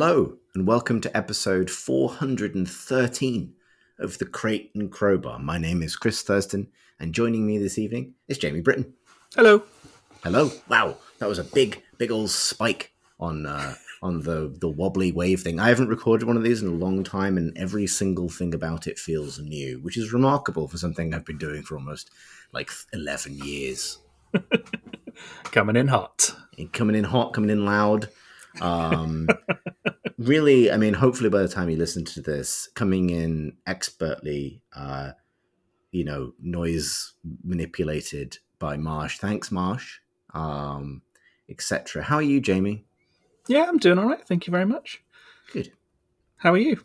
[0.00, 3.52] Hello, and welcome to episode 413
[3.98, 5.40] of the Crate and Crowbar.
[5.40, 6.68] My name is Chris Thursten,
[7.00, 8.94] and joining me this evening is Jamie Britton.
[9.34, 9.64] Hello.
[10.22, 10.52] Hello.
[10.68, 15.40] Wow, that was a big, big old spike on uh, on the the wobbly wave
[15.40, 15.58] thing.
[15.58, 18.86] I haven't recorded one of these in a long time, and every single thing about
[18.86, 22.08] it feels new, which is remarkable for something I've been doing for almost
[22.52, 23.98] like 11 years.
[25.50, 26.36] Coming in hot.
[26.72, 28.10] coming in hot, coming in loud.
[28.60, 29.28] Um,
[30.18, 35.12] really, I mean, hopefully by the time you listen to this, coming in expertly, uh,
[35.90, 39.18] you know, noise manipulated by Marsh.
[39.18, 39.98] Thanks, Marsh,
[40.34, 41.02] um,
[41.48, 42.02] etc.
[42.02, 42.84] How are you, Jamie?
[43.48, 44.26] Yeah, I'm doing all right.
[44.26, 45.02] Thank you very much.
[45.52, 45.72] Good.
[46.36, 46.80] How are you?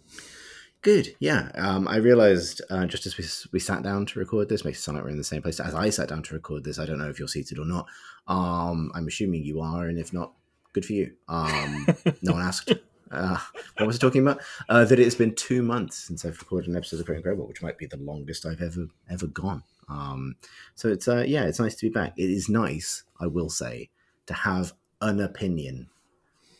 [0.81, 1.15] Good.
[1.19, 1.49] Yeah.
[1.55, 4.81] Um, I realized uh, just as we, we sat down to record this, makes it
[4.81, 6.77] sound like we're in the same place as I sat down to record this.
[6.77, 7.87] I don't know if you're seated or not.
[8.27, 10.33] Um, I'm assuming you are, and if not,
[10.73, 11.13] good for you.
[11.27, 11.87] Um,
[12.21, 12.73] no one asked.
[13.11, 13.37] Uh,
[13.77, 14.41] what was I talking about?
[14.67, 17.61] Uh, that it's been two months since I've recorded an episode of and Crowbar, which
[17.61, 19.63] might be the longest I've ever ever gone.
[19.87, 20.35] Um,
[20.75, 22.13] so it's uh, yeah, it's nice to be back.
[22.17, 23.89] It is nice, I will say,
[24.25, 25.89] to have an opinion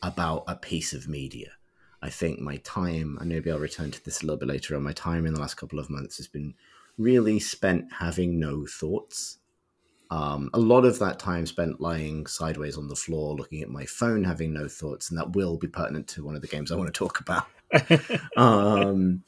[0.02, 1.52] about a piece of media.
[2.02, 4.82] I think my time, and maybe I'll return to this a little bit later on,
[4.82, 6.54] my time in the last couple of months has been
[6.98, 9.38] really spent having no thoughts.
[10.10, 13.86] Um, a lot of that time spent lying sideways on the floor, looking at my
[13.86, 16.76] phone, having no thoughts, and that will be pertinent to one of the games I
[16.76, 17.46] want to talk about.
[18.36, 19.24] um,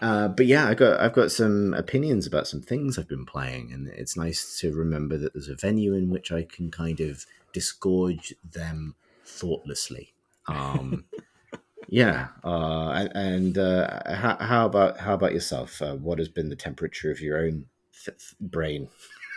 [0.00, 3.72] uh, but yeah, I got I've got some opinions about some things I've been playing,
[3.72, 7.24] and it's nice to remember that there's a venue in which I can kind of
[7.52, 10.12] disgorge them thoughtlessly.
[10.48, 11.04] Um,
[11.88, 15.80] yeah, uh, and, uh, how, how, about how about yourself?
[15.80, 17.66] Uh, what has been the temperature of your own
[18.04, 18.88] th- brain?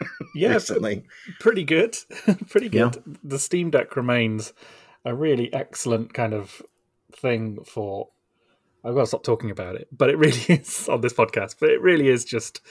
[0.35, 1.03] yeah, recently?
[1.39, 1.97] pretty good,
[2.49, 2.95] pretty good.
[2.95, 3.13] Yeah.
[3.23, 4.53] The Steam Deck remains
[5.05, 6.61] a really excellent kind of
[7.11, 8.09] thing for.
[8.83, 11.55] I've got to stop talking about it, but it really is on this podcast.
[11.59, 12.61] But it really is just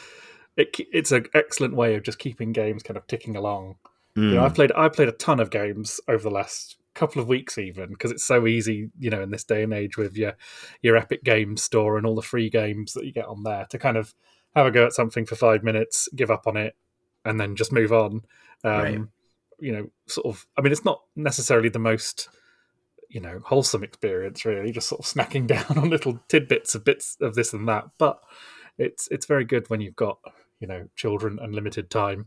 [0.57, 3.77] it, it's an excellent way of just keeping games kind of ticking along.
[4.17, 4.31] Mm.
[4.31, 4.57] You know, I've hmm.
[4.57, 8.11] played I played a ton of games over the last couple of weeks even because
[8.11, 10.33] it's so easy you know in this day and age with your
[10.83, 13.79] your epic games store and all the free games that you get on there to
[13.79, 14.13] kind of
[14.57, 16.75] have a go at something for five minutes give up on it
[17.25, 18.23] and then just move on
[18.65, 19.01] um, right.
[19.61, 22.29] you know sort of i mean it's not necessarily the most
[23.09, 27.17] you know wholesome experience really just sort of snacking down on little tidbits of bits
[27.21, 28.21] of this and that but
[28.79, 30.19] it's it's very good when you've got
[30.61, 32.27] you know children and limited time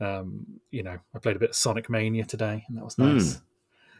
[0.00, 3.36] um, you know i played a bit of sonic mania today and that was nice
[3.36, 3.40] mm.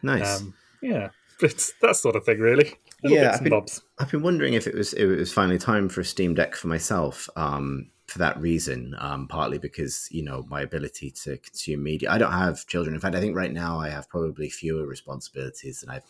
[0.05, 0.41] Nice.
[0.41, 1.09] Um, yeah,
[1.41, 2.75] it's that sort of thing, really.
[3.03, 3.65] Little yeah, I've been,
[3.97, 6.67] I've been, wondering if it was it was finally time for a Steam Deck for
[6.67, 7.27] myself.
[7.35, 12.09] Um, for that reason, um, partly because you know my ability to consume media.
[12.09, 12.95] I don't have children.
[12.95, 16.05] In fact, I think right now I have probably fewer responsibilities than I've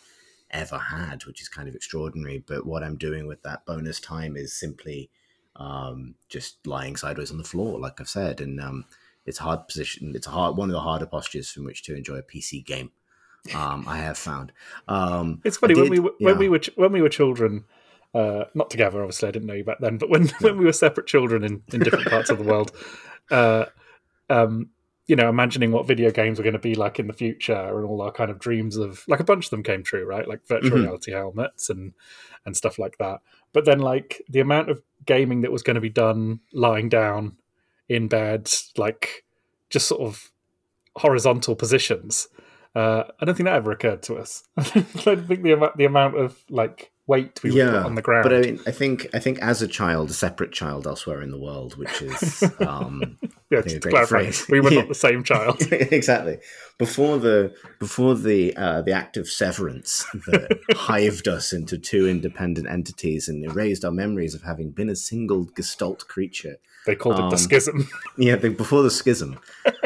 [0.51, 2.43] ever had, which is kind of extraordinary.
[2.45, 5.09] But what I'm doing with that bonus time is simply
[5.55, 8.85] um, just lying sideways on the floor, like I've said, and um,
[9.25, 10.13] it's hard position.
[10.15, 12.91] It's a hard one of the harder postures from which to enjoy a PC game.
[13.55, 14.51] Um, I have found.
[14.87, 16.27] Um, it's funny did, when we yeah.
[16.27, 17.65] when we were when we were children.
[18.15, 19.27] Uh, not together, obviously.
[19.27, 21.81] I didn't know you back then, but when, when we were separate children in, in
[21.81, 22.71] different parts of the world,
[23.29, 23.65] uh,
[24.29, 24.69] um,
[25.07, 27.85] you know, imagining what video games were going to be like in the future, and
[27.85, 30.27] all our kind of dreams of like a bunch of them came true, right?
[30.27, 30.83] Like virtual mm-hmm.
[30.83, 31.93] reality helmets and
[32.45, 33.19] and stuff like that.
[33.53, 37.37] But then, like the amount of gaming that was going to be done lying down
[37.89, 39.25] in bed, like
[39.69, 40.31] just sort of
[40.95, 42.29] horizontal positions
[42.75, 44.43] uh, I don't think that ever occurred to us.
[44.57, 44.63] I
[45.03, 48.23] don't think the, the amount of like weight we yeah, put on the ground.
[48.23, 51.31] But I mean, I think I think as a child, a separate child elsewhere in
[51.31, 53.17] the world, which is um,
[53.49, 54.45] yeah, to clarify, phrase.
[54.49, 54.79] we were yeah.
[54.79, 55.61] not the same child.
[55.71, 56.39] exactly.
[56.77, 62.67] Before the before the uh, the act of severance that hived us into two independent
[62.67, 67.25] entities and erased our memories of having been a single gestalt creature they called um,
[67.25, 67.89] it the um, schism.
[68.17, 69.39] yeah, the, before the schism.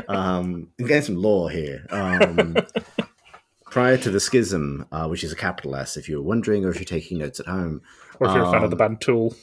[0.08, 1.86] Um, getting some lore here.
[1.90, 2.58] Um,
[3.70, 6.76] prior to the schism, uh, which is a capital S, if you're wondering, or if
[6.78, 7.82] you're taking notes at home,
[8.20, 9.36] or if you're a fan of the um, band Tool,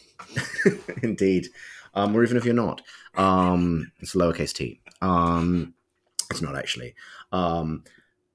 [1.03, 1.49] indeed,
[1.95, 2.83] um, or even if you're not,
[3.15, 4.81] um, it's lowercase t.
[5.01, 5.75] Um,
[6.31, 6.95] it's not actually.
[7.33, 7.85] Um,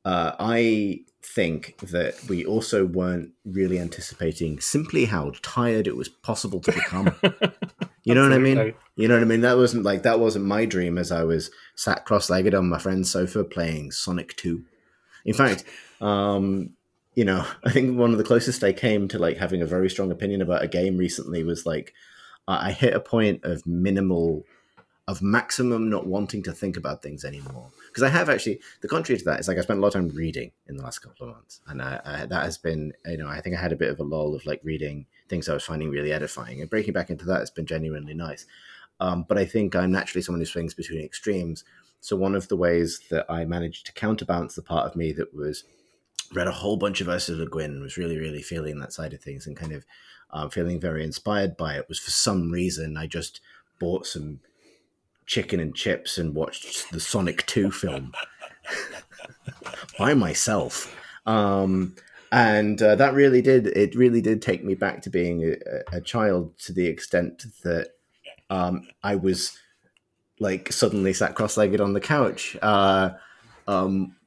[0.05, 6.59] uh, I think that we also weren't really anticipating simply how tired it was possible
[6.61, 7.15] to become.
[8.03, 8.73] You know what I mean?
[8.95, 9.41] You know what I mean?
[9.41, 13.11] That wasn't like that wasn't my dream as I was sat cross-legged on my friend's
[13.11, 14.63] sofa playing Sonic 2.
[15.25, 15.63] In fact,
[15.99, 16.71] um,
[17.13, 19.89] you know, I think one of the closest I came to like having a very
[19.89, 21.93] strong opinion about a game recently was like
[22.47, 24.45] I hit a point of minimal
[25.11, 27.69] of maximum not wanting to think about things anymore.
[27.87, 29.93] Because I have actually the contrary to that is like I spent a lot of
[29.93, 33.17] time reading in the last couple of months, and I, I, that has been you
[33.17, 35.53] know I think I had a bit of a lull of like reading things I
[35.53, 38.45] was finding really edifying, and breaking back into that has been genuinely nice.
[39.01, 41.63] Um, but I think I'm naturally someone who swings between extremes.
[41.99, 45.35] So one of the ways that I managed to counterbalance the part of me that
[45.35, 45.65] was
[46.33, 49.21] read a whole bunch of Ursula Le Guin, was really really feeling that side of
[49.21, 49.83] things, and kind of
[50.31, 53.41] um, feeling very inspired by it was for some reason I just
[53.81, 54.39] bought some
[55.31, 58.11] chicken and chips and watched the Sonic 2 film
[59.97, 60.93] by myself.
[61.25, 61.95] Um,
[62.33, 66.01] and uh, that really did, it really did take me back to being a, a
[66.01, 67.91] child to the extent that
[68.49, 69.57] um, I was
[70.41, 72.57] like suddenly sat cross legged on the couch.
[72.61, 73.11] Uh,
[73.69, 74.17] um,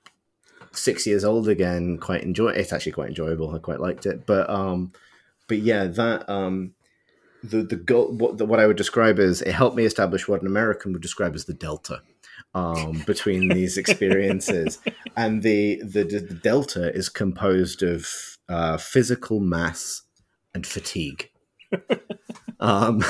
[0.73, 2.49] six years old again, quite enjoy.
[2.49, 3.55] It's actually quite enjoyable.
[3.55, 4.93] I quite liked it, but um,
[5.49, 6.73] but yeah, that um,
[7.44, 10.41] the the goal what the, what I would describe as it helped me establish what
[10.41, 12.02] an American would describe as the delta
[12.55, 14.79] um, between these experiences,
[15.17, 18.08] and the, the the delta is composed of
[18.49, 20.02] uh, physical mass
[20.55, 21.31] and fatigue.
[22.61, 23.02] um,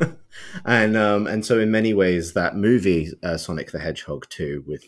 [0.64, 4.84] and um, and so in many ways that movie uh, Sonic the Hedgehog 2 with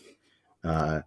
[0.63, 1.01] uh,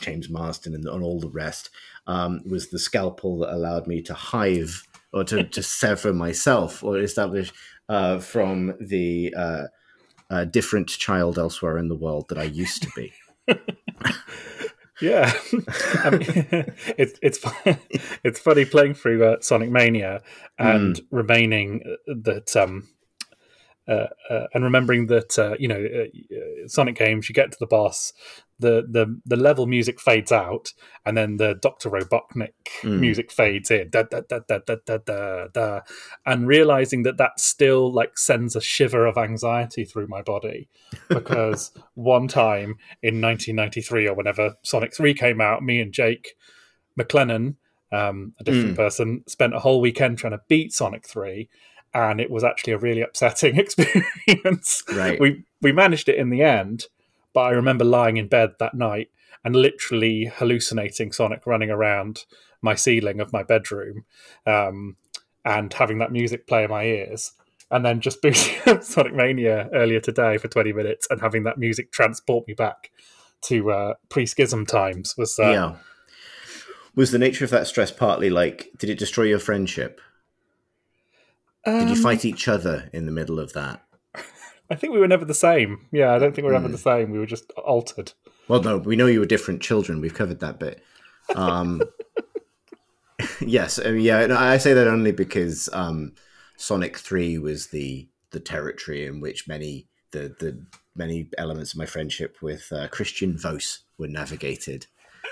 [0.00, 1.70] James Marsden and, and all the rest
[2.06, 6.98] um, was the scalpel that allowed me to hive or to, to sever myself or
[6.98, 7.52] establish
[7.88, 9.64] uh, from the uh,
[10.28, 13.12] uh, different child elsewhere in the world that I used to be.
[15.00, 15.32] yeah,
[16.02, 16.20] I mean,
[16.98, 17.38] it's it's
[18.24, 20.22] it's funny playing through uh, Sonic Mania
[20.58, 21.06] and mm.
[21.10, 22.88] remaining that um,
[23.86, 27.66] uh, uh, and remembering that uh, you know uh, Sonic games, you get to the
[27.66, 28.12] boss,
[28.58, 30.72] the the the level music fades out
[31.04, 31.90] and then the Dr.
[31.90, 32.52] Robotnik
[32.82, 32.98] mm.
[32.98, 35.80] music fades in da, da, da, da, da, da, da, da.
[36.24, 40.68] and realizing that that still like sends a shiver of anxiety through my body
[41.08, 46.36] because one time in 1993 or whenever Sonic 3 came out me and Jake
[46.98, 47.56] McLennan
[47.92, 48.76] um, a different mm.
[48.76, 51.48] person spent a whole weekend trying to beat Sonic 3
[51.92, 54.82] and it was actually a really upsetting experience.
[54.92, 55.18] Right.
[55.18, 56.86] We we managed it in the end
[57.34, 59.10] but I remember lying in bed that night
[59.44, 62.24] and literally hallucinating Sonic running around
[62.62, 64.06] my ceiling of my bedroom,
[64.46, 64.96] um,
[65.44, 67.32] and having that music play in my ears.
[67.70, 71.58] And then just booting up Sonic Mania earlier today for 20 minutes and having that
[71.58, 72.90] music transport me back
[73.42, 75.38] to uh, pre schism times was.
[75.38, 75.76] Uh, yeah.
[76.94, 80.00] Was the nature of that stress partly like, did it destroy your friendship?
[81.66, 83.83] Um, Did you fight um, each other in the middle of that?
[84.74, 85.86] I think we were never the same.
[85.92, 87.12] Yeah, I don't think we were ever the same.
[87.12, 88.12] We were just altered.
[88.48, 90.00] Well, no, we know you were different children.
[90.00, 90.82] We've covered that bit.
[91.36, 91.80] Um,
[93.40, 94.26] yes, I mean, yeah.
[94.26, 96.14] No, I say that only because um,
[96.56, 100.66] Sonic Three was the the territory in which many the the
[100.96, 104.86] many elements of my friendship with uh, Christian Vos were navigated.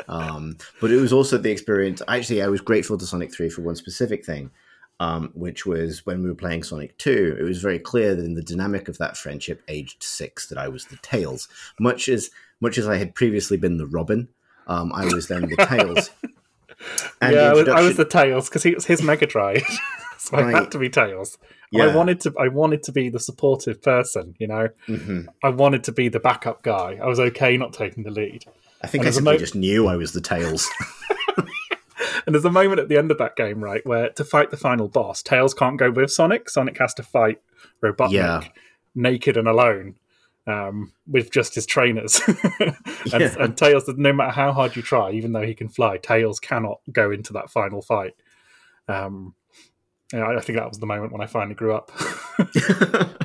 [0.06, 2.00] Um, but it was also the experience.
[2.06, 4.52] Actually, I was grateful to Sonic Three for one specific thing,
[5.02, 8.34] um, which was when we were playing Sonic 2, it was very clear that in
[8.34, 11.48] the dynamic of that friendship, aged six, that I was the Tails.
[11.80, 14.28] Much as much as I had previously been the Robin,
[14.68, 16.10] um, I was then the Tails.
[17.20, 17.72] And yeah, the introduction...
[17.72, 19.62] I, was, I was the Tails because he was his Mega Drive,
[20.18, 20.52] so right.
[20.52, 21.38] I had to be Tails.
[21.70, 21.84] Yeah.
[21.84, 22.34] I wanted to.
[22.40, 24.34] I wanted to be the supportive person.
[24.40, 25.28] You know, mm-hmm.
[25.44, 26.98] I wanted to be the backup guy.
[27.00, 28.46] I was okay not taking the lead.
[28.82, 30.68] I think and I simply mo- just knew I was the Tails.
[32.26, 34.56] and there's a moment at the end of that game, right, where to fight the
[34.56, 36.48] final boss, Tails can't go with Sonic.
[36.48, 37.40] Sonic has to fight
[37.82, 38.44] Robotnik yeah.
[38.94, 39.96] naked and alone
[40.46, 42.20] um, with just his trainers.
[42.60, 42.76] and,
[43.12, 43.34] yeah.
[43.38, 46.80] and Tails, no matter how hard you try, even though he can fly, Tails cannot
[46.90, 48.14] go into that final fight.
[48.88, 49.34] Um,
[50.12, 51.90] yeah, I think that was the moment when I finally grew up.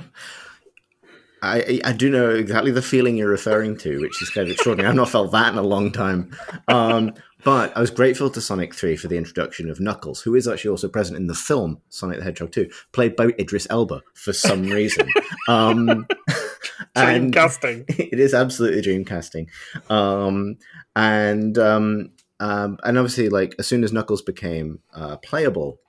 [1.42, 4.90] I, I do know exactly the feeling you're referring to, which is kind of extraordinary.
[4.90, 6.36] I've not felt that in a long time.
[6.68, 7.14] Um,
[7.44, 10.72] but I was grateful to Sonic 3 for the introduction of Knuckles, who is actually
[10.72, 14.64] also present in the film Sonic the Hedgehog 2, played by Idris Elba for some
[14.64, 15.08] reason.
[15.48, 16.08] um,
[16.96, 17.86] dream casting.
[17.90, 19.50] It is absolutely dream casting.
[19.90, 20.58] Um,
[20.96, 25.80] and um, um, and obviously, like as soon as Knuckles became uh, playable,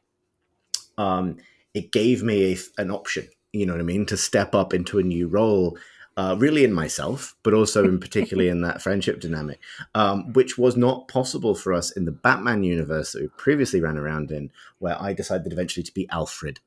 [0.96, 1.38] um,
[1.74, 3.28] it gave me a, an option.
[3.52, 4.06] You know what I mean?
[4.06, 5.78] To step up into a new role
[6.16, 9.60] uh, really in myself, but also in particularly in that friendship dynamic,
[9.94, 13.96] um, which was not possible for us in the Batman universe that we previously ran
[13.96, 14.50] around in,
[14.80, 16.58] where I decided eventually to be Alfred.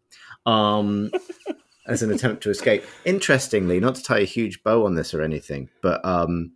[0.46, 1.12] Um,
[1.88, 2.84] as an attempt to escape.
[3.06, 6.54] Interestingly, not to tie a huge bow on this or anything, but um,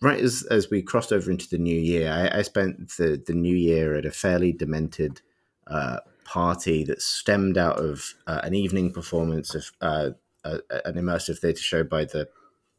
[0.00, 3.34] right as, as we crossed over into the new year, I, I spent the, the
[3.34, 5.20] new year at a fairly demented
[5.66, 5.98] uh,
[6.28, 10.10] party that stemmed out of uh, an evening performance of uh,
[10.44, 12.28] a, an immersive theatre show by the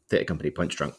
[0.08, 0.94] theatre company Punchdrunk.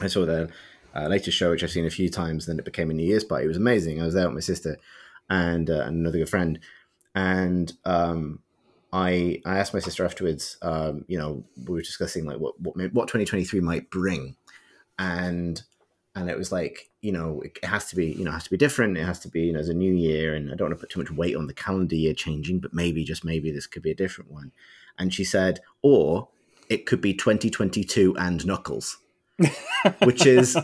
[0.00, 0.48] I saw their
[0.94, 2.46] uh, latest show, which I've seen a few times.
[2.46, 3.44] Then it became a New Year's party.
[3.44, 4.02] It was amazing.
[4.02, 4.76] I was there with my sister
[5.30, 6.58] and, uh, another good friend,
[7.14, 8.40] and um,
[8.92, 10.56] I I asked my sister afterwards.
[10.62, 14.36] Um, you know, we were discussing like what what what 2023 might bring,
[14.98, 15.62] and
[16.20, 18.50] and it was like you know it has to be you know it has to
[18.50, 18.98] be different.
[18.98, 20.80] It has to be you know as a new year, and I don't want to
[20.80, 23.82] put too much weight on the calendar year changing, but maybe just maybe this could
[23.82, 24.52] be a different one.
[24.98, 26.28] And she said, or
[26.68, 28.98] it could be 2022 and Knuckles,
[30.02, 30.56] which is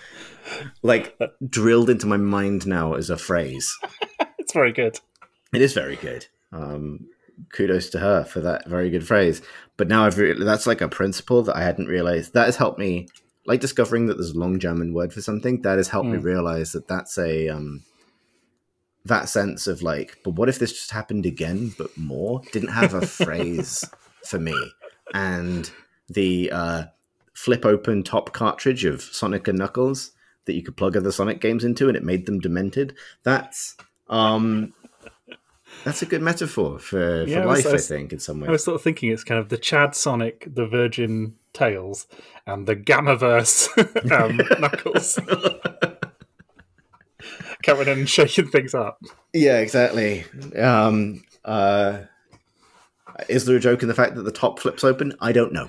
[0.82, 3.76] like drilled into my mind now as a phrase.
[4.38, 4.98] it's very good.
[5.52, 6.26] It is very good.
[6.52, 7.08] Um,
[7.52, 9.42] kudos to her for that very good phrase.
[9.76, 12.32] But now I've re- that's like a principle that I hadn't realized.
[12.34, 13.08] That has helped me,
[13.46, 15.62] like discovering that there's a long German word for something.
[15.62, 16.12] That has helped mm.
[16.12, 16.24] me hmm.
[16.24, 17.84] realize that that's a um,
[19.04, 22.42] that sense of like, but what if this just happened again, but more?
[22.52, 23.84] Didn't have a phrase
[24.24, 24.56] for me,
[25.14, 25.70] and
[26.08, 26.84] the uh,
[27.34, 30.12] flip open top cartridge of Sonic and Knuckles
[30.46, 32.94] that you could plug other Sonic games into, and it made them demented.
[33.22, 33.76] That's
[34.08, 34.72] um,
[35.86, 38.48] that's a good metaphor for, yeah, life, I, was, I, think, in some way.
[38.48, 42.08] I was sort of thinking it's kind of the Chad Sonic, the Virgin Tails,
[42.44, 43.68] and the Gamaverse
[44.10, 45.16] um, Knuckles.
[47.62, 49.00] Coming in and shaking things up.
[49.32, 50.24] Yeah, exactly.
[50.58, 52.00] Um, uh,
[53.28, 55.14] is there a joke in the fact that the top flips open?
[55.20, 55.68] I don't know.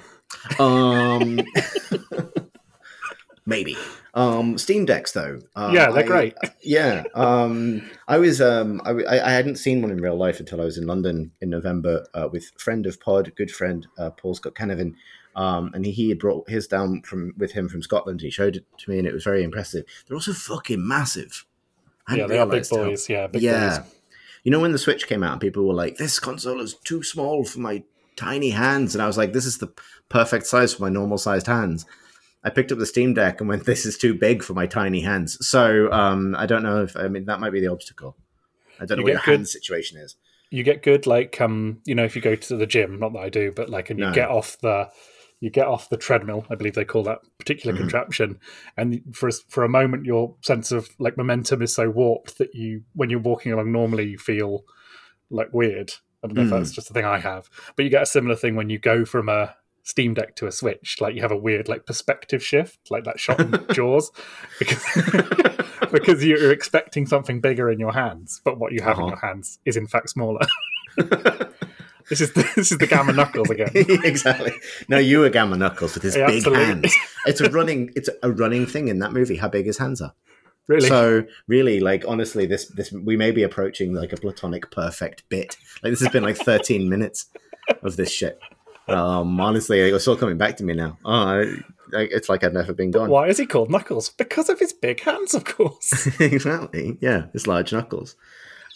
[0.57, 1.41] Um,
[3.47, 3.75] maybe.
[4.13, 5.39] Um, Steam Decks, though.
[5.55, 6.35] Um, yeah, they're I, great.
[6.61, 7.03] yeah.
[7.15, 10.77] Um, I was um, I, I, hadn't seen one in real life until I was
[10.77, 14.95] in London in November uh, with friend of pod, good friend uh, Paul Scott Canavan.
[15.35, 18.21] Um, and he, he had brought his down from with him from Scotland.
[18.21, 19.85] He showed it to me, and it was very impressive.
[20.07, 21.45] They're also fucking massive.
[22.11, 23.07] yeah, they are big boys.
[23.07, 23.79] How, yeah, big yeah.
[23.79, 23.93] Boys.
[24.43, 27.03] You know when the Switch came out, and people were like, "This console is too
[27.03, 27.83] small for my
[28.15, 29.71] tiny hands," and I was like, "This is the
[30.09, 31.85] perfect size for my normal sized hands."
[32.43, 35.01] I picked up the Steam Deck and went, "This is too big for my tiny
[35.01, 38.15] hands." So um, I don't know if I mean that might be the obstacle.
[38.79, 40.15] I don't you know what your good, hand situation is.
[40.49, 42.99] You get good, like um, you know, if you go to the gym.
[42.99, 44.13] Not that I do, but like, and you no.
[44.13, 44.89] get off the
[45.39, 46.45] you get off the treadmill.
[46.49, 47.83] I believe they call that particular mm-hmm.
[47.83, 48.39] contraption.
[48.75, 52.83] And for for a moment, your sense of like momentum is so warped that you,
[52.93, 54.63] when you're walking along normally, you feel
[55.29, 55.93] like weird.
[56.23, 56.45] I don't know mm.
[56.45, 56.75] if that's mm.
[56.75, 59.29] just a thing I have, but you get a similar thing when you go from
[59.29, 59.55] a
[59.87, 63.21] Steam Deck to a Switch, like you have a weird like perspective shift, like that
[63.21, 64.11] shot in Jaws,
[64.59, 64.83] because
[65.93, 69.03] because you're expecting something bigger in your hands, but what you have uh-huh.
[69.03, 70.41] in your hands is in fact smaller.
[70.97, 73.69] this is the, this is the Gamma Knuckles again.
[73.73, 74.51] exactly.
[74.89, 76.65] No, you are Gamma Knuckles with his yeah, big absolutely.
[76.65, 76.95] hands.
[77.25, 79.37] It's a running it's a running thing in that movie.
[79.37, 80.13] How big his hands are.
[80.67, 80.89] Really?
[80.89, 85.55] So really, like honestly, this this we may be approaching like a platonic perfect bit.
[85.81, 87.27] Like this has been like 13 minutes
[87.81, 88.37] of this shit.
[88.87, 90.97] Um, honestly, it's still coming back to me now.
[91.03, 91.43] Oh,
[91.93, 93.09] it's like I've never been gone.
[93.09, 94.09] Why is he called Knuckles?
[94.09, 96.07] Because of his big hands, of course.
[96.19, 96.97] exactly.
[97.01, 98.15] Yeah, his large knuckles.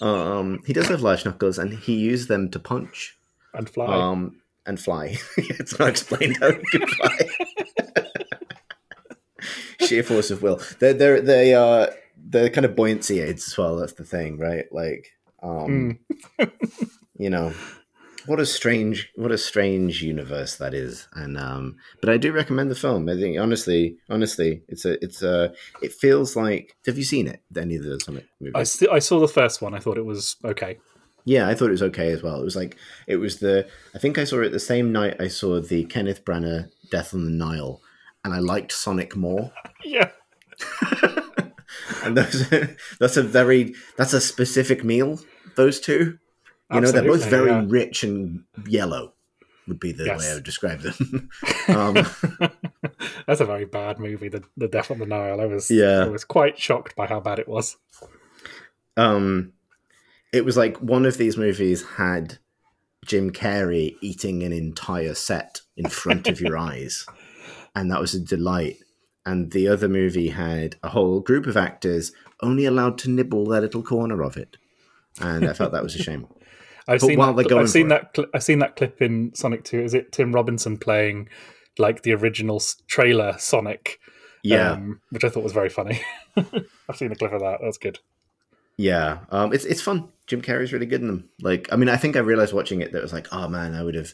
[0.01, 3.17] Um, he does have large knuckles, and he used them to punch
[3.53, 3.85] and fly.
[3.85, 5.17] Um, and fly.
[5.37, 7.17] it's not explained how he can fly.
[9.87, 10.61] Sheer force of will.
[10.79, 13.77] They're they're they are they're kind of buoyancy aids as well.
[13.77, 14.65] That's the thing, right?
[14.71, 15.99] Like, um,
[16.39, 16.51] mm.
[17.17, 17.53] you know,
[18.25, 21.07] what a strange what a strange universe that is.
[21.13, 23.07] And um but i do recommend the film.
[23.09, 27.41] I think honestly honestly it's a it's a it feels like have you seen it?
[27.55, 28.53] Any of the Sonic movies?
[28.55, 29.73] I, st- I saw the first one.
[29.73, 30.77] I thought it was okay.
[31.25, 32.39] Yeah i thought it was okay as well.
[32.41, 35.27] It was like it was the i think i saw it the same night i
[35.27, 37.81] saw the kenneth branagh death on the nile
[38.23, 39.51] and i liked sonic more.
[39.83, 40.11] Yeah.
[42.03, 42.49] And those,
[42.99, 45.19] that's a very that's a specific meal
[45.55, 46.17] those two
[46.73, 47.63] you know, they're both very yeah.
[47.67, 49.13] rich and yellow.
[49.67, 50.19] Would be the yes.
[50.19, 51.29] way I would describe them.
[51.67, 51.93] um,
[53.27, 54.27] That's a very bad movie.
[54.27, 55.39] The the Death on the Nile.
[55.39, 56.03] I was yeah.
[56.03, 57.77] I was quite shocked by how bad it was.
[58.97, 59.53] Um,
[60.33, 62.39] it was like one of these movies had
[63.05, 67.05] Jim Carrey eating an entire set in front of your eyes,
[67.75, 68.77] and that was a delight.
[69.25, 72.11] And the other movie had a whole group of actors
[72.41, 74.57] only allowed to nibble their little corner of it,
[75.19, 76.27] and I felt that was a shame.
[76.87, 79.79] I've but seen that, I've seen that cl- I've seen that clip in Sonic 2.
[79.79, 81.29] Is it Tim Robinson playing
[81.77, 83.99] like the original trailer Sonic?
[84.43, 86.01] Yeah, um, which I thought was very funny.
[86.37, 87.59] I've seen the clip of that.
[87.61, 87.99] That's good.
[88.77, 90.09] Yeah, um, it's it's fun.
[90.27, 91.29] Jim Carrey's really good in them.
[91.41, 93.75] Like, I mean, I think I realized watching it that it was like, oh man,
[93.75, 94.13] I would have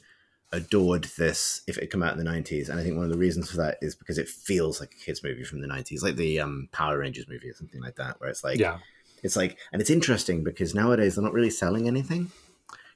[0.53, 3.11] adored this if it had come out in the 90s and i think one of
[3.11, 6.01] the reasons for that is because it feels like a kids movie from the 90s
[6.01, 8.77] like the um, power rangers movie or something like that where it's like yeah
[9.23, 12.31] it's like and it's interesting because nowadays they're not really selling anything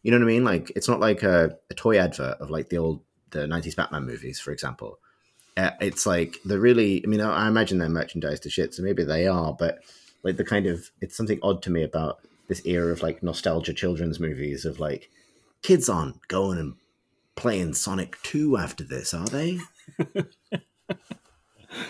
[0.04, 0.44] You know what I mean?
[0.44, 4.06] Like it's not like a, a toy advert of like the old the '90s Batman
[4.06, 5.00] movies, for example.
[5.58, 7.04] Uh, it's like they're really.
[7.04, 9.80] I mean, I, I imagine they're merchandise to shit, so maybe they are, but
[10.24, 13.74] like the kind of it's something odd to me about this era of like nostalgia
[13.74, 15.10] children's movies of like
[15.62, 16.76] kids aren't going and
[17.36, 19.58] playing Sonic 2 after this, are they?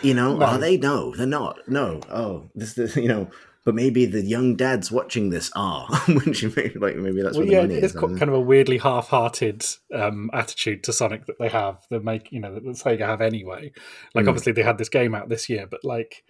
[0.01, 0.45] you know, no.
[0.45, 0.77] are they?
[0.77, 1.67] No, they're not.
[1.67, 2.01] No.
[2.09, 3.29] Oh, this, this you know,
[3.63, 5.87] but maybe the young dads watching this are.
[6.07, 7.93] Which maybe, like maybe that's well, yeah, it is.
[7.93, 11.85] kind of a weirdly half-hearted um, attitude to Sonic that they have.
[11.89, 13.71] That make you know that Sega have anyway.
[14.15, 14.29] Like mm.
[14.29, 16.23] obviously they had this game out this year, but like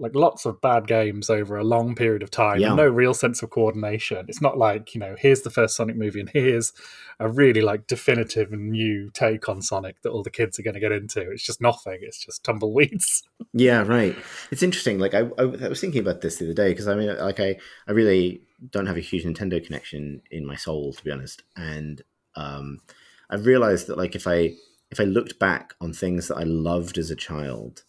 [0.00, 2.74] like lots of bad games over a long period of time yeah.
[2.74, 4.24] no real sense of coordination.
[4.28, 6.72] It's not like you know here's the first sonic movie and here's
[7.20, 10.74] a really like definitive and new take on sonic that all the kids are going
[10.74, 11.30] to get into.
[11.30, 11.98] It's just nothing.
[12.00, 13.22] It's just tumbleweeds.
[13.52, 14.14] Yeah right.
[14.52, 17.16] It's interesting like i, I, was thinking about this the other day because i mean
[17.18, 17.56] like i
[17.88, 21.42] i really don't have a huge nintendo connection in my soul to be honest.
[21.56, 22.00] And
[22.36, 22.80] um
[23.28, 24.54] i've realized that like if i
[24.92, 27.82] if i looked back on things that i loved as a child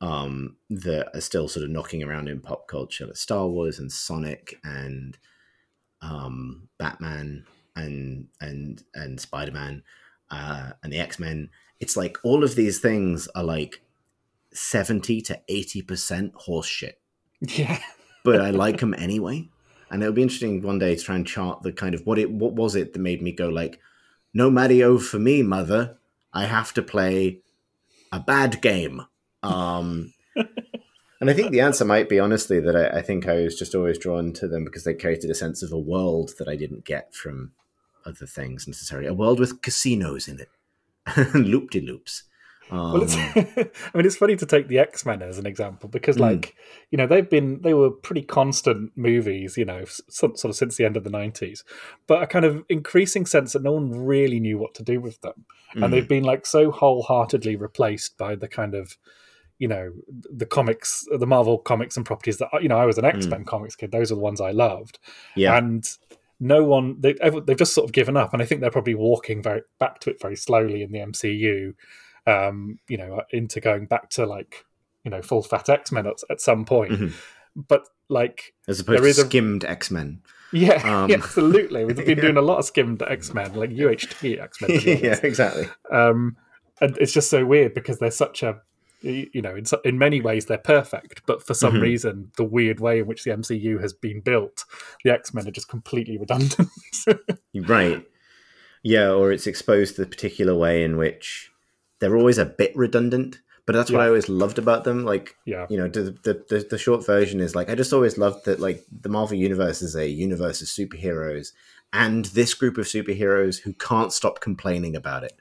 [0.00, 3.90] um, that are still sort of knocking around in pop culture, like Star Wars and
[3.90, 5.16] Sonic and
[6.02, 9.82] um, Batman and and and Spider Man
[10.30, 11.50] uh, and the X Men.
[11.80, 13.82] It's like all of these things are like
[14.52, 16.94] seventy to eighty percent horseshit.
[17.40, 17.80] Yeah,
[18.24, 19.48] but I like them anyway.
[19.88, 22.30] And it'll be interesting one day to try and chart the kind of what it
[22.30, 23.78] what was it that made me go like,
[24.34, 25.98] no Mario for me, mother.
[26.32, 27.40] I have to play
[28.12, 29.06] a bad game
[29.42, 30.12] um,
[31.20, 33.74] and I think the answer might be honestly that I, I, think I was just
[33.74, 36.84] always drawn to them because they created a sense of a world that I didn't
[36.84, 37.52] get from
[38.04, 39.08] other things necessarily.
[39.08, 40.48] A world with casinos in it,
[41.34, 42.24] loop de loops.
[42.68, 46.16] Um, well, I mean, it's funny to take the X Men as an example because,
[46.16, 46.22] hmm.
[46.22, 46.52] like, mm.
[46.90, 50.84] you know, they've been they were pretty constant movies, you know, sort of since the
[50.84, 51.62] end of the nineties,
[52.06, 55.20] but a kind of increasing sense that no one really knew what to do with
[55.20, 55.82] them, mm.
[55.82, 55.90] and hmm.
[55.92, 58.96] they've been like so wholeheartedly replaced by the kind of
[59.58, 63.04] you know the comics the marvel comics and properties that you know i was an
[63.04, 63.16] hmm.
[63.16, 63.46] x-men mm.
[63.46, 64.98] comics kid those are the ones i loved
[65.34, 65.96] yeah and
[66.38, 67.14] no one they,
[67.46, 70.10] they've just sort of given up and i think they're probably walking very back to
[70.10, 71.74] it very slowly in the mcu
[72.26, 74.64] um you know into going back to like
[75.04, 77.60] you know full fat x-men at, at some point mm-hmm.
[77.68, 80.20] but like as opposed to skimmed a, x-men
[80.52, 82.22] yeah, um, yeah absolutely we've been yeah.
[82.22, 86.36] doing a lot of skimmed x-men like uht x-men yeah exactly um
[86.80, 88.60] and it's just so weird because they're such a
[89.06, 91.82] you know, in, in many ways they're perfect, but for some mm-hmm.
[91.82, 94.64] reason, the weird way in which the MCU has been built,
[95.04, 96.56] the X Men are just completely redundant.
[97.54, 98.06] right.
[98.82, 101.50] Yeah, or it's exposed to the particular way in which
[102.00, 103.40] they're always a bit redundant.
[103.66, 103.98] But that's yeah.
[103.98, 105.04] what I always loved about them.
[105.04, 105.66] Like, yeah.
[105.68, 108.60] you know, the, the, the the short version is like I just always loved that
[108.60, 111.52] like the Marvel universe is a universe of superheroes,
[111.92, 115.32] and this group of superheroes who can't stop complaining about it.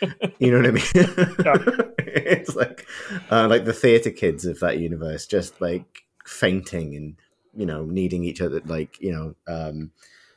[0.38, 1.92] you know what I mean?
[1.98, 2.86] it's like
[3.30, 7.16] uh, like the theater kids of that universe, just like fainting and
[7.54, 9.90] you know needing each other, like you know, um,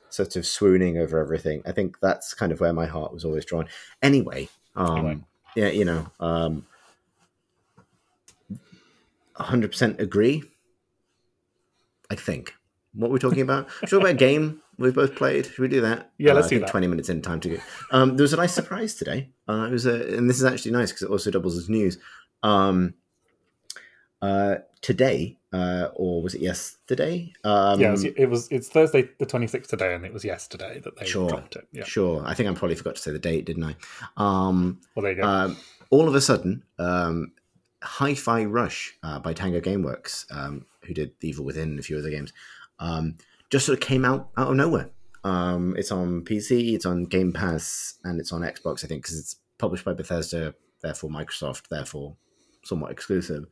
[0.10, 1.62] sort of swooning over everything.
[1.66, 3.68] I think that's kind of where my heart was always drawn.
[4.02, 5.20] Anyway, um, anyway.
[5.56, 6.66] yeah, you know, um,
[9.40, 10.44] 100% agree.
[12.10, 12.54] I think.
[12.94, 13.70] What we're we talking about?
[13.86, 15.46] Should we about a game we've both played?
[15.46, 16.12] Should we do that?
[16.18, 16.70] Yeah, let's uh, do that.
[16.70, 17.58] Twenty minutes in time to go.
[17.92, 19.30] Um, there was a nice surprise today.
[19.48, 21.98] Uh, it was a, and this is actually nice because it also doubles as news.
[22.44, 22.96] Um,
[24.22, 27.34] uh, today, uh, or was it yesterday?
[27.44, 30.26] Um, yeah, it was, it was, It's Thursday, the twenty sixth today, and it was
[30.26, 31.68] yesterday that they sure, dropped it.
[31.72, 31.84] Yeah.
[31.84, 32.24] Sure.
[32.26, 33.76] I think I probably forgot to say the date, didn't I?
[34.16, 35.28] Um, well, there you go.
[35.28, 35.58] Um,
[35.90, 37.32] all of a sudden, um,
[37.88, 42.10] Hi-Fi Rush uh, by Tango GameWorks, um, who did Evil Within and a few other
[42.10, 42.34] games,
[42.80, 43.16] um,
[43.50, 44.90] just sort of came out out of nowhere.
[45.24, 48.84] Um, it's on PC, it's on Game Pass, and it's on Xbox.
[48.84, 52.16] I think because it's published by Bethesda, therefore Microsoft, therefore
[52.64, 53.46] somewhat exclusive.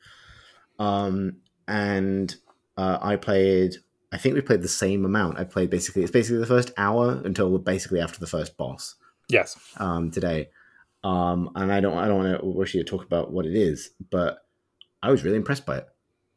[0.79, 2.35] Um, and
[2.77, 3.75] uh, I played.
[4.11, 5.39] I think we played the same amount.
[5.39, 6.03] I played basically.
[6.03, 8.95] It's basically the first hour until basically after the first boss.
[9.27, 9.57] Yes.
[9.77, 10.49] Um, today,
[11.05, 11.95] um, and I don't.
[11.97, 14.39] I don't want to wish you to talk about what it is, but
[15.03, 15.87] I was really impressed by it.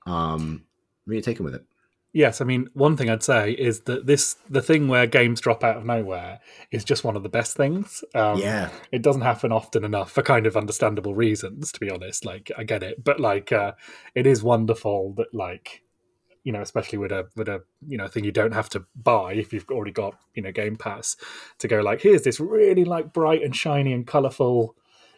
[0.07, 0.67] Um,
[1.07, 1.65] really taken with it.
[2.13, 5.65] Yes, I mean one thing I'd say is that this the thing where games drop
[5.65, 8.05] out of nowhere is just one of the best things.
[8.15, 11.73] Um, yeah, it doesn't happen often enough for kind of understandable reasons.
[11.73, 13.73] To be honest, like I get it, but like uh,
[14.15, 15.83] it is wonderful that like
[16.49, 19.35] you know, especially with a with a you know thing you don't have to buy
[19.35, 21.15] if you've already got you know Game Pass
[21.59, 24.75] to go like here's this really like bright and shiny and colourful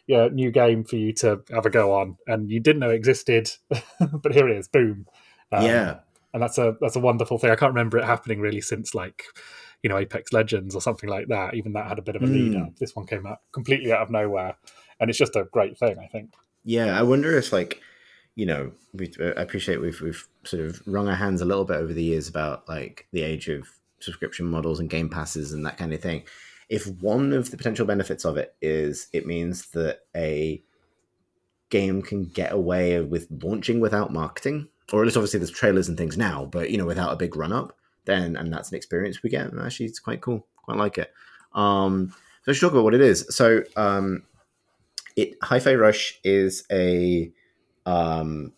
[0.08, 2.96] yeah new game for you to have a go on, and you didn't know it
[2.96, 5.06] existed, but here it is, boom.
[5.52, 6.00] Um, yeah
[6.32, 7.50] and that's a that's a wonderful thing.
[7.50, 9.24] I can't remember it happening really since like
[9.82, 11.54] you know Apex Legends or something like that.
[11.54, 12.32] Even that had a bit of a mm.
[12.32, 12.76] lead up.
[12.78, 14.56] This one came out completely out of nowhere,
[14.98, 15.96] and it's just a great thing.
[15.98, 16.34] I think.
[16.64, 17.80] Yeah, I wonder if like
[18.36, 21.76] you know, we, I appreciate we've we've sort of wrung our hands a little bit
[21.76, 23.68] over the years about like the age of
[24.00, 26.22] subscription models and game passes and that kind of thing.
[26.68, 30.62] If one of the potential benefits of it is it means that a
[31.70, 35.98] game can get away with launching without marketing, or at least obviously there's trailers and
[35.98, 39.22] things now, but you know, without a big run up, then and that's an experience
[39.22, 39.50] we get.
[39.50, 40.46] And actually, it's quite cool.
[40.64, 41.12] Quite like it.
[41.52, 42.14] Um,
[42.44, 43.26] so let's talk about what it is.
[43.30, 44.22] So, um,
[45.16, 47.32] it Hi-Fi Rush is a
[47.86, 48.52] um,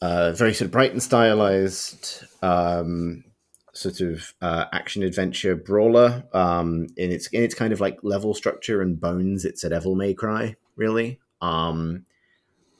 [0.00, 3.24] uh, very sort of bright and stylized um,
[3.72, 6.24] sort of uh, action adventure brawler.
[6.32, 9.94] Um, in its in its kind of like level structure and bones, it's a Devil
[9.94, 11.20] May Cry really.
[11.40, 12.06] Um,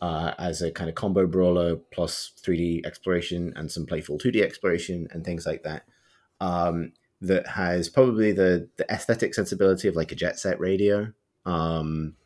[0.01, 5.07] uh, as a kind of combo brawler plus 3D exploration and some playful 2D exploration
[5.11, 5.85] and things like that.
[6.41, 11.13] Um, that has probably the the aesthetic sensibility of like a jet set radio.
[11.45, 12.17] Um,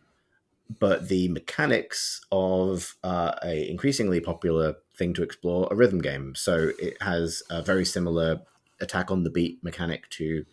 [0.79, 6.35] but the mechanics of uh, a increasingly popular thing to explore a rhythm game.
[6.35, 8.41] So it has a very similar
[8.81, 10.45] attack on the beat mechanic to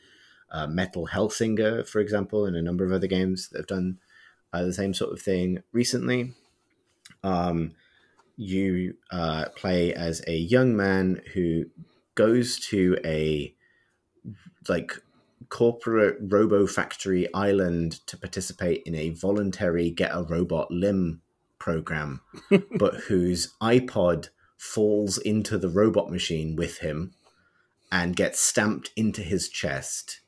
[0.51, 3.99] uh, Metal Hellsinger, for example, and a number of other games that have done
[4.53, 6.33] uh, the same sort of thing recently.
[7.23, 7.73] Um,
[8.35, 11.65] you uh, play as a young man who
[12.15, 13.53] goes to a
[14.67, 14.93] like
[15.49, 21.21] corporate robo factory island to participate in a voluntary get a robot limb
[21.59, 22.21] program,
[22.77, 27.13] but whose iPod falls into the robot machine with him
[27.91, 30.21] and gets stamped into his chest,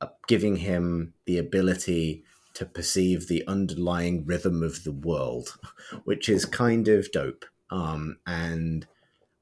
[0.00, 5.58] uh, giving him the ability to perceive the underlying rhythm of the world,
[6.04, 7.44] which is kind of dope.
[7.70, 8.86] Um, and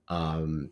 [0.08, 0.70] um,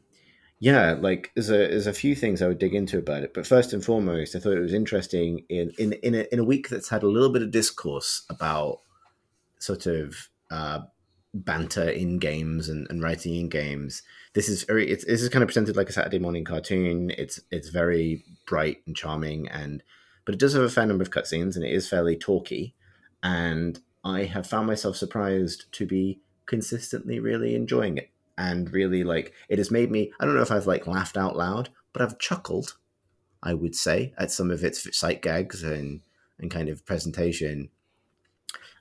[0.61, 3.47] yeah, like there's a there's a few things I would dig into about it, but
[3.47, 6.69] first and foremost, I thought it was interesting in in in a, in a week
[6.69, 8.81] that's had a little bit of discourse about
[9.61, 10.81] sort of uh,
[11.33, 14.03] banter in games and, and writing in games.
[14.35, 17.13] This is very it's this is kind of presented like a Saturday morning cartoon.
[17.17, 19.85] It's it's very bright and charming, and
[20.25, 22.75] but it does have a fair number of cutscenes, and it is fairly talky.
[23.23, 29.35] And I have found myself surprised to be consistently really enjoying it and really like
[29.51, 32.19] it has made me i don't know if i've like laughed out loud but i've
[32.19, 32.79] chuckled
[33.43, 36.01] i would say at some of its sight gags and
[36.39, 37.71] and kind of presentation.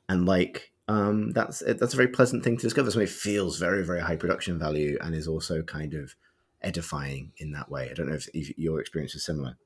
[0.10, 2.91] And like um that's that's a very pleasant thing to discover.
[2.91, 6.15] So it feels very very high production value and is also kind of
[6.62, 7.89] edifying in that way.
[7.89, 9.58] I don't know if, if your experience is similar.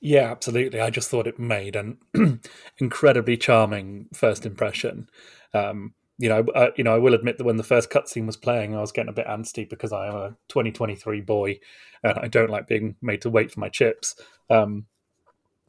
[0.00, 0.80] Yeah absolutely.
[0.80, 1.98] I just thought it made an
[2.78, 5.08] incredibly charming first impression.
[5.54, 8.36] Um you know, I, you know, I will admit that when the first cutscene was
[8.36, 11.58] playing, I was getting a bit antsy because I am a 2023 boy
[12.02, 14.14] and I don't like being made to wait for my chips.
[14.50, 14.86] Um,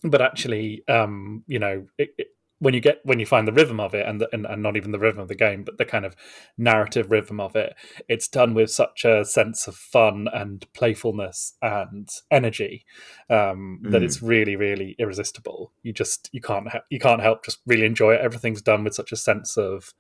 [0.04, 2.28] but actually, um, you know, it, it,
[2.60, 4.78] when you get when you find the rhythm of it, and, the, and, and not
[4.78, 6.16] even the rhythm of the game, but the kind of
[6.58, 7.76] narrative rhythm of it,
[8.08, 12.86] it's done with such a sense of fun and playfulness and energy
[13.30, 13.92] um, mm.
[13.92, 15.74] that it's really, really irresistible.
[15.84, 18.22] You just you can't you can't help just really enjoy it.
[18.22, 19.94] Everything's done with such a sense of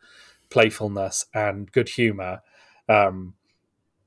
[0.53, 2.41] playfulness and good humor
[2.87, 3.33] um,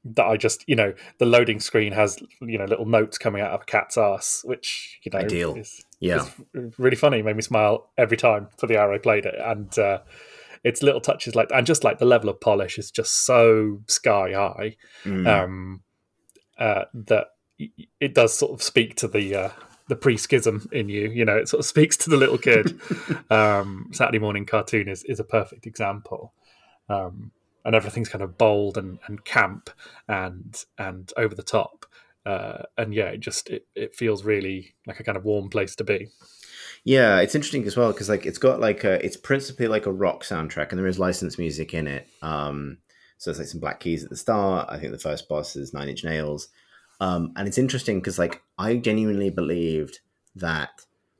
[0.04, 3.50] that I just, you know, the loading screen has, you know, little notes coming out
[3.50, 5.56] of a cat's ass, which, you know, ideal.
[5.56, 6.24] Is, yeah.
[6.54, 7.18] Is really funny.
[7.18, 9.34] It made me smile every time for the hour I played it.
[9.44, 9.98] And uh,
[10.62, 14.32] it's little touches like, and just like the level of polish is just so sky
[14.32, 15.26] high mm.
[15.26, 15.82] um,
[16.58, 17.26] uh, that
[17.58, 19.50] it does sort of speak to the, uh,
[19.88, 21.08] the pre-schism in you.
[21.08, 22.80] You know, it sort of speaks to the little kid.
[23.30, 26.32] um, Saturday morning cartoon is is a perfect example.
[26.88, 27.32] Um,
[27.64, 29.70] and everything's kind of bold and, and camp
[30.08, 31.86] and and over the top.
[32.24, 35.76] Uh, and yeah, it just it, it feels really like a kind of warm place
[35.76, 36.08] to be.
[36.84, 39.92] Yeah, it's interesting as well because like it's got like a it's principally like a
[39.92, 42.08] rock soundtrack and there is licensed music in it.
[42.22, 42.78] Um,
[43.18, 44.68] so it's like some Black Keys at the start.
[44.70, 46.48] I think the first boss is Nine Inch Nails.
[47.00, 50.00] Um, and it's interesting because like I genuinely believed
[50.34, 50.70] that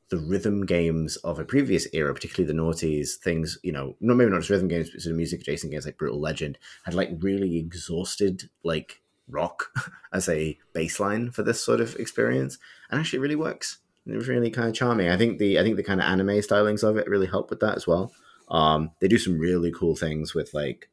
[0.08, 4.30] the rhythm games of a previous era, particularly the noughties, things, you know, not maybe
[4.30, 7.10] not just rhythm games, but sort of music adjacent games like Brutal Legend, had like
[7.20, 9.66] really exhausted like rock
[10.12, 12.58] as a baseline for this sort of experience.
[12.90, 13.78] And actually it really works.
[14.06, 15.08] It was really kind of charming.
[15.08, 17.58] I think the I think the kind of anime stylings of it really help with
[17.60, 18.12] that as well.
[18.48, 20.88] Um, they do some really cool things with like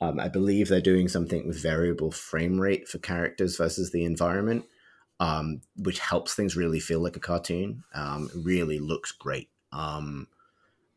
[0.00, 4.64] um, I believe they're doing something with variable frame rate for characters versus the environment,
[5.18, 7.84] um, which helps things really feel like a cartoon.
[7.94, 9.50] Um, really looks great.
[9.72, 10.28] Um,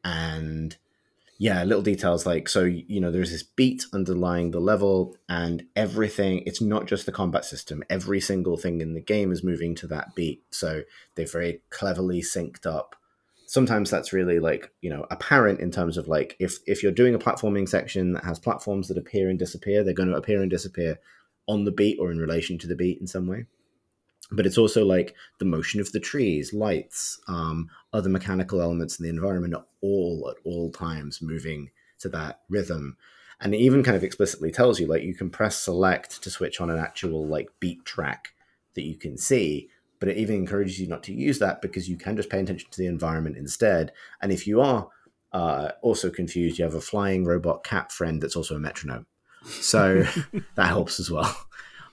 [0.04, 0.78] and
[1.38, 6.44] yeah, little details like so you know there's this beat underlying the level and everything.
[6.46, 7.84] It's not just the combat system.
[7.90, 10.44] Every single thing in the game is moving to that beat.
[10.52, 10.84] So
[11.16, 12.96] they're very cleverly synced up.
[13.54, 17.14] Sometimes that's really like you know apparent in terms of like if if you're doing
[17.14, 20.50] a platforming section that has platforms that appear and disappear, they're going to appear and
[20.50, 21.00] disappear
[21.48, 23.46] on the beat or in relation to the beat in some way
[24.32, 29.04] but it's also like the motion of the trees, lights, um, other mechanical elements in
[29.04, 32.98] the environment are all at all times moving to that rhythm.
[33.40, 36.62] And it even kind of explicitly tells you like you can press select to switch
[36.62, 38.34] on an actual like beat track
[38.74, 39.70] that you can see,
[40.04, 42.70] but it even encourages you not to use that because you can just pay attention
[42.70, 43.94] to the environment instead.
[44.22, 44.90] And if you are
[45.32, 49.06] uh, also confused, you have a flying robot cat friend that's also a metronome.
[49.46, 50.04] So
[50.56, 51.34] that helps as well.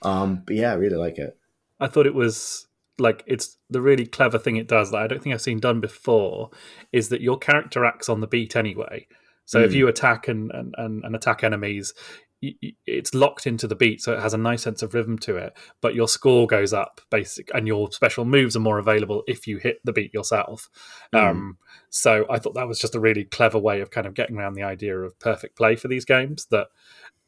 [0.03, 1.39] Um, but yeah, I really like it.
[1.79, 2.67] I thought it was
[2.99, 5.81] like it's the really clever thing it does that I don't think I've seen done
[5.81, 6.51] before
[6.91, 9.07] is that your character acts on the beat anyway.
[9.45, 9.67] So mm.
[9.67, 9.77] if hmm.
[9.77, 11.95] you attack and, and, and, attack enemies,
[12.43, 15.57] it's locked into the beat, so it has a nice sense of rhythm to it.
[15.81, 19.59] But your score goes up, basic, and your special moves are more available if you
[19.59, 20.71] hit the beat yourself.
[21.15, 21.31] Mm.
[21.31, 21.59] Um,
[21.91, 24.55] so I thought that was just a really clever way of kind of getting around
[24.55, 26.47] the idea of perfect play for these games.
[26.47, 26.69] That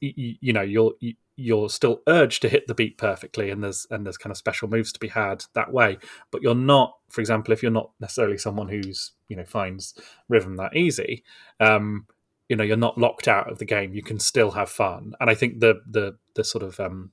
[0.01, 0.95] you, you know you'll
[1.37, 4.69] you're still urged to hit the beat perfectly and there's and there's kind of special
[4.69, 5.97] moves to be had that way
[6.31, 9.95] but you're not for example if you're not necessarily someone who's you know finds
[10.29, 11.25] rhythm that easy
[11.61, 12.07] um
[12.49, 15.31] you know you're not locked out of the game you can still have fun and
[15.31, 17.11] i think the the the sort of um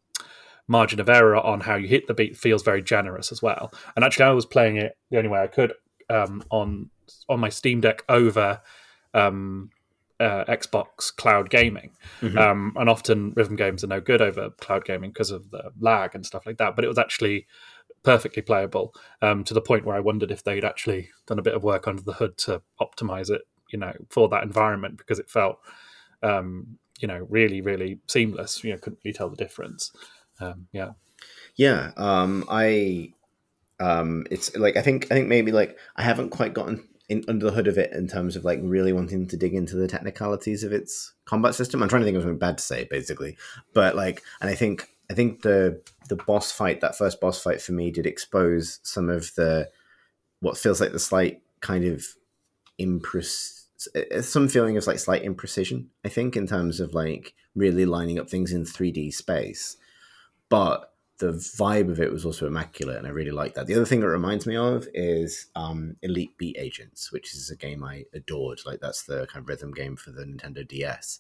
[0.68, 4.06] margin of error on how you hit the beat feels very generous as well and
[4.06, 5.74] actually i was playing it the only way i could
[6.10, 6.90] um on
[7.28, 8.62] on my steam deck over
[9.14, 9.70] um
[10.20, 11.92] uh, Xbox cloud gaming.
[12.22, 12.38] Mm-hmm.
[12.38, 16.14] Um, and often rhythm games are no good over cloud gaming because of the lag
[16.14, 16.76] and stuff like that.
[16.76, 17.48] But it was actually
[18.04, 21.54] perfectly playable um, to the point where I wondered if they'd actually done a bit
[21.54, 25.30] of work under the hood to optimize it, you know, for that environment because it
[25.30, 25.60] felt,
[26.24, 28.64] um, you know, really, really seamless.
[28.64, 29.92] You know, couldn't really tell the difference.
[30.40, 30.92] Um, yeah.
[31.56, 31.92] Yeah.
[31.98, 33.14] Um, I,
[33.80, 37.48] um, it's like, I think, I think maybe like I haven't quite gotten in, under
[37.48, 40.64] the hood of it in terms of like really wanting to dig into the technicalities
[40.64, 41.82] of its combat system.
[41.82, 43.36] I'm trying to think of something bad to say, basically,
[43.74, 47.62] but like, and I think I think the the boss fight, that first boss fight
[47.62, 49.70] for me, did expose some of the
[50.40, 52.06] what feels like the slight kind of
[52.80, 53.59] imprecise
[54.22, 58.30] some feeling of like slight imprecision, I think, in terms of like really lining up
[58.30, 59.78] things in 3D space.
[60.50, 63.68] But the vibe of it was also immaculate, and I really like that.
[63.68, 67.56] The other thing it reminds me of is um, Elite Beat Agents, which is a
[67.56, 68.62] game I adored.
[68.66, 71.20] Like that's the kind of rhythm game for the Nintendo DS,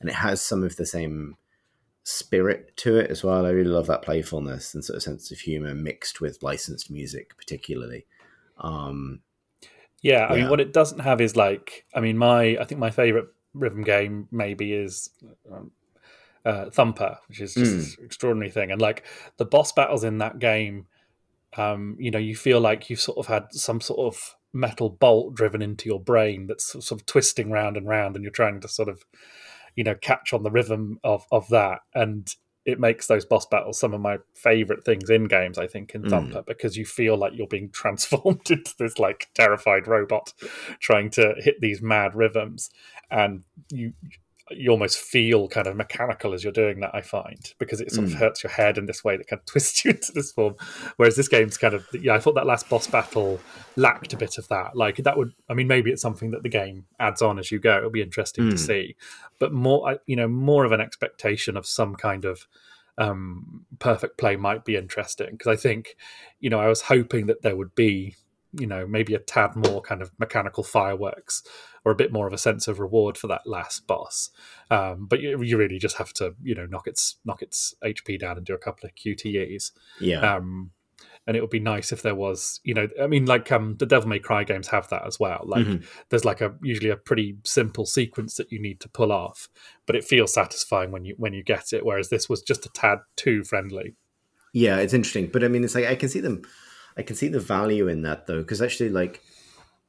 [0.00, 1.36] and it has some of the same
[2.02, 3.46] spirit to it as well.
[3.46, 7.36] I really love that playfulness and sort of sense of humor mixed with licensed music,
[7.36, 8.06] particularly.
[8.58, 9.20] Um,
[10.02, 10.42] yeah, I yeah.
[10.42, 13.82] mean, what it doesn't have is like, I mean, my I think my favorite rhythm
[13.82, 15.10] game maybe is
[15.50, 15.70] um,
[16.44, 17.98] uh, Thumper, which is just mm.
[17.98, 18.70] an extraordinary thing.
[18.70, 19.04] And like
[19.36, 20.86] the boss battles in that game,
[21.56, 25.34] um, you know, you feel like you've sort of had some sort of metal bolt
[25.34, 28.68] driven into your brain that's sort of twisting round and round, and you're trying to
[28.68, 29.04] sort of,
[29.74, 31.80] you know, catch on the rhythm of of that.
[31.94, 32.28] And
[32.66, 35.56] it makes those boss battles some of my favorite things in games.
[35.56, 36.08] I think in.
[36.08, 36.46] Thumper mm.
[36.46, 40.34] because you feel like you're being transformed into this like terrified robot
[40.80, 42.70] trying to hit these mad rhythms,
[43.10, 43.92] and you
[44.50, 46.94] you almost feel kind of mechanical as you're doing that.
[46.94, 48.12] I find because it sort mm.
[48.12, 50.54] of hurts your head in this way that kind of twists you into this form.
[50.96, 53.40] Whereas this game's kind of yeah, I thought that last boss battle
[53.76, 54.76] lacked a bit of that.
[54.76, 57.58] Like that would, I mean, maybe it's something that the game adds on as you
[57.58, 57.76] go.
[57.76, 58.50] It'll be interesting mm.
[58.52, 58.96] to see,
[59.38, 62.46] but more, you know, more of an expectation of some kind of
[62.98, 65.96] um, perfect play might be interesting because I think,
[66.40, 68.14] you know, I was hoping that there would be
[68.52, 71.42] you know maybe a tad more kind of mechanical fireworks
[71.86, 74.30] or a bit more of a sense of reward for that last boss.
[74.72, 78.18] Um, but you, you, really just have to, you know, knock its knock its HP
[78.18, 79.70] down and do a couple of QTEs.
[80.00, 80.34] Yeah.
[80.34, 80.72] Um,
[81.28, 83.86] and it would be nice if there was, you know, I mean, like um, the
[83.86, 85.44] Devil May Cry games have that as well.
[85.46, 85.84] Like, mm-hmm.
[86.08, 89.48] there's like a usually a pretty simple sequence that you need to pull off,
[89.86, 91.86] but it feels satisfying when you when you get it.
[91.86, 93.94] Whereas this was just a tad too friendly.
[94.52, 96.42] Yeah, it's interesting, but I mean, it's like I can see them,
[96.96, 99.22] I can see the value in that though, because actually, like,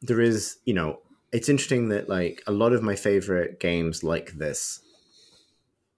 [0.02, 1.00] there is, you know,
[1.32, 4.82] it's interesting that like a lot of my favorite games like this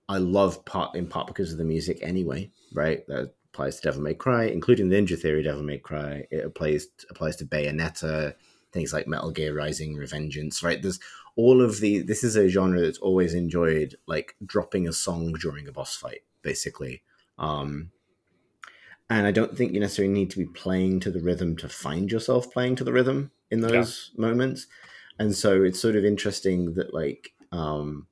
[0.09, 3.05] I love part in part because of the music anyway, right?
[3.07, 6.25] That applies to Devil May Cry, including the Ninja Theory Devil May Cry.
[6.31, 8.33] It applies applies to Bayonetta,
[8.73, 10.81] things like Metal Gear Rising, Revengeance, right?
[10.81, 10.99] There's
[11.35, 15.67] all of the this is a genre that's always enjoyed like dropping a song during
[15.67, 17.03] a boss fight, basically.
[17.37, 17.91] Um
[19.09, 22.11] and I don't think you necessarily need to be playing to the rhythm to find
[22.11, 24.21] yourself playing to the rhythm in those yeah.
[24.21, 24.67] moments.
[25.17, 28.07] And so it's sort of interesting that like um,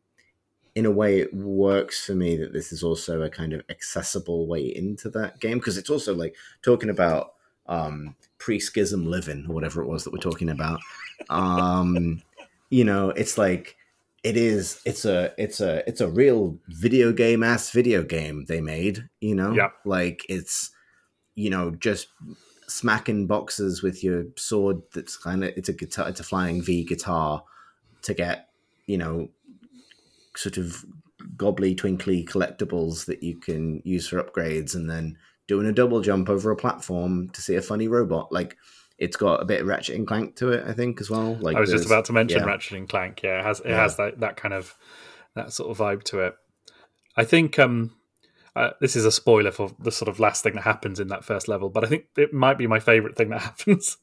[0.76, 4.48] in a way it works for me that this is also a kind of accessible
[4.48, 7.34] way into that game because it's also like talking about
[7.68, 10.80] um, pre-schism living or whatever it was that we're talking about.
[11.30, 12.22] Um,
[12.70, 13.78] you know it's like
[14.24, 18.60] it is it's a it's a it's a real video game ass video game they
[18.60, 19.54] made you know?
[19.54, 19.70] Yeah.
[19.86, 20.72] Like it's
[21.38, 22.08] you know just
[22.68, 26.84] smacking boxes with your sword that's kind of it's a guitar it's a flying v
[26.84, 27.44] guitar
[28.02, 28.50] to get
[28.88, 29.30] you know
[30.36, 30.84] sort of
[31.38, 36.28] gobbly twinkly collectibles that you can use for upgrades and then doing a double jump
[36.28, 38.58] over a platform to see a funny robot like
[38.98, 41.56] it's got a bit of ratchet and clank to it i think as well like
[41.56, 42.46] i was just about to mention yeah.
[42.46, 43.82] ratchet and clank yeah it has it yeah.
[43.82, 44.76] has that, that kind of
[45.36, 46.36] that sort of vibe to it
[47.16, 47.97] i think um
[48.58, 51.24] uh, this is a spoiler for the sort of last thing that happens in that
[51.24, 53.98] first level, but I think it might be my favorite thing that happens.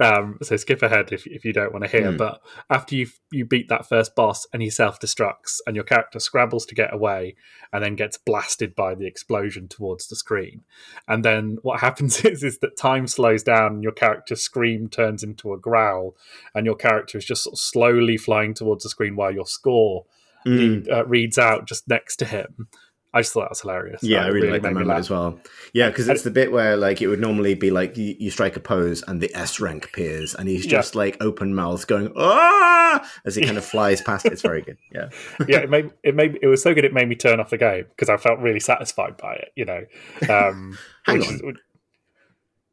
[0.00, 2.10] um, so skip ahead if, if you don't want to hear.
[2.10, 2.18] Mm.
[2.18, 6.18] But after you you beat that first boss and he self destructs and your character
[6.18, 7.36] scrabbles to get away
[7.72, 10.62] and then gets blasted by the explosion towards the screen,
[11.06, 15.22] and then what happens is is that time slows down and your character's scream turns
[15.22, 16.16] into a growl,
[16.52, 20.04] and your character is just sort of slowly flying towards the screen while your score.
[20.46, 20.90] Mm.
[20.90, 22.66] uh, reads out just next to him
[23.12, 24.02] I just thought that was hilarious.
[24.04, 25.40] Yeah, I really, really like that moment as well.
[25.72, 28.56] Yeah, because it's the bit where like it would normally be like you, you, strike
[28.56, 31.00] a pose and the S rank appears and he's just yeah.
[31.00, 34.26] like open mouth going ah as he kind of flies past.
[34.26, 34.78] It's very good.
[34.92, 35.08] Yeah,
[35.48, 35.58] yeah.
[35.58, 36.84] It made it made it was so good.
[36.84, 39.52] It made me turn off the game because I felt really satisfied by it.
[39.56, 39.84] You know,
[40.28, 41.34] um, hang on.
[41.34, 41.42] Is,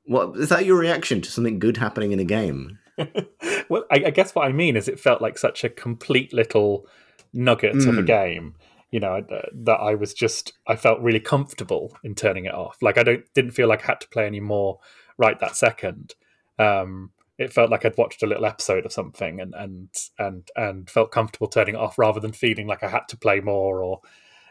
[0.06, 0.66] what is that?
[0.66, 2.78] Your reaction to something good happening in a game?
[3.70, 6.86] well, I, I guess what I mean is it felt like such a complete little
[7.34, 7.88] nugget mm.
[7.90, 8.06] of a hmm.
[8.06, 8.56] game
[8.92, 12.78] you know that I was just I felt really comfortable in turning it off.
[12.82, 14.80] Like I don't didn't feel like I had to play anymore
[15.18, 16.16] right that second.
[16.58, 20.90] Um, it felt like I'd watched a little episode of something and and and and
[20.90, 24.02] felt comfortable turning it off rather than feeling like I had to play more or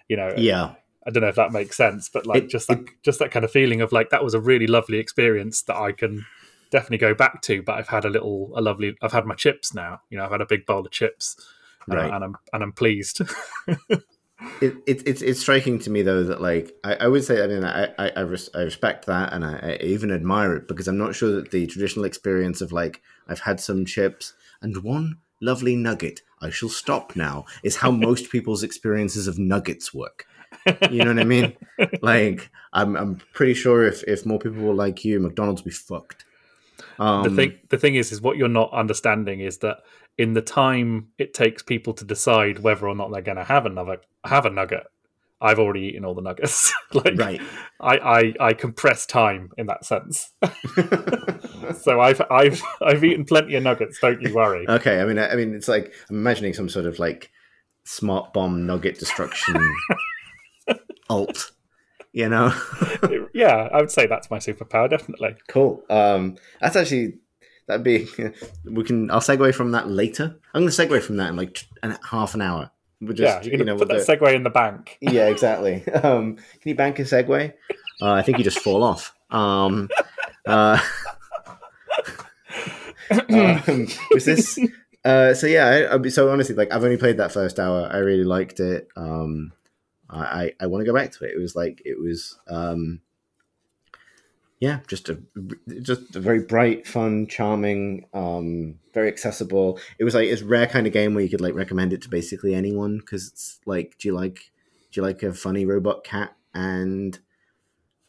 [0.08, 0.74] you know yeah.
[1.06, 3.30] I don't know if that makes sense, but like it, just that it, just that
[3.30, 6.26] kind of feeling of like that was a really lovely experience that I can
[6.70, 7.62] definitely go back to.
[7.62, 10.00] But I've had a little a lovely I've had my chips now.
[10.10, 11.36] You know, I've had a big bowl of chips,
[11.86, 12.12] right.
[12.12, 13.22] and I'm and I'm pleased.
[14.60, 17.46] it, it, it's it's striking to me though that like I, I would say I
[17.46, 20.88] mean I I, I, res, I respect that and I, I, even admire it because
[20.88, 25.18] I'm not sure that the traditional experience of like I've had some chips and one
[25.40, 30.26] lovely nugget I shall stop now is how most people's experiences of nuggets work.
[30.90, 31.56] You know what I mean?
[32.02, 35.74] like I'm I'm pretty sure if if more people were like you, McDonald's would be
[35.74, 36.24] fucked.
[36.98, 39.78] Um, the thing the thing is is what you're not understanding is that
[40.18, 43.66] in the time it takes people to decide whether or not they're going to have
[43.66, 44.84] another have a nugget
[45.40, 46.72] I've already eaten all the nuggets.
[46.94, 47.40] like, right.
[47.80, 50.32] I, I, I compress time in that sense.
[51.82, 53.98] so I've I've I've eaten plenty of nuggets.
[54.00, 54.66] Don't you worry.
[54.76, 55.00] Okay.
[55.00, 57.30] I mean, I mean, it's like I'm imagining some sort of like
[57.84, 59.74] smart bomb nugget destruction
[61.08, 61.52] alt.
[62.12, 62.54] You know?
[63.34, 64.88] yeah, I would say that's my superpower.
[64.88, 65.36] Definitely.
[65.48, 65.82] Cool.
[65.90, 67.18] Um, that's actually
[67.66, 68.08] That'd be
[68.64, 69.10] we can.
[69.10, 70.38] I'll segue from that later.
[70.54, 71.66] I'm going to segue from that in like t-
[72.08, 72.70] half an hour.
[73.00, 74.16] We're just, yeah, you're going to you know, put that the...
[74.16, 74.98] segue in the bank.
[75.00, 75.86] Yeah, exactly.
[75.92, 77.52] um, can you bank a segue?
[78.00, 79.14] Uh, I think you just fall off.
[79.30, 79.88] Um,
[80.46, 80.80] uh,
[83.28, 84.58] um, was this?
[85.04, 87.88] Uh, so yeah, I, so honestly, like I've only played that first hour.
[87.90, 88.88] I really liked it.
[88.96, 89.52] Um,
[90.08, 91.32] I I, I want to go back to it.
[91.34, 93.00] It was like it was um,
[94.58, 95.18] yeah, just a
[95.82, 99.78] just a very bright, fun, charming, um, very accessible.
[99.98, 102.08] It was like it's rare kind of game where you could like recommend it to
[102.08, 104.50] basically anyone because it's like, do you like
[104.90, 107.18] do you like a funny robot cat and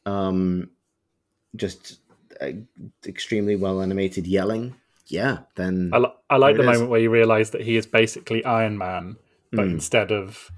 [0.05, 0.69] um,
[1.55, 1.99] just
[2.39, 2.51] uh,
[3.05, 4.75] extremely well animated yelling?
[5.07, 8.43] Yeah, then I, li- I like the moment where you realize that he is basically
[8.45, 9.17] Iron Man,
[9.51, 9.71] but mm.
[9.71, 10.49] instead of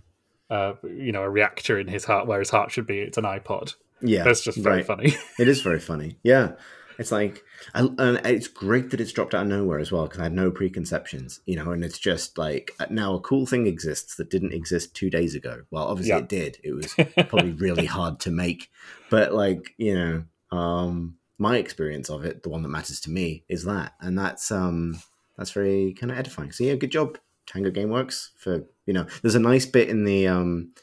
[0.51, 3.23] uh, you know a reactor in his heart where his heart should be, it's an
[3.23, 3.73] iPod.
[4.01, 4.85] Yeah, that's just very right.
[4.85, 5.13] funny.
[5.39, 6.17] it is very funny.
[6.23, 6.53] Yeah,
[6.99, 10.23] it's like, and it's great that it's dropped out of nowhere as well because I
[10.23, 11.71] had no preconceptions, you know.
[11.71, 15.33] And it's just like uh, now a cool thing exists that didn't exist two days
[15.33, 15.63] ago.
[15.71, 16.19] Well, obviously yeah.
[16.19, 16.57] it did.
[16.61, 16.93] It was
[17.29, 18.69] probably really hard to make,
[19.09, 23.43] but like you know, um, my experience of it, the one that matters to me,
[23.47, 25.01] is that, and that's um,
[25.37, 26.51] that's very kind of edifying.
[26.51, 29.07] So yeah, good job, Tango GameWorks, for you know.
[29.21, 30.73] There's a nice bit in the um,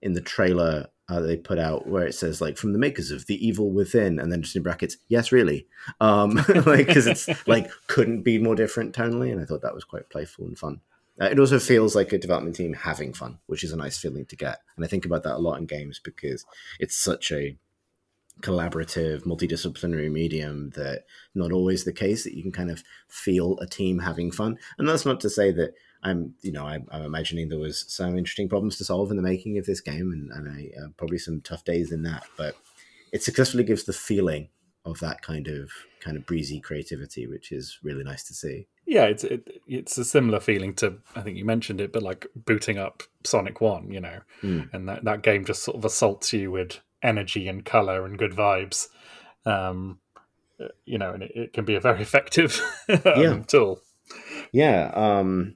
[0.00, 3.26] in the trailer uh, they put out where it says like from the makers of
[3.26, 5.66] the evil within and then just in brackets yes really
[6.00, 6.34] um
[6.66, 10.08] like because it's like couldn't be more different tonally and i thought that was quite
[10.08, 10.80] playful and fun
[11.20, 14.24] uh, it also feels like a development team having fun which is a nice feeling
[14.24, 16.44] to get and i think about that a lot in games because
[16.78, 17.56] it's such a
[18.40, 21.04] collaborative, multidisciplinary medium that
[21.34, 24.58] not always the case that you can kind of feel a team having fun.
[24.78, 28.16] And that's not to say that I'm, you know, I'm, I'm imagining there was some
[28.16, 31.18] interesting problems to solve in the making of this game, and, and I, uh, probably
[31.18, 32.24] some tough days in that.
[32.36, 32.56] But
[33.12, 34.48] it successfully gives the feeling
[34.84, 35.70] of that kind of
[36.00, 38.66] kind of breezy creativity, which is really nice to see.
[38.86, 42.26] Yeah, it's it, it's a similar feeling to I think you mentioned it, but like
[42.34, 44.72] booting up Sonic One, you know, mm.
[44.72, 48.32] and that that game just sort of assaults you with energy and color and good
[48.32, 48.88] vibes.
[49.44, 49.98] Um,
[50.84, 53.42] you know, and it, it can be a very effective um, yeah.
[53.46, 53.80] tool.
[54.52, 55.54] Yeah, um,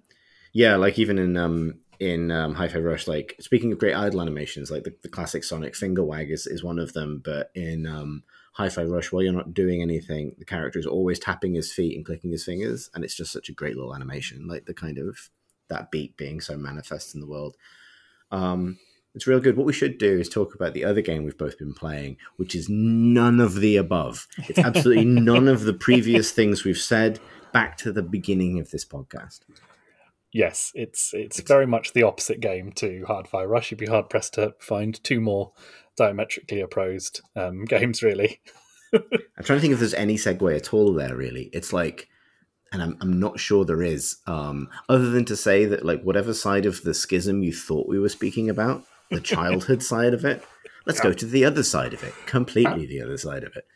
[0.55, 0.77] yeah.
[0.77, 4.85] Like even in um, in um, Hi-Fi Rush, like speaking of great idle animations, like
[4.85, 7.21] the, the classic Sonic finger wag is, is one of them.
[7.23, 11.55] But in um, Hi-Fi Rush, while you're not doing anything, the character is always tapping
[11.55, 14.49] his feet and clicking his fingers, and it's just such a great little animation.
[14.49, 15.31] Like the kind of
[15.69, 17.57] that beat being so manifest in the world.
[18.31, 18.79] Um,
[19.15, 19.57] it's real good.
[19.57, 22.55] What we should do is talk about the other game we've both been playing, which
[22.55, 24.27] is none of the above.
[24.49, 27.21] It's absolutely none of the previous things we've said
[27.53, 29.41] back to the beginning of this podcast.
[30.35, 33.71] Yes, it's it's, very much the opposite game to Hi-Fi Rush.
[33.71, 35.53] You'd be hard pressed to find two more
[35.97, 38.41] diametrically opposed um, games, really.
[38.93, 41.15] I'm trying to think if there's any segue at all there.
[41.15, 42.09] Really, it's like
[42.73, 46.35] and I'm, I'm not sure there is um, other than to say that like whatever
[46.35, 48.83] side of the schism you thought we were speaking about
[49.13, 50.43] the childhood side of it.
[50.85, 51.05] Let's yeah.
[51.05, 53.67] go to the other side of it, completely the other side of it.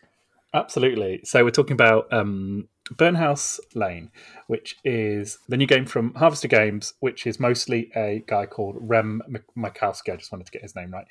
[0.53, 1.21] Absolutely.
[1.23, 4.11] So we're talking about um, Burnhouse Lane,
[4.47, 9.22] which is the new game from Harvester Games, which is mostly a guy called Rem
[9.57, 10.12] Michalski.
[10.12, 11.07] I just wanted to get his name right.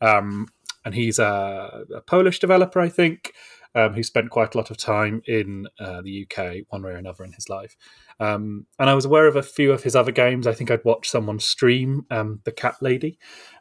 [0.00, 0.48] Um,
[0.84, 3.32] and he's a, a, Polish developer, I think,
[3.74, 6.96] um, who spent quite a lot of time in uh, the UK, one way or
[6.96, 7.76] another, in his life.
[8.20, 10.46] Um, and I was aware of a few of his other games.
[10.46, 13.18] I think I'd watched someone stream um, The Cat Lady,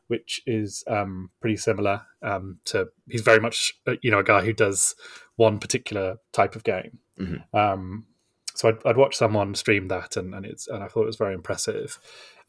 [0.08, 2.90] which is um, pretty similar um, to.
[3.10, 4.94] He's very much uh, you know a guy who does
[5.38, 7.00] one particular type of game.
[7.22, 7.58] Mm-hmm.
[7.58, 8.06] Um,
[8.54, 11.18] so I'd, I'd watched someone stream that, and, and it's and I thought it was
[11.18, 12.00] very impressive.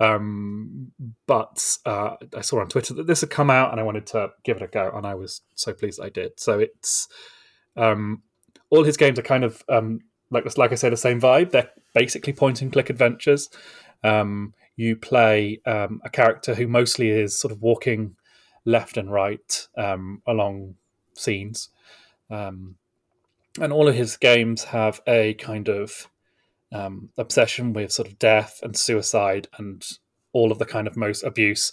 [0.01, 0.93] Um,
[1.27, 4.31] but uh, I saw on Twitter that this had come out, and I wanted to
[4.43, 6.41] give it a go, and I was so pleased I did.
[6.41, 7.09] So it's
[7.77, 8.23] um,
[8.71, 10.01] all his games are kind of um,
[10.31, 11.51] like like I say, the same vibe.
[11.51, 13.49] They're basically point and click adventures.
[14.03, 18.17] Um, you play um, a character who mostly is sort of walking
[18.65, 20.75] left and right along
[21.15, 21.69] scenes.
[22.31, 22.77] Um,
[23.61, 26.09] and all of his games have a kind of
[26.73, 29.87] um, obsession with sort of death and suicide and
[30.33, 31.73] all of the kind of most abuse,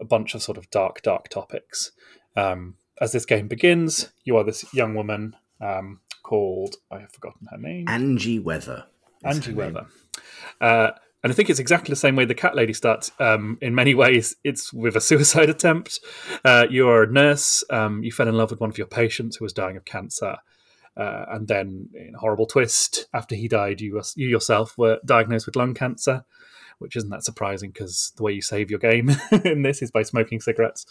[0.00, 1.92] a bunch of sort of dark, dark topics.
[2.36, 7.48] Um, as this game begins, you are this young woman um, called, I have forgotten
[7.50, 8.84] her name Angie Weather.
[9.24, 9.86] Angie Weather.
[10.60, 10.90] Uh,
[11.22, 13.10] and I think it's exactly the same way the cat lady starts.
[13.18, 16.00] Um, in many ways, it's with a suicide attempt.
[16.44, 17.64] Uh, you're a nurse.
[17.70, 20.36] Um, you fell in love with one of your patients who was dying of cancer.
[20.96, 25.46] Uh, and then, in a horrible twist, after he died, you, you yourself were diagnosed
[25.46, 26.24] with lung cancer,
[26.78, 29.10] which isn't that surprising because the way you save your game
[29.44, 30.86] in this is by smoking cigarettes.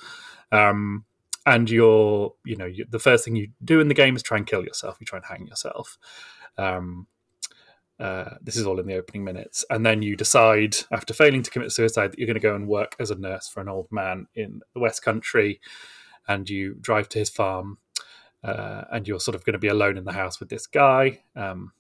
[0.52, 1.06] Um,
[1.46, 4.38] and you're, you know, you, the first thing you do in the game is try
[4.38, 4.98] and kill yourself.
[5.00, 5.98] You try and hang yourself.
[6.58, 7.08] Um,
[8.00, 9.64] uh, this is all in the opening minutes.
[9.70, 12.68] And then you decide, after failing to commit suicide, that you're going to go and
[12.68, 15.60] work as a nurse for an old man in the West Country.
[16.28, 17.78] And you drive to his farm,
[18.44, 21.22] uh, and you're sort of going to be alone in the house with this guy.
[21.36, 21.72] Um,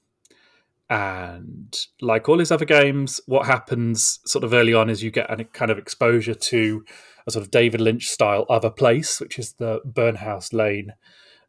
[0.89, 5.31] and like all his other games, what happens sort of early on is you get
[5.31, 6.85] a kind of exposure to
[7.25, 10.93] a sort of David Lynch style other place, which is the Burnhouse Lane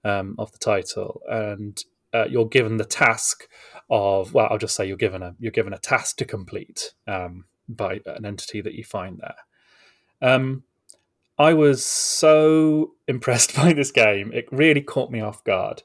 [0.05, 1.21] um, of the title.
[1.29, 3.49] And uh, you're given the task
[3.91, 7.45] of well, I'll just say you're given a you're given a task to complete um,
[7.69, 10.31] by an entity that you find there.
[10.31, 10.63] Um,
[11.39, 15.83] I was so impressed by this game; it really caught me off guard.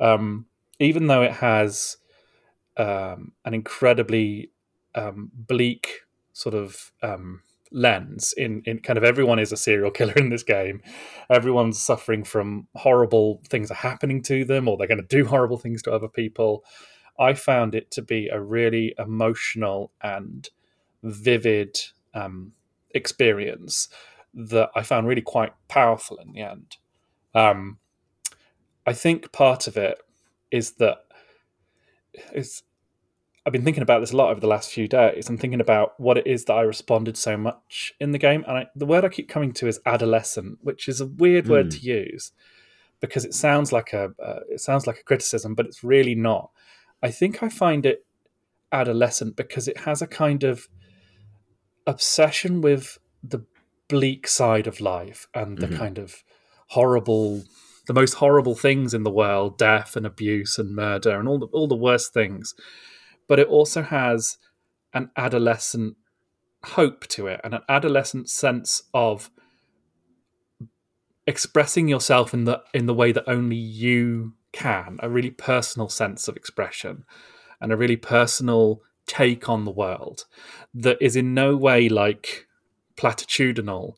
[0.00, 0.46] Um,
[0.78, 1.96] even though it has
[2.76, 4.50] um, an incredibly
[4.94, 6.00] um, bleak
[6.32, 10.42] sort of um, lens in in kind of everyone is a serial killer in this
[10.42, 10.82] game.
[11.30, 15.58] Everyone's suffering from horrible things are happening to them or they're going to do horrible
[15.58, 16.64] things to other people.
[17.18, 20.48] I found it to be a really emotional and
[21.02, 21.78] vivid
[22.14, 22.52] um,
[22.94, 23.88] experience
[24.34, 26.76] that i found really quite powerful in the end
[27.34, 27.78] um,
[28.86, 29.98] i think part of it
[30.50, 30.98] is that
[32.32, 32.62] it's
[33.44, 35.28] I've been thinking about this a lot over the last few days.
[35.28, 38.58] I'm thinking about what it is that I responded so much in the game, and
[38.58, 41.50] I, the word I keep coming to is adolescent, which is a weird mm.
[41.50, 42.30] word to use
[43.00, 46.50] because it sounds like a uh, it sounds like a criticism, but it's really not.
[47.02, 48.06] I think I find it
[48.70, 50.68] adolescent because it has a kind of
[51.84, 53.44] obsession with the
[53.92, 55.76] bleak side of life and the mm-hmm.
[55.76, 56.24] kind of
[56.68, 57.44] horrible
[57.86, 61.46] the most horrible things in the world, death and abuse and murder and all the
[61.46, 62.54] all the worst things.
[63.28, 64.38] But it also has
[64.94, 65.96] an adolescent
[66.64, 69.30] hope to it and an adolescent sense of
[71.26, 76.28] expressing yourself in the in the way that only you can a really personal sense
[76.28, 77.04] of expression
[77.60, 80.24] and a really personal take on the world
[80.72, 82.46] that is in no way like
[82.96, 83.94] platitudinal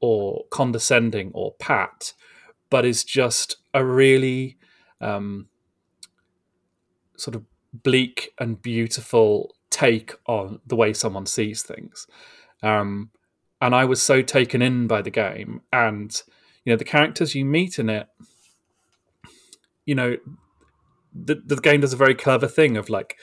[0.00, 2.12] or condescending or pat
[2.70, 4.56] but is just a really
[5.00, 5.48] um,
[7.16, 12.06] sort of bleak and beautiful take on the way someone sees things.
[12.62, 13.10] Um,
[13.60, 16.14] and I was so taken in by the game, and
[16.64, 18.08] you know the characters you meet in it.
[19.84, 20.16] You know,
[21.14, 23.16] the the game does a very clever thing of like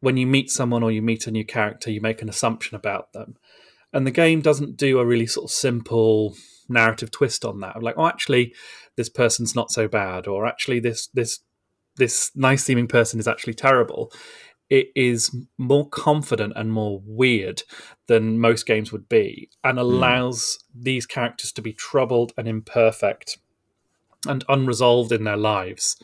[0.00, 3.12] when you meet someone or you meet a new character, you make an assumption about
[3.12, 3.36] them,
[3.92, 6.36] and the game doesn't do a really sort of simple
[6.68, 7.82] narrative twist on that.
[7.82, 8.54] Like, oh, actually,
[8.96, 11.40] this person's not so bad, or actually, this this
[11.96, 14.12] this nice seeming person is actually terrible
[14.70, 17.62] it is more confident and more weird
[18.06, 19.80] than most games would be and hmm.
[19.80, 20.84] allows mm.
[20.84, 23.38] these characters to be troubled and imperfect
[24.26, 25.96] and unresolved in their lives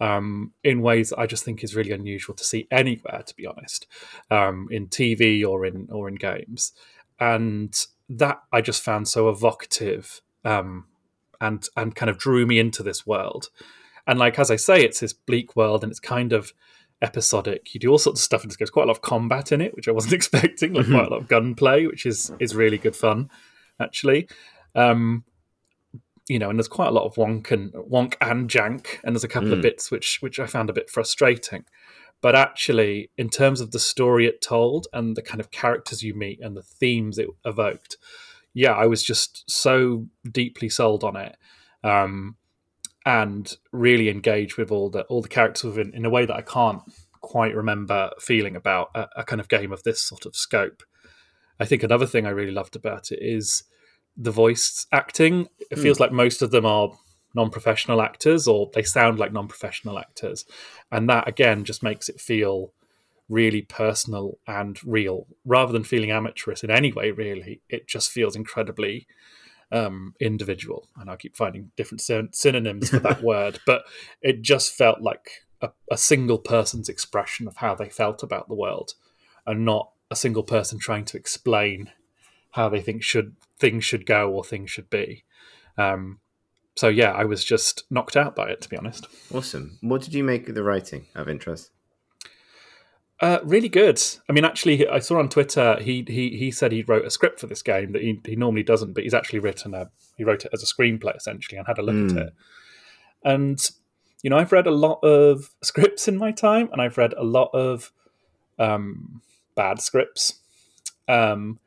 [0.00, 3.46] um, in ways that I just think is really unusual to see anywhere, to be
[3.46, 3.86] honest,
[4.32, 6.72] um, in TV or in or in games,
[7.22, 10.86] and that I just found so evocative um,
[11.40, 13.48] and and kind of drew me into this world.
[14.08, 16.52] And like as I say, it's this bleak world, and it's kind of
[17.00, 17.72] episodic.
[17.74, 19.74] You do all sorts of stuff, and there's quite a lot of combat in it,
[19.76, 20.72] which I wasn't expecting.
[20.72, 20.94] Like mm-hmm.
[20.94, 23.30] quite a lot of gunplay, which is is really good fun,
[23.80, 24.28] actually.
[24.74, 25.22] Um,
[26.28, 29.24] you know, and there's quite a lot of wonk and wonk and jank, and there's
[29.24, 29.54] a couple mm.
[29.54, 31.64] of bits which which I found a bit frustrating.
[32.22, 36.14] But actually, in terms of the story it told and the kind of characters you
[36.14, 37.96] meet and the themes it evoked,
[38.54, 41.36] yeah, I was just so deeply sold on it.
[41.84, 42.36] Um,
[43.04, 46.42] and really engaged with all the all the characters within in a way that I
[46.42, 46.82] can't
[47.20, 50.82] quite remember feeling about a, a, kind of game of this sort of scope.
[51.58, 53.64] I think another thing I really loved about it is
[54.16, 55.48] the voice acting.
[55.70, 56.00] It feels mm.
[56.00, 56.90] like most of them are
[57.34, 60.44] non-professional actors or they sound like non-professional actors.
[60.90, 62.72] And that again just makes it feel
[63.28, 65.26] really personal and real.
[65.44, 69.06] Rather than feeling amateurish in any way really it just feels incredibly
[69.72, 73.84] um, individual, and I keep finding different syn- synonyms for that word, but
[74.20, 78.54] it just felt like a, a, single person's expression of how they felt about the
[78.54, 78.92] world,
[79.46, 81.90] and not a single person trying to explain
[82.50, 85.24] how they think should things should go or things should be.
[85.78, 86.20] Um,
[86.76, 89.06] so yeah, I was just knocked out by it, to be honest.
[89.32, 89.78] Awesome.
[89.80, 91.70] What did you make of the writing of interest?
[93.20, 94.02] Uh, really good.
[94.28, 97.38] I mean, actually, I saw on Twitter he he he said he wrote a script
[97.38, 100.44] for this game that he, he normally doesn't, but he's actually written a he wrote
[100.44, 102.06] it as a screenplay essentially and had a look mm.
[102.06, 102.18] at hmm.
[102.18, 102.34] it.
[103.24, 103.70] And
[104.22, 107.22] you know, I've read a lot of scripts in my time, and I've read a
[107.22, 107.92] lot of
[108.58, 109.22] um,
[109.54, 110.40] bad scripts.
[111.06, 111.60] Um,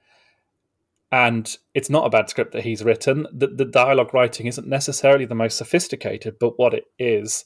[1.15, 3.25] and it's not a bad script that he's written.
[3.31, 7.45] The, the dialogue writing isn't necessarily the most sophisticated, but what it is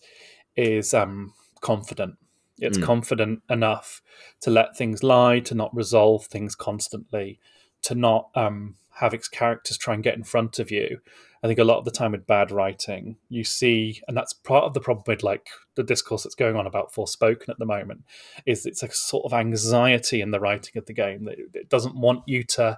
[0.56, 2.16] is um, confident
[2.62, 2.84] it's mm.
[2.84, 4.02] confident enough
[4.42, 7.40] to let things lie, to not resolve things constantly,
[7.84, 11.00] to not um, have its characters try and get in front of you.
[11.42, 14.66] I think a lot of the time with bad writing, you see, and that's part
[14.66, 18.04] of the problem with like the discourse that's going on about Forspoken at the moment,
[18.46, 21.96] is it's a sort of anxiety in the writing of the game that it doesn't
[21.96, 22.78] want you to,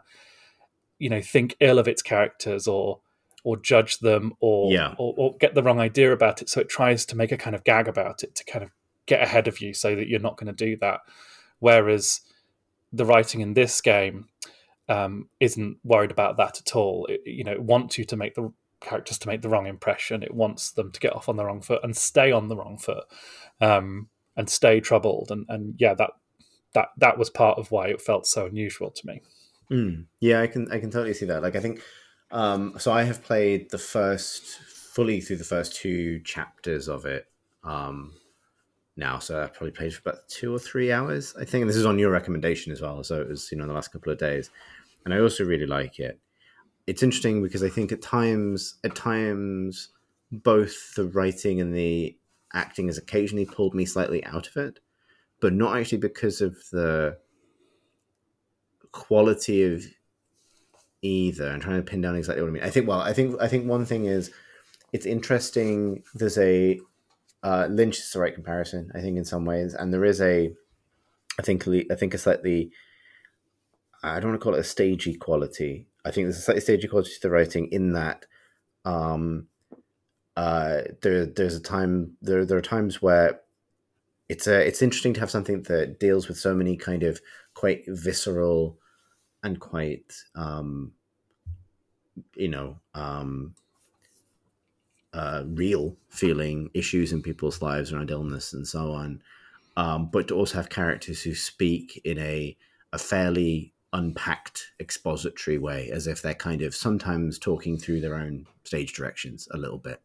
[1.02, 3.00] you know, think ill of its characters or
[3.44, 4.94] or judge them or, yeah.
[5.00, 6.50] or, or get the wrong idea about it.
[6.50, 8.70] So it tries to make a kind of gag about it to kind of
[9.08, 11.00] get ahead of you so that you're not going to do that.
[11.58, 12.22] Whereas
[12.94, 14.28] the writing in this game
[14.88, 17.08] um, isn't worried about that at all.
[17.08, 20.22] It, you know, it wants you to make the characters to make the wrong impression.
[20.22, 22.78] It wants them to get off on the wrong foot and stay on the wrong
[22.78, 23.06] foot
[23.60, 25.32] um, and stay troubled.
[25.32, 26.12] And, and yeah, that
[26.74, 29.22] that that was part of why it felt so unusual to me.
[29.72, 30.06] Mm.
[30.20, 31.42] Yeah, I can I can totally see that.
[31.42, 31.82] Like I think
[32.32, 32.92] um, so.
[32.92, 37.26] I have played the first fully through the first two chapters of it.
[37.64, 38.14] Um,
[38.98, 41.62] now, so I probably played for about two or three hours, I think.
[41.62, 43.74] And this is on your recommendation as well, so it was you know in the
[43.74, 44.50] last couple of days,
[45.06, 46.20] and I also really like it.
[46.88, 49.90] It's interesting because I think at times, at times,
[50.32, 52.18] both the writing and the
[52.54, 54.80] acting has occasionally pulled me slightly out of it,
[55.40, 57.18] but not actually because of the
[58.92, 59.86] quality of
[61.02, 61.50] either.
[61.50, 62.64] I'm trying to pin down exactly what I mean.
[62.64, 64.32] I think well, I think I think one thing is
[64.94, 66.04] it's interesting.
[66.14, 66.80] There's a
[67.44, 69.74] uh, Lynch is the right comparison, I think, in some ways.
[69.74, 70.54] And there is a,
[71.40, 72.72] I think, I think a slightly,
[74.04, 75.88] I don't want to call it a stagey quality.
[76.06, 78.26] I think there's a slightly stagey quality to the writing in that,
[78.86, 79.48] um,
[80.38, 83.42] uh, there there's a time there there are times where
[84.30, 87.20] it's a it's interesting to have something that deals with so many kind of
[87.54, 88.80] quite visceral
[89.44, 90.92] and quite um,
[92.36, 93.54] you know um,
[95.14, 99.22] uh, real feeling issues in people's lives around illness and so on,
[99.78, 102.56] um, but to also have characters who speak in a
[102.94, 108.46] a fairly unpacked expository way, as if they're kind of sometimes talking through their own
[108.64, 110.02] stage directions a little bit.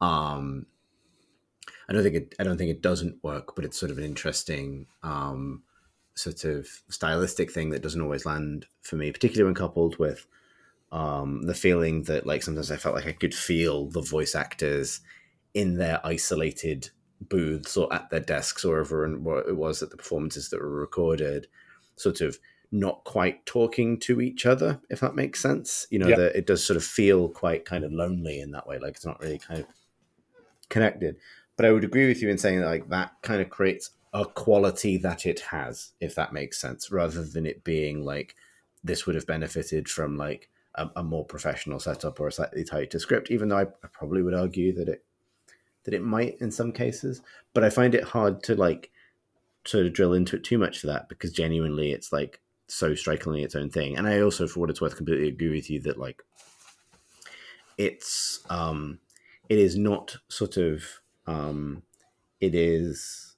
[0.00, 0.66] Um,
[1.88, 2.34] I don't think it.
[2.38, 5.62] I don't think it doesn't work, but it's sort of an interesting um,
[6.14, 10.26] sort of stylistic thing that doesn't always land for me, particularly when coupled with
[10.92, 15.00] um, the feeling that like sometimes I felt like I could feel the voice actors
[15.52, 16.90] in their isolated
[17.20, 20.60] booths or at their desks or wherever and what it was that the performances that
[20.60, 21.48] were recorded,
[21.96, 22.38] sort of
[22.70, 25.86] not quite talking to each other, if that makes sense.
[25.90, 26.18] You know, yep.
[26.18, 29.06] that it does sort of feel quite kind of lonely in that way, like it's
[29.06, 29.66] not really kind of
[30.68, 31.16] connected.
[31.56, 34.24] But I would agree with you in saying that, like that kind of creates a
[34.24, 38.36] quality that it has, if that makes sense, rather than it being like
[38.82, 42.98] this would have benefited from like a, a more professional setup or a slightly tighter
[42.98, 43.30] script.
[43.30, 45.04] Even though I, I probably would argue that it
[45.82, 47.20] that it might in some cases,
[47.52, 48.90] but I find it hard to like
[49.66, 53.42] sort of drill into it too much for that because genuinely it's like so strikingly
[53.42, 53.96] its own thing.
[53.96, 56.22] And I also, for what it's worth, completely agree with you that like
[57.76, 59.00] it's um
[59.48, 60.84] it is not sort of
[61.26, 61.82] um
[62.40, 63.33] it is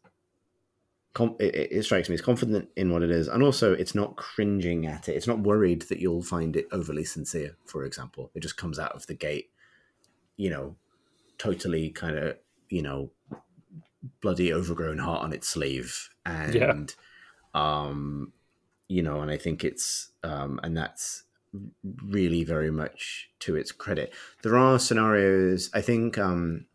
[1.39, 4.87] it, it, strikes me as confident in what it is and also it's not cringing
[4.87, 5.15] at it.
[5.15, 8.31] It's not worried that you'll find it overly sincere for example.
[8.35, 9.51] It just comes out of the gate
[10.37, 10.77] you know
[11.39, 12.37] totally kind of
[12.69, 13.11] you know
[14.21, 16.11] bloody overgrown heart on its sleeve.
[16.25, 16.75] And yeah.
[17.55, 18.33] um
[18.89, 21.25] you know and i think it's um and that's
[22.05, 24.13] really very much to its credit.
[24.43, 26.67] There are scenarios i think um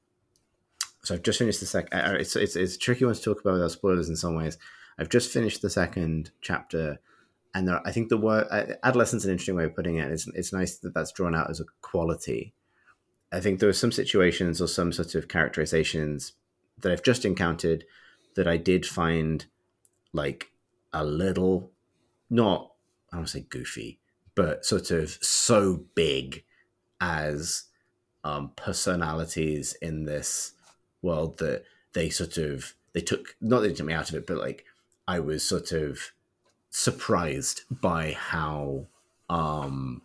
[1.04, 2.00] so I've just finished the second.
[2.16, 4.58] It's, it's it's a tricky one to talk about without spoilers in some ways.
[5.00, 7.00] I've just finished the second chapter,
[7.56, 8.48] and there, I think the word
[8.84, 10.12] adolescence is an interesting way of putting it.
[10.12, 12.54] It's it's nice that that's drawn out as a quality.
[13.32, 16.34] I think there are some situations or some sort of characterizations
[16.82, 17.86] that I've just encountered
[18.36, 19.46] that I did find
[20.14, 20.52] like
[20.94, 21.72] a little
[22.30, 22.74] not
[23.12, 24.00] I don't say goofy,
[24.36, 26.44] but sort of so big
[27.00, 27.64] as
[28.24, 30.54] um, personalities in this
[31.02, 34.28] world that they sort of they took not that they took me out of it,
[34.28, 34.66] but like
[35.08, 36.12] I was sort of
[36.70, 38.86] surprised by how
[39.30, 40.02] um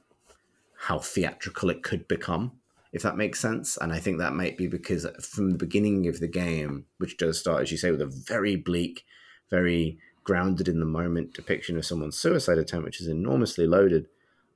[0.78, 2.53] how theatrical it could become
[2.92, 3.76] if that makes sense.
[3.76, 7.38] And i think that might be because from the beginning of the game which does
[7.38, 9.05] start as you say with a very bleak
[9.51, 14.09] very grounded in the moment depiction of someone's suicide attempt which is enormously loaded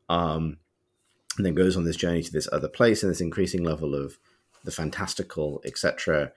[0.09, 0.57] um
[1.37, 4.19] and then goes on this journey to this other place and this increasing level of
[4.65, 6.33] the fantastical, etc.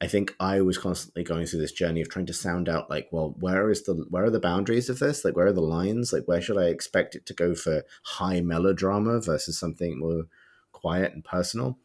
[0.00, 3.08] I think I was constantly going through this journey of trying to sound out like,
[3.12, 5.24] well, where is the where are the boundaries of this?
[5.24, 6.12] Like, where are the lines?
[6.12, 10.24] Like, where should I expect it to go for high melodrama versus something more
[10.72, 11.78] quiet and personal?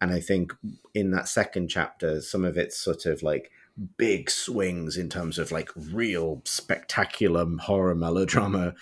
[0.00, 0.54] And I think
[0.92, 3.50] in that second chapter, some of it's sort of like
[3.96, 8.74] big swings in terms of like real spectacular horror melodrama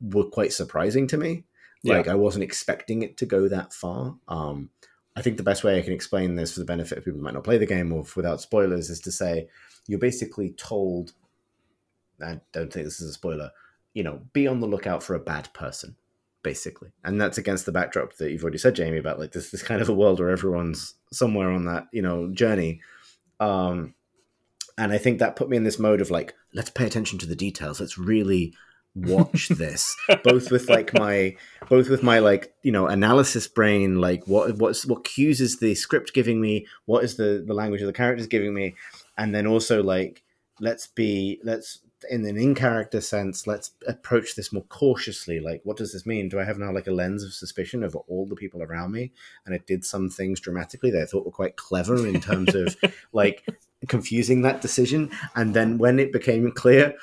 [0.00, 1.44] were quite surprising to me.
[1.82, 1.98] Yeah.
[1.98, 4.16] Like I wasn't expecting it to go that far.
[4.26, 4.70] Um,
[5.16, 7.24] I think the best way I can explain this for the benefit of people who
[7.24, 9.48] might not play the game or without spoilers is to say
[9.86, 11.12] you're basically told.
[12.22, 13.50] I don't think this is a spoiler.
[13.94, 15.96] You know, be on the lookout for a bad person,
[16.42, 19.62] basically, and that's against the backdrop that you've already said, Jamie, about like this this
[19.62, 22.80] kind of a world where everyone's somewhere on that you know journey.
[23.40, 23.94] Um,
[24.78, 27.26] and I think that put me in this mode of like, let's pay attention to
[27.26, 27.80] the details.
[27.80, 28.54] Let's really
[28.94, 31.36] watch this both with like my
[31.68, 35.74] both with my like you know analysis brain like what what's what cues is the
[35.74, 38.74] script giving me what is the the language of the characters giving me
[39.16, 40.22] and then also like
[40.60, 45.76] let's be let's in an in character sense let's approach this more cautiously like what
[45.76, 46.28] does this mean?
[46.28, 49.12] Do i have now like a lens of suspicion over all the people around me?
[49.44, 52.76] And it did some things dramatically that i thought were quite clever in terms of
[53.12, 53.46] like
[53.88, 55.10] confusing that decision.
[55.34, 56.94] And then when it became clear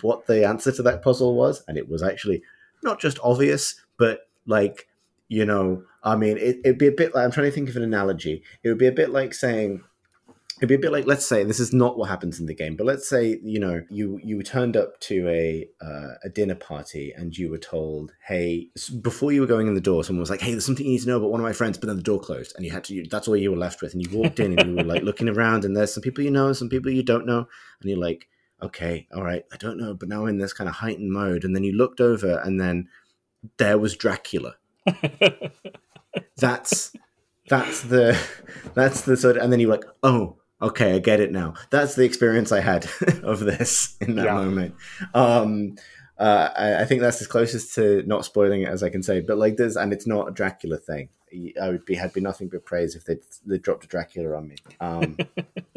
[0.00, 2.42] what the answer to that puzzle was, and it was actually
[2.82, 4.88] not just obvious, but like,
[5.28, 7.76] you know, I mean, it, it'd be a bit like I'm trying to think of
[7.76, 8.42] an analogy.
[8.62, 9.82] It would be a bit like saying,
[10.60, 12.76] it'd be a bit like let's say this is not what happens in the game
[12.76, 17.12] but let's say you know you you turned up to a uh, a dinner party
[17.16, 18.68] and you were told hey
[19.00, 21.00] before you were going in the door someone was like hey there's something you need
[21.00, 22.84] to know about one of my friends but then the door closed and you had
[22.84, 24.84] to you, that's all you were left with and you walked in and you were
[24.84, 27.46] like looking around and there's some people you know some people you don't know
[27.80, 28.28] and you're like
[28.62, 31.44] okay all right i don't know but now I'm in this kind of heightened mode
[31.44, 32.88] and then you looked over and then
[33.56, 34.56] there was dracula.
[36.36, 36.92] That's
[37.48, 38.18] that's the
[38.74, 41.54] that's the sort of, and then you're like, oh, okay, I get it now.
[41.70, 42.88] That's the experience I had
[43.22, 44.34] of this in that yeah.
[44.34, 44.74] moment.
[45.14, 45.76] Um,
[46.18, 49.20] uh, I, I, think that's as closest to not spoiling it as I can say.
[49.20, 51.08] But like this, and it's not a Dracula thing.
[51.60, 54.48] I would be had been nothing but praise if they they dropped a Dracula on
[54.48, 54.56] me.
[54.80, 55.16] Um,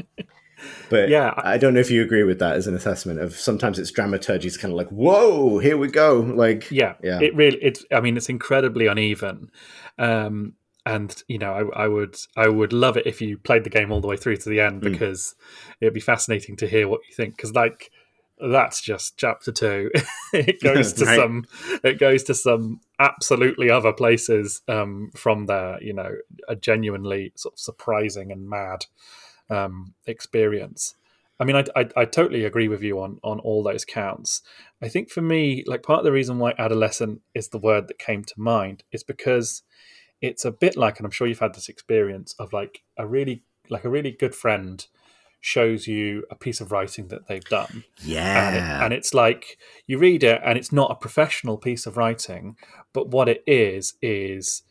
[0.90, 3.80] but yeah, I don't know if you agree with that as an assessment of sometimes
[3.80, 4.48] it's dramaturgy.
[4.48, 6.20] It's kind of like, whoa, here we go.
[6.20, 7.86] Like, yeah, yeah, it really, it's.
[7.92, 9.50] I mean, it's incredibly uneven.
[9.98, 10.56] Um,
[10.86, 13.92] and you know I, I, would I would love it if you played the game
[13.92, 14.92] all the way through to the end mm.
[14.92, 15.36] because
[15.80, 17.92] it'd be fascinating to hear what you think because like
[18.52, 19.90] that's just chapter two
[20.34, 21.20] it goes to right.
[21.20, 21.46] some
[21.84, 26.16] it goes to some absolutely other places um, from there you know
[26.48, 28.86] a genuinely sort of surprising and mad
[29.50, 30.96] um, experience
[31.40, 34.44] I mean, I, I, I, totally agree with you on on all those counts.
[34.82, 37.98] I think for me, like part of the reason why adolescent is the word that
[37.98, 39.64] came to mind is because
[40.24, 43.44] it's a bit like, and I'm sure you've had this experience of like a really
[43.70, 44.86] like a really good friend
[45.42, 47.84] shows you a piece of writing that they've done.
[48.02, 48.48] Yeah.
[48.48, 49.58] And, it, and, it's like
[49.88, 52.56] you read it and it's not a professional piece of writing,
[52.94, 54.64] but what it is is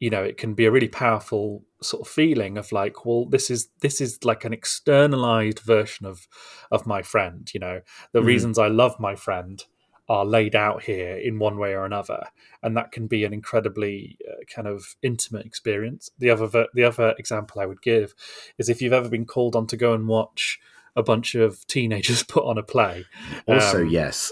[0.00, 3.50] you know, it can be a really powerful sort of feeling of like, well, this
[3.50, 6.28] is this is like an externalized version of
[6.70, 7.80] of my friend, you know.
[8.12, 8.26] The mm.
[8.26, 9.64] reasons I love my friend
[10.08, 12.24] are laid out here in one way or another,
[12.62, 16.10] and that can be an incredibly uh, kind of intimate experience.
[16.18, 18.14] The other the other example I would give
[18.58, 20.58] is if you've ever been called on to go and watch
[20.96, 23.04] a bunch of teenagers put on a play.
[23.46, 24.30] Also, um, yes,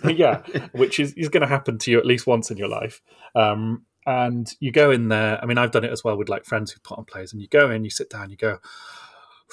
[0.04, 0.42] yeah,
[0.72, 3.02] which is, is going to happen to you at least once in your life.
[3.34, 5.42] Um, and you go in there.
[5.42, 7.42] I mean, I've done it as well with like friends who put on plays, and
[7.42, 8.58] you go in, you sit down, you go,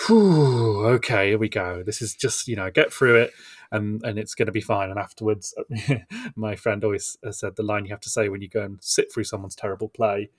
[0.08, 1.84] Whew, okay, here we go.
[1.84, 3.32] This is just you know get through it
[3.74, 4.90] and and it's going to be fine.
[4.90, 5.54] And afterwards,
[6.36, 9.12] my friend always said the line you have to say when you go and sit
[9.12, 10.30] through someone's terrible play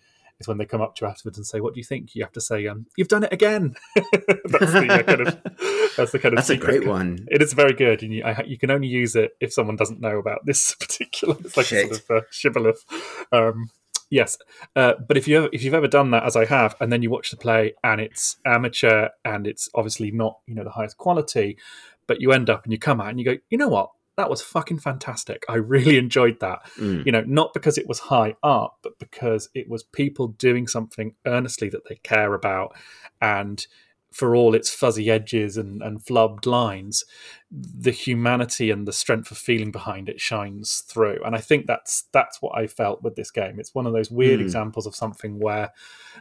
[0.40, 2.22] is when they come up to you afterwards and say, "What do you think?" You
[2.22, 5.42] have to say, um, "You've done it again." that's the uh, kind of
[5.96, 7.26] that's the kind of that's a great one.
[7.30, 10.00] It is very good, and you, I, you can only use it if someone doesn't
[10.00, 11.36] know about this particular.
[11.40, 11.90] It's like Shit.
[11.90, 12.84] a sort of uh, shibboleth.
[13.32, 13.70] Um,
[14.14, 14.38] yes,
[14.76, 17.10] uh, but if you if you've ever done that, as I have, and then you
[17.10, 21.58] watch the play and it's amateur and it's obviously not you know the highest quality,
[22.06, 23.90] but you end up and you come out and you go, you know what?
[24.16, 25.44] That was fucking fantastic.
[25.48, 26.60] I really enjoyed that.
[26.78, 27.04] Mm.
[27.04, 31.16] You know, not because it was high art, but because it was people doing something
[31.26, 32.76] earnestly that they care about.
[33.20, 33.66] And
[34.14, 37.04] for all its fuzzy edges and, and flubbed lines,
[37.50, 41.18] the humanity and the strength of feeling behind it shines through.
[41.24, 43.58] And I think that's that's what I felt with this game.
[43.58, 44.44] It's one of those weird mm.
[44.44, 45.72] examples of something where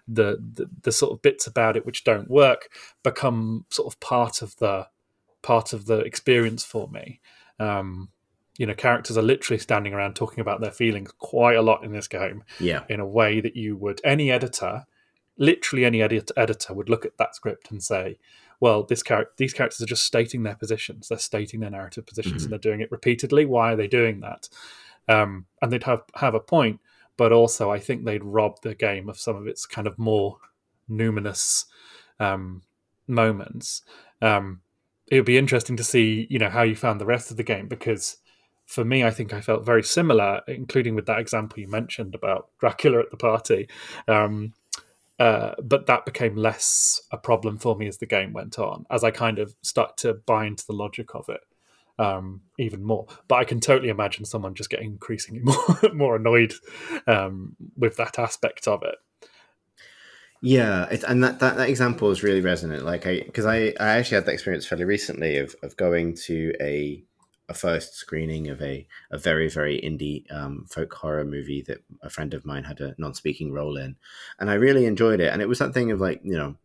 [0.07, 2.69] the, the the sort of bits about it which don't work
[3.03, 4.87] become sort of part of the
[5.43, 7.21] part of the experience for me.
[7.59, 8.09] Um,
[8.57, 11.91] you know, characters are literally standing around talking about their feelings quite a lot in
[11.91, 12.43] this game.
[12.59, 12.85] Yeah.
[12.89, 14.85] In a way that you would, any editor,
[15.37, 18.17] literally any edit- editor would look at that script and say,
[18.59, 21.07] well, this char- these characters are just stating their positions.
[21.07, 22.43] They're stating their narrative positions mm-hmm.
[22.45, 23.45] and they're doing it repeatedly.
[23.45, 24.49] Why are they doing that?
[25.09, 26.79] Um, and they'd have, have a point,
[27.17, 30.37] but also I think they'd rob the game of some of its kind of more
[30.89, 31.65] numinous
[32.19, 32.61] um,
[33.07, 33.81] moments.
[34.21, 34.61] Um,
[35.07, 37.43] it would be interesting to see, you know, how you found the rest of the
[37.43, 38.17] game because
[38.65, 42.47] for me, I think I felt very similar, including with that example you mentioned about
[42.59, 43.67] Dracula at the party.
[44.07, 44.53] Um,
[45.19, 49.03] uh, but that became less a problem for me as the game went on, as
[49.03, 51.41] I kind of start to buy into the logic of it
[51.99, 53.07] um, even more.
[53.27, 56.53] But I can totally imagine someone just getting increasingly more more annoyed
[57.07, 58.95] um, with that aspect of it.
[60.41, 62.83] Yeah, it, and that, that that example is really resonant.
[62.83, 66.53] Like I, because I I actually had that experience fairly recently of of going to
[66.59, 67.03] a
[67.49, 72.09] a first screening of a a very very indie um, folk horror movie that a
[72.09, 73.95] friend of mine had a non-speaking role in,
[74.39, 75.31] and I really enjoyed it.
[75.31, 76.55] And it was something of like you know,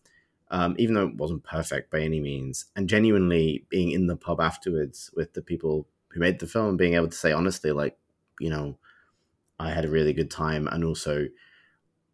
[0.51, 4.41] um, even though it wasn't perfect by any means, and genuinely being in the pub
[4.41, 7.99] afterwards with the people who made the film, being able to say honestly, like
[8.41, 8.79] you know,
[9.59, 11.29] I had a really good time, and also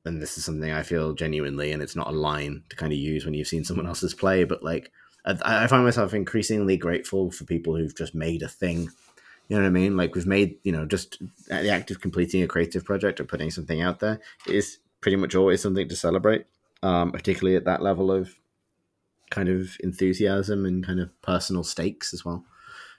[0.06, 2.98] and this is something I feel genuinely, and it's not a line to kind of
[2.98, 4.90] use when you've seen someone else's play, but like
[5.24, 8.90] I, I find myself increasingly grateful for people who've just made a thing.
[9.48, 9.96] You know what I mean?
[9.96, 11.18] Like we've made, you know, just
[11.48, 15.34] the act of completing a creative project or putting something out there is pretty much
[15.34, 16.46] always something to celebrate,
[16.82, 18.34] um, particularly at that level of
[19.30, 22.44] kind of enthusiasm and kind of personal stakes as well.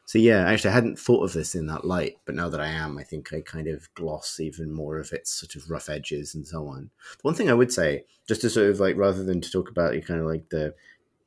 [0.08, 2.68] So yeah, actually, I hadn't thought of this in that light, but now that I
[2.68, 6.36] am, I think I kind of gloss even more of its sort of rough edges
[6.36, 6.92] and so on.
[7.24, 9.96] One thing I would say, just to sort of like rather than to talk about
[9.96, 10.76] you kind of like the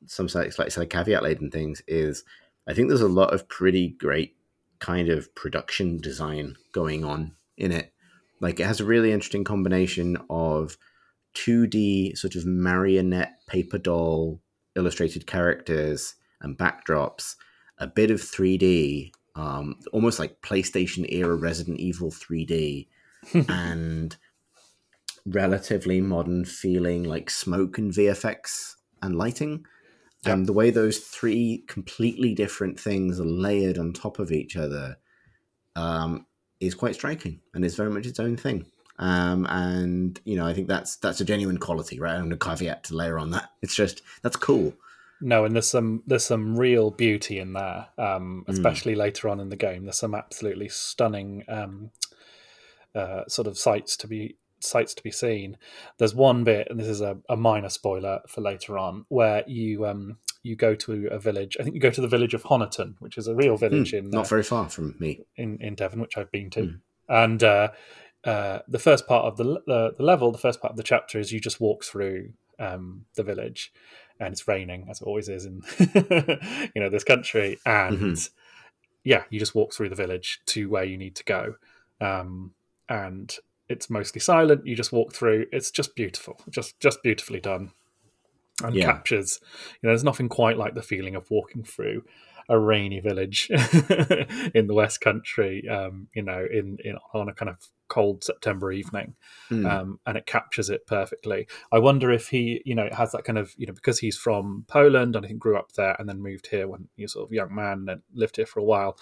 [0.05, 2.23] some sites like slightly caveat laden things, is
[2.67, 4.35] I think there's a lot of pretty great
[4.79, 7.93] kind of production design going on in it.
[8.39, 10.77] Like it has a really interesting combination of
[11.35, 14.41] 2D sort of marionette paper doll
[14.75, 17.35] illustrated characters and backdrops,
[17.77, 22.87] a bit of 3D, um, almost like PlayStation era Resident Evil 3D,
[23.49, 24.15] and
[25.25, 29.65] relatively modern feeling like smoke and VFX and lighting.
[30.25, 30.33] Yep.
[30.33, 34.97] Um, the way those three completely different things are layered on top of each other
[35.77, 36.25] um,
[36.59, 38.65] is quite striking and is very much its own thing.
[38.97, 42.17] Um, and you know, I think that's that's a genuine quality, right?
[42.17, 43.49] And a caveat to layer on that.
[43.61, 44.73] It's just that's cool.
[45.21, 48.51] No, and there's some there's some real beauty in there, um, hmm.
[48.51, 48.97] especially mm.
[48.97, 49.83] later on in the game.
[49.83, 51.91] There's some absolutely stunning um,
[52.93, 55.57] uh, sort of sights to be sights to be seen.
[55.97, 59.85] There's one bit, and this is a, a minor spoiler for later on, where you
[59.85, 61.57] um, you go to a village.
[61.59, 63.99] I think you go to the village of Honiton, which is a real village mm,
[63.99, 66.79] in not uh, very far from me in in Devon, which I've been to, mm.
[67.07, 67.43] and.
[67.43, 67.69] Uh,
[68.25, 71.19] uh, the first part of the, the, the level, the first part of the chapter
[71.19, 73.71] is you just walk through um, the village,
[74.19, 75.61] and it's raining as it always is in
[76.75, 78.33] you know this country, and mm-hmm.
[79.03, 81.55] yeah, you just walk through the village to where you need to go,
[82.01, 82.51] um,
[82.89, 83.35] and
[83.69, 84.65] it's mostly silent.
[84.65, 85.45] You just walk through.
[85.51, 87.71] It's just beautiful, just just beautifully done,
[88.63, 88.85] and yeah.
[88.85, 89.39] captures.
[89.41, 92.03] You know, there's nothing quite like the feeling of walking through
[92.49, 93.47] a rainy village
[94.55, 95.69] in the West Country.
[95.69, 97.57] Um, you know, in, in on a kind of
[97.89, 99.15] cold September evening,
[99.51, 99.69] mm.
[99.69, 101.47] um, and it captures it perfectly.
[101.71, 104.65] I wonder if he, you know, has that kind of, you know, because he's from
[104.67, 107.27] Poland and I think grew up there and then moved here when he was sort
[107.27, 108.97] of a young man and lived here for a while.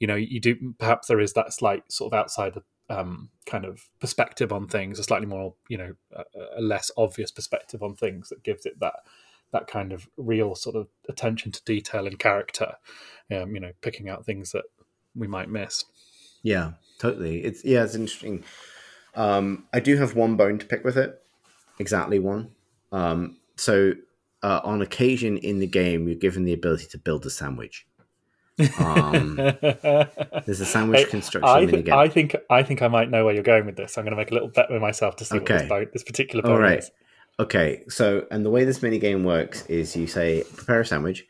[0.00, 2.56] You know, you do perhaps there is that slight sort of outside
[2.88, 6.24] um, kind of perspective on things, a slightly more, you know, a,
[6.58, 8.94] a, less obvious perspective on things that gives it that
[9.52, 12.74] that kind of real sort of attention to detail and character.
[13.30, 14.64] Um, you know, picking out things that
[15.14, 15.84] we might miss.
[16.42, 17.44] Yeah, totally.
[17.44, 18.44] It's yeah, it's interesting.
[19.14, 21.20] Um, I do have one bone to pick with it,
[21.78, 22.52] exactly one.
[22.92, 23.94] Um, so
[24.42, 27.86] uh, on occasion in the game, you're given the ability to build a sandwich.
[28.78, 29.36] Um,
[30.46, 33.42] there's a sandwich construction I, th- I think I think I might know where you're
[33.42, 33.96] going with this.
[33.96, 35.54] I'm going to make a little bet with myself to see okay.
[35.54, 36.80] what this, bone, this particular bone All right.
[36.80, 36.90] is.
[37.40, 41.24] Okay, so and the way this mini game works is you say prepare a sandwich,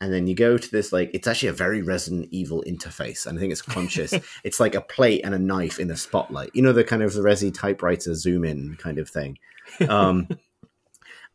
[0.00, 3.36] and then you go to this like it's actually a very Resident Evil interface, and
[3.36, 4.14] I think it's conscious.
[4.44, 6.50] it's like a plate and a knife in a spotlight.
[6.54, 9.38] You know the kind of the Resi typewriter zoom in kind of thing.
[9.88, 10.26] Um,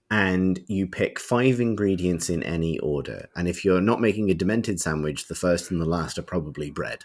[0.10, 3.28] and you pick five ingredients in any order.
[3.36, 6.72] And if you're not making a demented sandwich, the first and the last are probably
[6.72, 7.03] bread,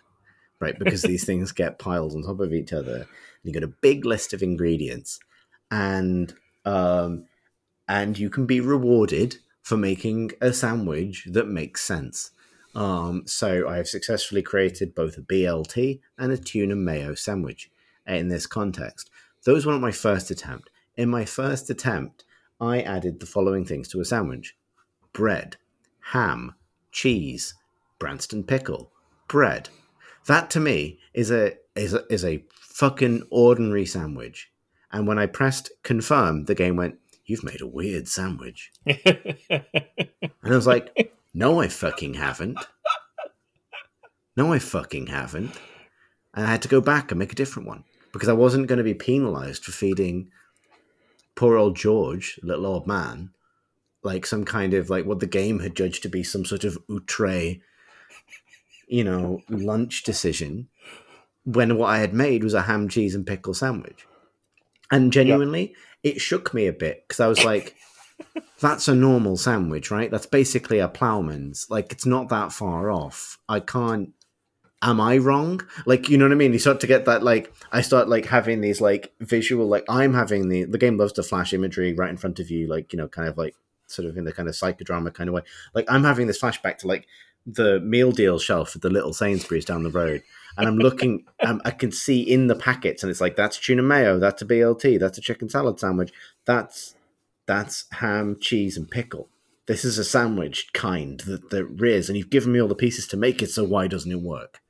[0.61, 0.78] right?
[0.78, 2.94] Because these things get piled on top of each other.
[2.96, 3.07] And
[3.42, 5.18] you got a big list of ingredients,
[5.70, 6.32] and
[6.64, 7.24] um,
[7.88, 12.30] and you can be rewarded for making a sandwich that makes sense.
[12.74, 17.70] Um, so I have successfully created both a BLT and a tuna mayo sandwich
[18.07, 19.11] in this context.
[19.44, 20.70] Those were not my first attempt.
[20.96, 22.24] In my first attempt,
[22.62, 24.56] I added the following things to a sandwich
[25.12, 25.56] bread,
[26.12, 26.54] ham,
[26.92, 27.54] cheese,
[27.98, 28.92] Branston pickle,
[29.26, 29.68] bread.
[30.26, 34.52] That to me is a is a, is a fucking ordinary sandwich.
[34.92, 39.64] And when I pressed confirm, the game went, "You've made a weird sandwich." and
[40.44, 42.58] I was like, "No, I fucking haven't.
[44.36, 45.58] No, I fucking haven't."
[46.32, 47.82] And I had to go back and make a different one
[48.12, 50.30] because I wasn't going to be penalized for feeding
[51.35, 53.30] poor old George, little old man,
[54.03, 56.78] like some kind of like what the game had judged to be some sort of
[56.91, 57.57] outre,
[58.89, 60.68] you know, lunch decision,
[61.45, 64.07] when what I had made was a ham, cheese, and pickle sandwich.
[64.91, 66.14] And genuinely, yep.
[66.14, 67.74] it shook me a bit because I was like,
[68.61, 70.11] that's a normal sandwich, right?
[70.11, 71.66] That's basically a plowman's.
[71.70, 73.39] Like, it's not that far off.
[73.49, 74.11] I can't
[74.83, 75.61] am I wrong?
[75.87, 76.53] Like, you know what I mean?
[76.53, 80.12] You start to get that, like, I start like having these like visual, like I'm
[80.12, 82.99] having the the game loves to flash imagery right in front of you, like you
[82.99, 83.55] know, kind of like
[83.87, 85.43] sort of in the kind of psychodrama kind of way.
[85.74, 87.07] Like I'm having this flashback to like
[87.47, 90.22] the meal deal shelf at the little Sainsbury's down the road,
[90.57, 93.83] and I'm looking, um, I can see in the packets, and it's like that's tuna
[93.83, 96.12] mayo, that's a BLT, that's a chicken salad sandwich,
[96.45, 96.95] that's
[97.47, 99.28] that's ham, cheese, and pickle.
[99.66, 103.07] This is a sandwich kind that there is, and you've given me all the pieces
[103.09, 103.51] to make it.
[103.51, 104.61] So why doesn't it work?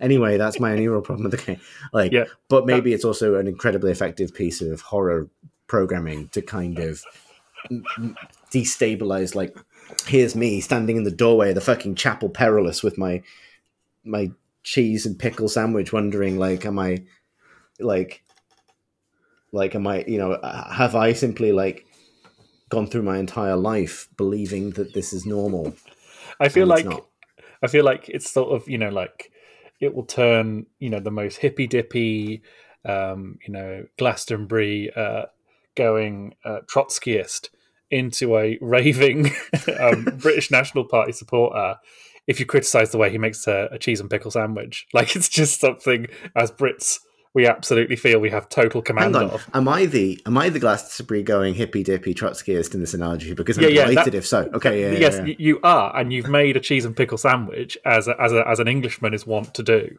[0.00, 1.60] Anyway, that's my only real problem with the game.
[1.92, 2.24] Like, yeah.
[2.48, 5.28] but maybe it's also an incredibly effective piece of horror
[5.66, 7.02] programming to kind of
[8.50, 9.34] destabilize.
[9.34, 9.56] Like,
[10.06, 13.22] here's me standing in the doorway of the fucking chapel perilous with my
[14.04, 14.30] my
[14.62, 17.04] cheese and pickle sandwich, wondering like, am I
[17.78, 18.22] like
[19.52, 21.86] like am I you know uh, have I simply like
[22.68, 25.74] gone through my entire life believing that this is normal?
[26.38, 26.86] I feel like
[27.62, 29.29] I feel like it's sort of you know like
[29.80, 32.42] it will turn you know the most hippy dippy
[32.84, 35.26] um, you know Glastonbury uh,
[35.76, 37.48] going uh, Trotskyist
[37.90, 39.30] into a raving
[39.80, 41.76] um, British National Party supporter
[42.26, 44.86] if you criticize the way he makes a, a, cheese and pickle sandwich.
[44.92, 46.06] Like it's just something
[46.36, 47.00] as Brits
[47.32, 49.48] we absolutely feel we have total command of.
[49.54, 53.34] Am I the am I the Glastonbury going hippy dippy Trotskyist in this analogy?
[53.34, 54.50] Because I'm yeah, yeah, delighted that, if so.
[54.52, 58.08] Okay, yeah, yes, yeah, you are, and you've made a cheese and pickle sandwich as
[58.08, 59.98] a, as a, as an Englishman is wont to do,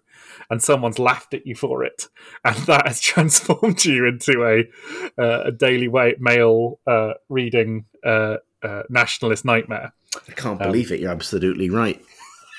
[0.49, 2.07] and someone's laughed at you for it,
[2.43, 5.87] and that has transformed you into a uh, a Daily
[6.19, 9.93] Mail uh, reading uh, uh, nationalist nightmare.
[10.27, 10.99] I can't um, believe it.
[10.99, 12.03] You're absolutely right.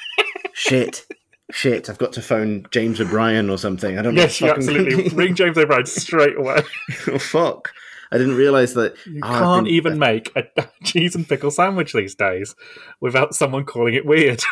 [0.54, 1.06] Shit.
[1.50, 3.98] Shit, I've got to phone James O'Brien or something.
[3.98, 4.22] I don't know.
[4.22, 6.62] Yes, you absolutely ring James O'Brien straight away.
[7.08, 7.72] oh, fuck.
[8.10, 8.94] I didn't realize that.
[9.06, 10.44] You oh, can't been, even uh, make a
[10.84, 12.54] cheese and pickle sandwich these days
[13.00, 14.42] without someone calling it weird.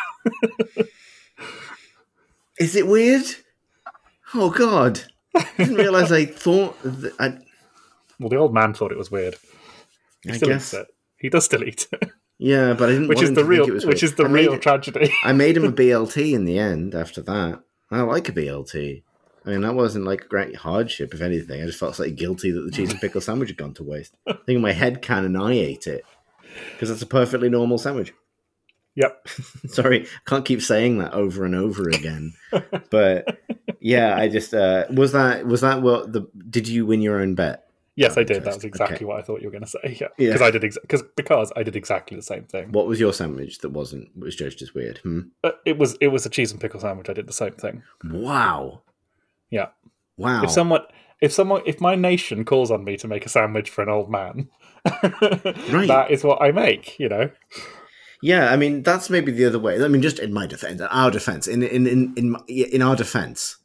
[2.59, 3.25] Is it weird?
[4.33, 5.01] Oh, God.
[5.35, 6.77] I didn't realize I thought.
[6.83, 7.37] That I...
[8.19, 9.37] Well, the old man thought it was weird.
[10.23, 10.73] He I still guess.
[10.73, 10.87] eats it.
[11.17, 12.11] He does still eat it.
[12.41, 13.07] Yeah, but I didn't.
[13.07, 15.13] Which is the real, which is the I real made, tragedy.
[15.23, 16.95] I made him a BLT in the end.
[16.95, 17.61] After that,
[17.91, 19.03] I like a BLT.
[19.45, 21.13] I mean, that wasn't like a great hardship.
[21.13, 23.75] If anything, I just felt slightly guilty that the cheese and pickle sandwich had gone
[23.75, 24.15] to waste.
[24.25, 26.03] I think in my head canon, I ate it
[26.71, 28.11] because that's a perfectly normal sandwich.
[28.95, 29.27] Yep.
[29.67, 32.33] Sorry, I can't keep saying that over and over again.
[32.89, 33.37] but
[33.79, 37.35] yeah, I just uh, was that was that what the did you win your own
[37.35, 37.67] bet?
[38.01, 38.43] Yes, I did.
[38.43, 39.05] That was exactly okay.
[39.05, 39.97] what I thought you were going to say.
[39.99, 40.47] Yeah, because yeah.
[40.47, 42.71] I did because because I did exactly the same thing.
[42.71, 44.97] What was your sandwich that wasn't was judged as weird?
[44.99, 45.21] Hmm?
[45.43, 47.09] Uh, it was it was a cheese and pickle sandwich.
[47.09, 47.83] I did the same thing.
[48.03, 48.81] Wow.
[49.49, 49.67] Yeah.
[50.17, 50.43] Wow.
[50.43, 50.81] If someone
[51.21, 54.09] if someone if my nation calls on me to make a sandwich for an old
[54.09, 54.49] man,
[55.03, 55.87] right.
[55.87, 56.99] that is what I make.
[56.99, 57.29] You know.
[58.23, 59.83] Yeah, I mean that's maybe the other way.
[59.83, 63.57] I mean, just in my defense, our defense, in in in in, in our defense,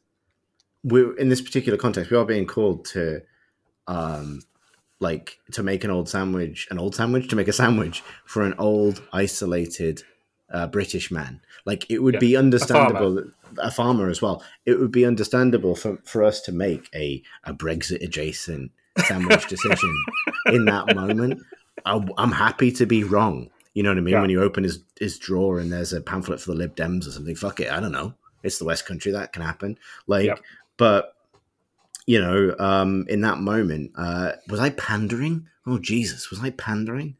[0.83, 3.21] we're in this particular context, we are being called to
[3.87, 4.41] um,
[4.99, 8.55] like to make an old sandwich, an old sandwich to make a sandwich for an
[8.57, 10.03] old isolated
[10.51, 11.41] uh, British man.
[11.65, 13.33] Like it would yeah, be understandable, a farmer.
[13.59, 14.09] a farmer.
[14.09, 14.43] as well.
[14.65, 18.71] It would be understandable for, for us to make a, a Brexit adjacent
[19.05, 19.93] sandwich decision
[20.47, 21.41] in that moment.
[21.85, 23.49] I, am happy to be wrong.
[23.73, 24.13] You know what I mean?
[24.13, 24.21] Yeah.
[24.21, 27.11] When you open his, his drawer and there's a pamphlet for the Lib Dems or
[27.11, 27.71] something, fuck it.
[27.71, 28.15] I don't know.
[28.41, 29.11] It's the West Country.
[29.11, 29.77] That can happen.
[30.07, 30.39] Like, yep.
[30.77, 31.13] but
[32.07, 35.47] you know, um, in that moment, uh, was I pandering?
[35.67, 37.17] Oh Jesus, was I pandering?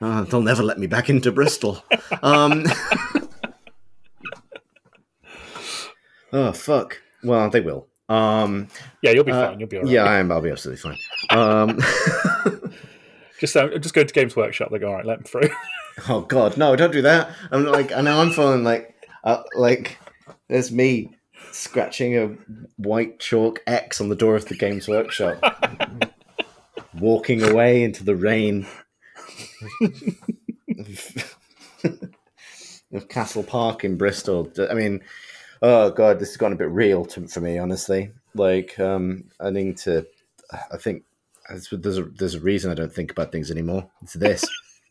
[0.00, 1.82] Uh, they'll never let me back into Bristol.
[2.22, 2.64] Um,
[6.32, 7.00] oh fuck.
[7.24, 7.88] Well, they will.
[8.08, 8.68] Um,
[9.02, 9.58] yeah, you'll be uh, fine.
[9.58, 9.90] You'll be all right.
[9.90, 10.30] Yeah, I am.
[10.30, 10.96] I'll be absolutely fine.
[11.30, 11.80] Um,
[13.40, 14.70] just um, just go to Games Workshop.
[14.70, 15.50] They go, all right, let them through.
[16.08, 16.76] oh God, no!
[16.76, 17.30] Don't do that.
[17.50, 19.98] I'm like, I know I'm feeling like, uh, like
[20.48, 21.15] there's me
[21.56, 22.28] scratching a
[22.76, 25.42] white chalk X on the door of the Games Workshop,
[26.98, 28.66] walking away into the rain
[32.92, 34.50] of Castle Park in Bristol.
[34.70, 35.02] I mean,
[35.62, 38.12] oh god, this has gone a bit real to, for me, honestly.
[38.34, 40.06] Like, um, I need to.
[40.70, 41.04] I think
[41.50, 43.90] there's a there's a reason I don't think about things anymore.
[44.02, 44.44] It's this.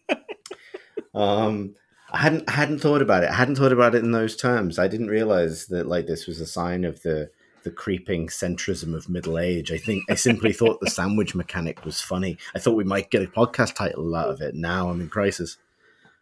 [1.15, 1.75] um,
[2.15, 3.29] I hadn't hadn't thought about it.
[3.29, 4.79] I hadn't thought about it in those terms.
[4.79, 7.29] I didn't realize that like this was a sign of the
[7.63, 9.69] the creeping centrism of middle age.
[9.69, 12.37] I think I simply thought the sandwich mechanic was funny.
[12.55, 14.55] I thought we might get a podcast title out of it.
[14.55, 15.57] Now I'm in crisis.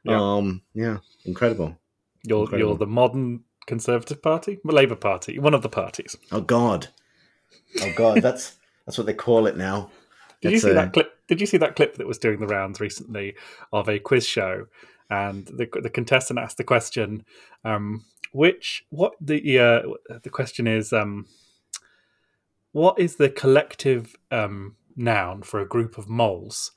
[0.04, 0.20] Yeah.
[0.20, 1.78] Um, yeah, incredible.
[2.24, 2.70] You're incredible.
[2.70, 6.18] you're the modern Conservative Party, the Labour Party, one of the parties.
[6.32, 6.88] Oh God,
[7.82, 8.56] oh God, that's
[8.88, 9.92] that's what they call it now.
[10.42, 10.74] Did you see a...
[10.74, 11.20] that clip?
[11.28, 13.36] Did you see that clip that was doing the rounds recently
[13.72, 14.66] of a quiz show
[15.10, 17.26] and the the contestant asked the question,
[17.64, 19.82] um, which what the uh,
[20.24, 21.28] the question is, um,
[22.72, 26.72] what is the collective um, noun for a group of moles,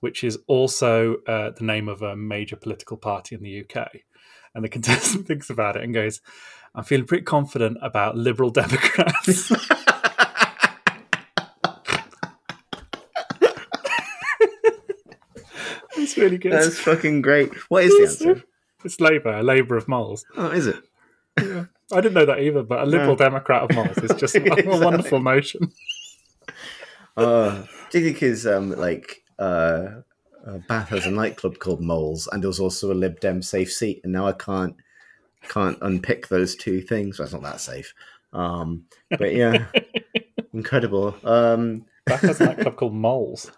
[0.00, 3.88] which is also uh, the name of a major political party in the UK,
[4.54, 6.20] and the contestant thinks about it and goes,
[6.74, 9.52] "I'm feeling pretty confident about Liberal Democrats."
[16.16, 16.52] It's really good.
[16.52, 17.52] That's fucking great.
[17.68, 18.44] What is the answer?
[18.84, 20.24] It's Labour, a Labour of moles.
[20.34, 20.82] Oh, is it?
[21.38, 21.66] Yeah.
[21.92, 23.16] I didn't know that either, but a Liberal no.
[23.16, 25.70] Democrat of moles is just a, wonderful notion.
[27.18, 29.88] Uh, do you think is um, like uh,
[30.46, 34.00] uh, Bath has a nightclub called Moles, and there's also a Lib Dem safe seat,
[34.02, 34.74] and now I can't
[35.48, 37.18] can't unpick those two things.
[37.18, 37.92] Well, not that safe,
[38.32, 39.66] um, but yeah,
[40.54, 41.14] incredible.
[41.24, 43.50] Um, Bath has a nightclub called Moles.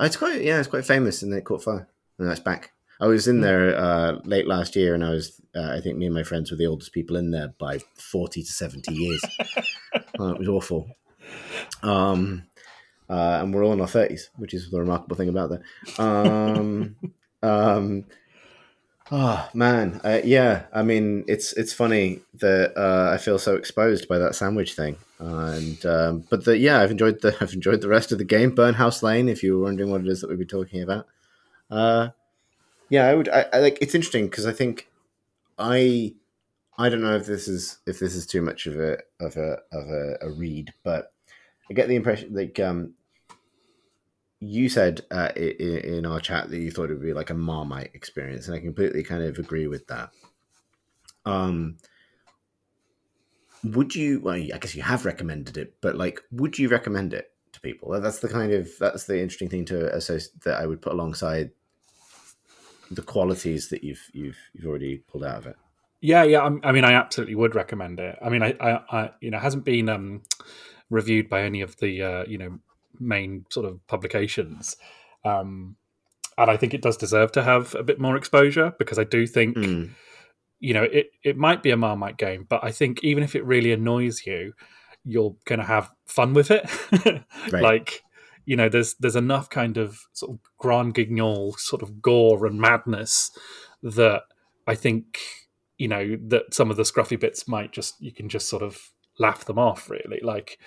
[0.00, 1.86] Uh, it's quite yeah, it's quite famous, and it caught fire,
[2.18, 2.72] and that's back.
[3.00, 3.42] I was in hmm.
[3.42, 6.50] there uh, late last year, and I was uh, I think me and my friends
[6.50, 9.22] were the oldest people in there by forty to seventy years.
[10.18, 10.88] uh, it was awful.
[11.82, 12.44] Um,
[13.10, 16.02] uh, and we're all in our thirties, which is the remarkable thing about that.
[16.02, 16.96] Um,
[17.42, 18.04] um,
[19.10, 20.64] oh man, uh, yeah.
[20.72, 24.96] I mean, it's it's funny that uh, I feel so exposed by that sandwich thing,
[25.18, 28.54] and um, but the, yeah, I've enjoyed the I've enjoyed the rest of the game.
[28.54, 31.06] Burnhouse Lane, if you were wondering what it is that we'd be talking about.
[31.70, 32.08] Uh,
[32.88, 33.28] yeah, I would.
[33.28, 33.78] I, I like.
[33.80, 34.88] It's interesting because I think
[35.58, 36.14] I
[36.78, 39.58] I don't know if this is if this is too much of a of a
[39.70, 41.12] of a, a read, but
[41.70, 42.94] I get the impression like um,
[44.40, 47.90] you said uh, in, our chat that you thought it would be like a Marmite
[47.94, 50.10] experience, and I completely kind of agree with that.
[51.26, 51.76] Um,
[53.62, 54.20] would you?
[54.20, 58.00] Well, I guess you have recommended it, but like, would you recommend it to people?
[58.00, 61.50] That's the kind of that's the interesting thing to associate that I would put alongside
[62.90, 65.56] the qualities that you've you've you've already pulled out of it.
[66.00, 66.48] Yeah, yeah.
[66.64, 68.18] I mean, I absolutely would recommend it.
[68.22, 70.22] I mean, I, I, I you know, hasn't been um,
[70.88, 72.58] reviewed by any of the uh, you know
[72.98, 74.76] main sort of publications,
[75.24, 75.76] um,
[76.38, 79.26] and I think it does deserve to have a bit more exposure because I do
[79.26, 79.90] think, mm.
[80.58, 83.44] you know, it it might be a Marmite game, but I think even if it
[83.44, 84.52] really annoys you,
[85.04, 86.68] you're going to have fun with it.
[87.52, 87.62] right.
[87.62, 88.02] Like,
[88.46, 92.60] you know, there's there's enough kind of sort of grand guignol sort of gore and
[92.60, 93.30] madness
[93.82, 94.22] that
[94.66, 95.18] I think
[95.78, 98.78] you know that some of the scruffy bits might just you can just sort of
[99.18, 100.58] laugh them off really like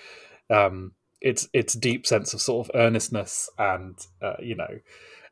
[0.50, 0.92] um
[1.24, 4.78] it's it's deep sense of sort of earnestness and uh, you know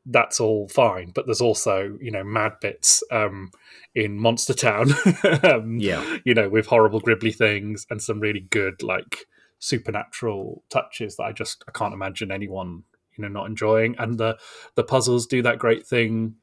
[0.07, 3.51] that's all fine but there's also you know mad bits um
[3.95, 4.91] in monster town.
[5.45, 6.19] Um, yeah.
[6.25, 9.27] you know with horrible gribbly things and some really good like
[9.59, 12.83] supernatural touches that i just i can't imagine anyone
[13.17, 13.95] you know not enjoying.
[13.99, 14.39] And the
[14.75, 16.37] the puzzles do that great thing.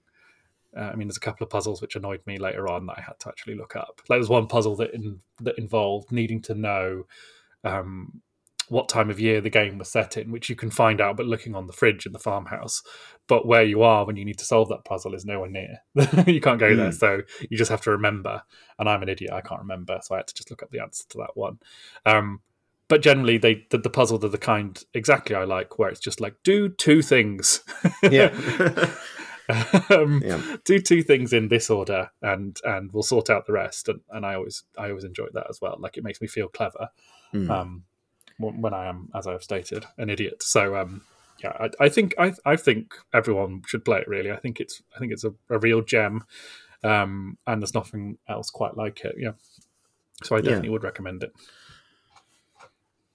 [0.76, 3.02] Uh, I mean, there's a couple of puzzles which annoyed me later on that I
[3.02, 4.02] had to actually look up.
[4.08, 7.08] Like, there's one puzzle that in, that involved needing to know
[7.64, 8.22] um,
[8.70, 11.24] what time of year the game was set in, which you can find out by
[11.24, 12.82] looking on the fridge in the farmhouse.
[13.28, 15.78] But where you are when you need to solve that puzzle is nowhere near.
[16.28, 16.78] you can't go mm.
[16.78, 16.92] there, hmm.
[16.92, 18.44] so you just have to remember.
[18.78, 20.82] And I'm an idiot; I can't remember, so I had to just look up the
[20.82, 21.60] answer to that one.
[22.06, 22.42] Um,
[22.88, 26.20] but generally they the, the puzzles are the kind exactly I like where it's just
[26.20, 27.62] like do two things.
[28.04, 28.36] yeah.
[29.90, 30.58] um, yeah.
[30.64, 34.24] do two things in this order and and we'll sort out the rest and, and
[34.24, 36.90] i always i always enjoy that as well like it makes me feel clever
[37.34, 37.50] mm.
[37.50, 37.84] um,
[38.40, 40.42] when i am as i've stated an idiot.
[40.42, 41.02] So um,
[41.44, 44.32] yeah I, I, think I, I think everyone should play it really.
[44.32, 46.24] I think it's i think it's a, a real gem
[46.84, 49.32] um, and there's nothing else quite like it yeah.
[50.24, 50.74] So i definitely yeah.
[50.74, 51.34] would recommend it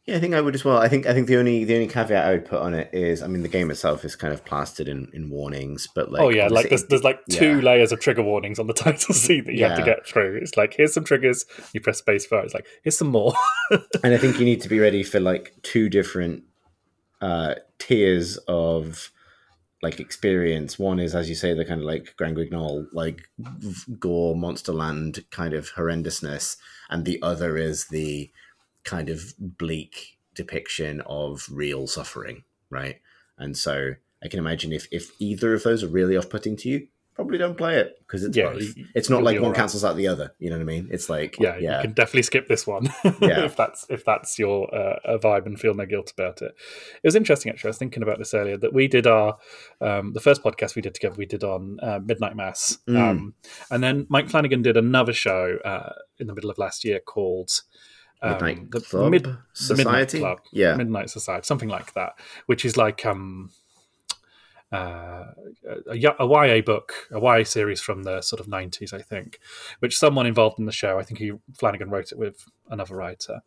[0.07, 0.77] yeah, I think I would as well.
[0.77, 3.23] I think I think the only the only caveat I would put on it is,
[3.23, 6.29] I mean, the game itself is kind of plastered in, in warnings, but like, oh
[6.29, 7.63] yeah, like there's, there's like two yeah.
[7.63, 9.69] layers of trigger warnings on the title screen that you yeah.
[9.69, 10.39] have to get through.
[10.43, 12.45] It's like here's some triggers, you press space bar.
[12.45, 13.33] It's like here's some more.
[13.71, 16.45] and I think you need to be ready for like two different
[17.23, 19.11] uh, tiers of
[19.83, 20.79] like experience.
[20.79, 23.23] One is, as you say, the kind of like Grand Guignol, like
[23.99, 26.59] gore, Monsterland kind of horrendousness,
[26.91, 28.31] and the other is the
[28.85, 33.01] kind of bleak depiction of real suffering, right?
[33.39, 36.69] And so I can imagine if if either of those are really off putting to
[36.69, 38.75] you, probably don't play it because it's yeah, both.
[38.95, 39.57] It's not like one right.
[39.57, 40.35] cancels out the other.
[40.39, 40.89] You know what I mean?
[40.91, 41.77] It's like yeah, yeah.
[41.77, 43.45] you can definitely skip this one yeah.
[43.45, 46.55] if that's if that's your uh, vibe and feel no guilt about it.
[46.97, 47.69] It was interesting actually.
[47.69, 49.39] I was thinking about this earlier that we did our
[49.81, 51.17] um, the first podcast we did together.
[51.17, 52.99] We did on uh, Midnight Mass, mm.
[52.99, 53.35] um,
[53.71, 57.51] and then Mike Flanagan did another show uh, in the middle of last year called
[58.25, 62.15] Midnight um, the Club mid, Society, Midnight Club, yeah, Midnight Society, something like that,
[62.47, 63.51] which is like um,
[64.73, 65.25] uh,
[65.89, 69.39] a, a, YA book, a YA series from the sort of nineties, I think,
[69.79, 73.41] which someone involved in the show, I think he Flanagan wrote it with another writer,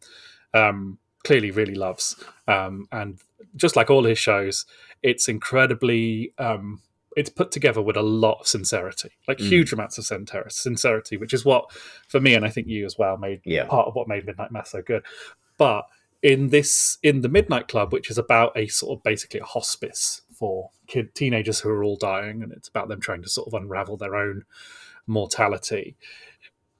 [0.54, 2.16] um, clearly really loves,
[2.48, 3.20] um, and
[3.56, 4.66] just like all his shows,
[5.04, 6.82] it's incredibly um,
[7.18, 9.48] it's put together with a lot of sincerity, like mm.
[9.48, 10.06] huge amounts of
[10.50, 11.72] sincerity, which is what,
[12.08, 13.66] for me, and I think you as well, made yeah.
[13.66, 15.04] part of what made Midnight Mass so good.
[15.58, 15.88] But
[16.22, 20.22] in this, in the Midnight Club, which is about a sort of basically a hospice
[20.32, 23.56] for kid teenagers who are all dying, and it's about them trying to sort of
[23.56, 24.44] unravel their own
[25.08, 25.96] mortality.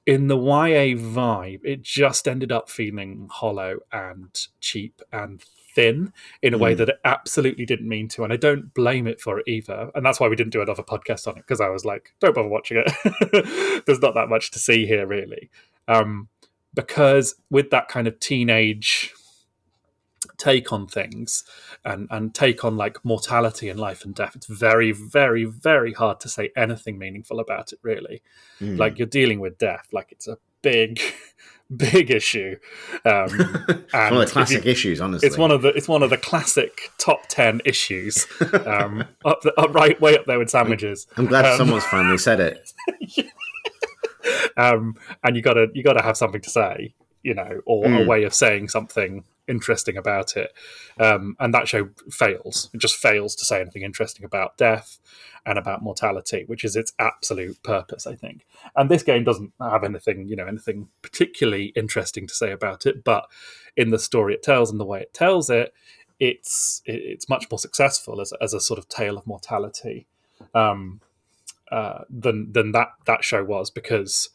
[0.06, 5.42] In the YA vibe, it just ended up feeling hollow and cheap and
[5.78, 6.78] thin in a way mm.
[6.78, 8.24] that it absolutely didn't mean to.
[8.24, 9.92] And I don't blame it for it either.
[9.94, 12.34] And that's why we didn't do another podcast on it because I was like, don't
[12.34, 13.82] bother watching it.
[13.86, 15.50] There's not that much to see here, really.
[15.86, 16.28] Um,
[16.74, 19.14] because with that kind of teenage
[20.36, 21.44] take on things
[21.84, 26.20] and and take on like mortality and life and death it's very very very hard
[26.20, 28.22] to say anything meaningful about it really
[28.60, 28.78] mm.
[28.78, 31.00] like you're dealing with death like it's a big
[31.76, 32.56] big issue
[33.04, 33.28] um
[33.92, 36.16] one of the classic you, issues honestly it's one of the it's one of the
[36.16, 38.26] classic top 10 issues
[38.66, 42.18] um up, the, up right way up there with sandwiches i'm glad um, someone's finally
[42.18, 42.72] said it
[44.56, 48.04] um and you gotta you gotta have something to say you know or mm.
[48.04, 50.52] a way of saying something interesting about it.
[51.00, 52.70] Um, and that show fails.
[52.72, 54.98] It just fails to say anything interesting about death
[55.48, 58.44] and about mortality, which is its absolute purpose, I think.
[58.76, 63.02] And this game doesn't have anything, you know, anything particularly interesting to say about it,
[63.02, 63.30] but
[63.74, 65.72] in the story it tells and the way it tells it,
[66.20, 70.06] it's it's much more successful as, as a sort of tale of mortality
[70.54, 71.00] um,
[71.72, 74.28] uh, than than that that show was because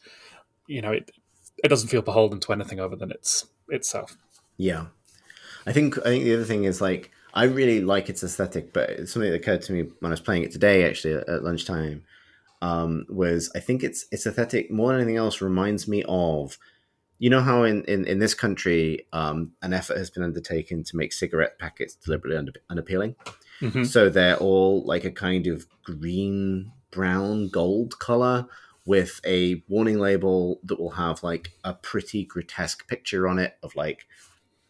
[0.66, 1.12] you know it
[1.62, 4.16] it doesn't feel beholden to anything other than its itself.
[4.56, 4.86] Yeah,
[5.64, 9.08] I think I think the other thing is like I really like its aesthetic, but
[9.08, 12.04] something that occurred to me when I was playing it today, actually at, at lunchtime,
[12.62, 16.56] um, was I think its its aesthetic more than anything else reminds me of,
[17.18, 20.96] you know how in in, in this country um, an effort has been undertaken to
[20.96, 23.16] make cigarette packets deliberately under, unappealing,
[23.60, 23.82] mm-hmm.
[23.82, 28.46] so they're all like a kind of green, brown, gold color
[28.86, 33.74] with a warning label that will have like a pretty grotesque picture on it of
[33.74, 34.06] like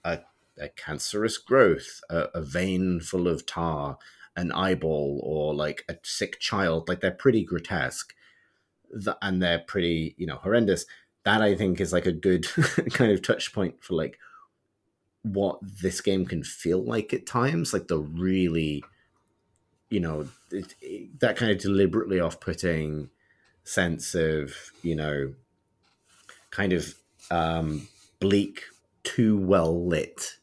[0.04, 0.20] a
[0.58, 3.98] a cancerous growth, a, a vein full of tar,
[4.36, 6.88] an eyeball, or like a sick child.
[6.88, 8.14] Like they're pretty grotesque,
[9.22, 10.86] and they're pretty, you know, horrendous.
[11.24, 12.46] That I think is like a good
[12.92, 14.18] kind of touch point for like
[15.22, 17.72] what this game can feel like at times.
[17.72, 18.84] Like the really,
[19.88, 23.10] you know, it, it, that kind of deliberately off-putting
[23.64, 25.34] sense of, you know,
[26.50, 26.94] kind of
[27.30, 27.88] um,
[28.20, 28.64] bleak,
[29.02, 30.36] too well lit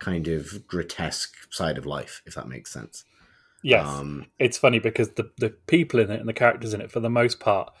[0.00, 3.04] kind of grotesque side of life, if that makes sense.
[3.62, 6.90] Yes, um, it's funny because the the people in it and the characters in it,
[6.90, 7.72] for the most part,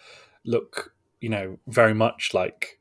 [0.44, 2.80] look you know very much like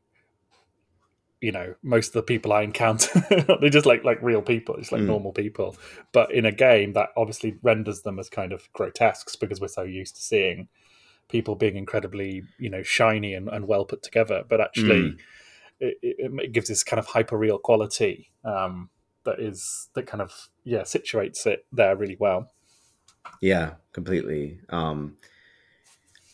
[1.42, 3.26] you know most of the people I encounter.
[3.62, 5.08] They're just like like real people, it's like mm.
[5.08, 5.78] normal people.
[6.12, 9.84] But in a game, that obviously renders them as kind of grotesques because we're so
[9.84, 10.68] used to seeing
[11.30, 14.44] people being incredibly you know shiny and, and well put together.
[14.48, 15.02] But actually.
[15.02, 15.20] Mm.
[15.82, 18.90] It, it, it, gives this kind of hyper real quality um,
[19.30, 22.52] that is that kind of yeah situates it there really well.
[23.42, 24.60] Yeah, completely.
[24.70, 25.18] Um,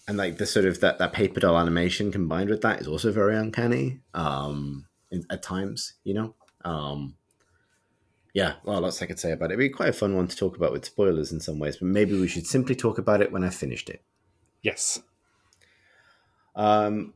[0.08, 3.12] and like the sort of that that paper doll animation combined with that is also
[3.12, 5.94] very uncanny um, in, at times.
[6.04, 6.36] You know.
[6.64, 7.16] Um,
[8.34, 9.54] yeah, well, lots I could say about it.
[9.54, 11.88] It'd be quite a fun one to talk about with spoilers in some ways, but
[11.88, 14.04] maybe we should simply talk about it when I finished it.
[14.62, 15.00] Yes.
[16.54, 17.14] Um,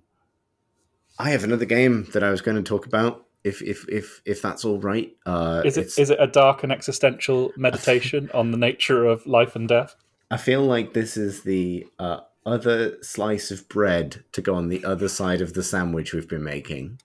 [1.18, 4.42] I have another game that I was going to talk about if if if if
[4.42, 5.16] that's all right.
[5.26, 9.56] Uh, is it is it a dark and existential meditation on the nature of life
[9.56, 9.96] and death?
[10.32, 14.84] I feel like this is the uh, other slice of bread to go on the
[14.86, 17.00] other side of the sandwich we've been making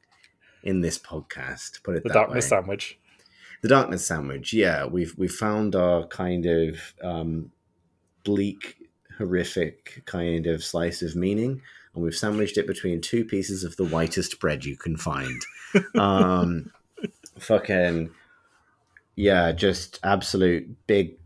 [0.62, 1.82] in this podcast.
[1.82, 2.48] Put it the darkness way.
[2.48, 2.98] sandwich.
[3.62, 4.52] The darkness sandwich.
[4.52, 7.50] Yeah, we've we've found our kind of um,
[8.24, 8.76] bleak,
[9.16, 11.62] horrific kind of slice of meaning
[11.94, 15.40] and we've sandwiched it between two pieces of the whitest bread you can find.
[15.98, 16.70] Um,
[17.38, 18.10] fucking
[19.16, 21.16] yeah, just absolute big,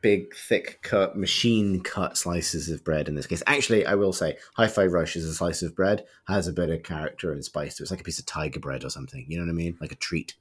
[0.00, 3.42] big, thick cut, machine cut slices of bread in this case.
[3.46, 6.82] Actually, I will say, Hi-Fi Rush is a slice of bread, has a bit of
[6.82, 7.84] character and spice to it.
[7.84, 9.24] It's like a piece of tiger bread or something.
[9.28, 9.76] You know what I mean?
[9.80, 10.34] Like a treat.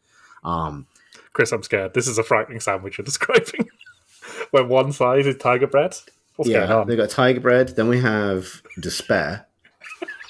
[0.44, 0.88] Um,
[1.34, 1.94] Chris, I'm scared.
[1.94, 3.70] This is a frightening sandwich you're describing.
[4.52, 5.96] Where one side is tiger bread.
[6.36, 7.70] What's yeah, they've got tiger bread.
[7.70, 9.48] Then we have despair,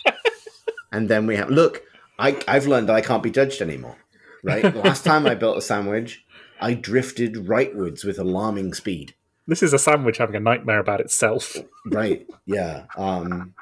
[0.92, 1.84] and then we have look.
[2.20, 3.98] I I've learned that I can't be judged anymore.
[4.44, 4.62] Right.
[4.62, 6.26] The last time I built a sandwich,
[6.60, 9.14] I drifted rightwards with alarming speed.
[9.48, 11.56] This is a sandwich having a nightmare about itself.
[11.86, 12.28] right.
[12.46, 12.86] Yeah.
[12.98, 13.54] Um,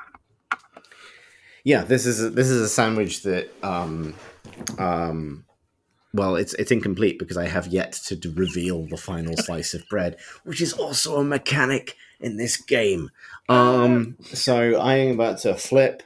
[1.64, 1.84] yeah.
[1.84, 4.16] This is a, this is a sandwich that um,
[4.78, 5.46] um,
[6.16, 10.18] well, it's it's incomplete because I have yet to reveal the final slice of bread,
[10.44, 13.12] which is also a mechanic in this game.
[13.50, 16.04] Um, so I am about to flip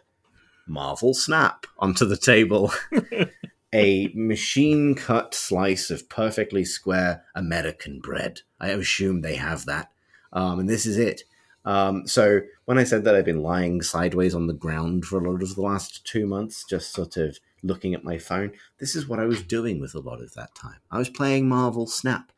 [0.69, 2.71] Marvel Snap onto the table.
[3.73, 8.41] a machine cut slice of perfectly square American bread.
[8.59, 9.91] I assume they have that.
[10.33, 11.23] Um, and this is it.
[11.65, 15.29] Um, so when I said that I've been lying sideways on the ground for a
[15.29, 19.07] lot of the last two months, just sort of looking at my phone, this is
[19.07, 20.77] what I was doing with a lot of that time.
[20.89, 22.31] I was playing Marvel Snap.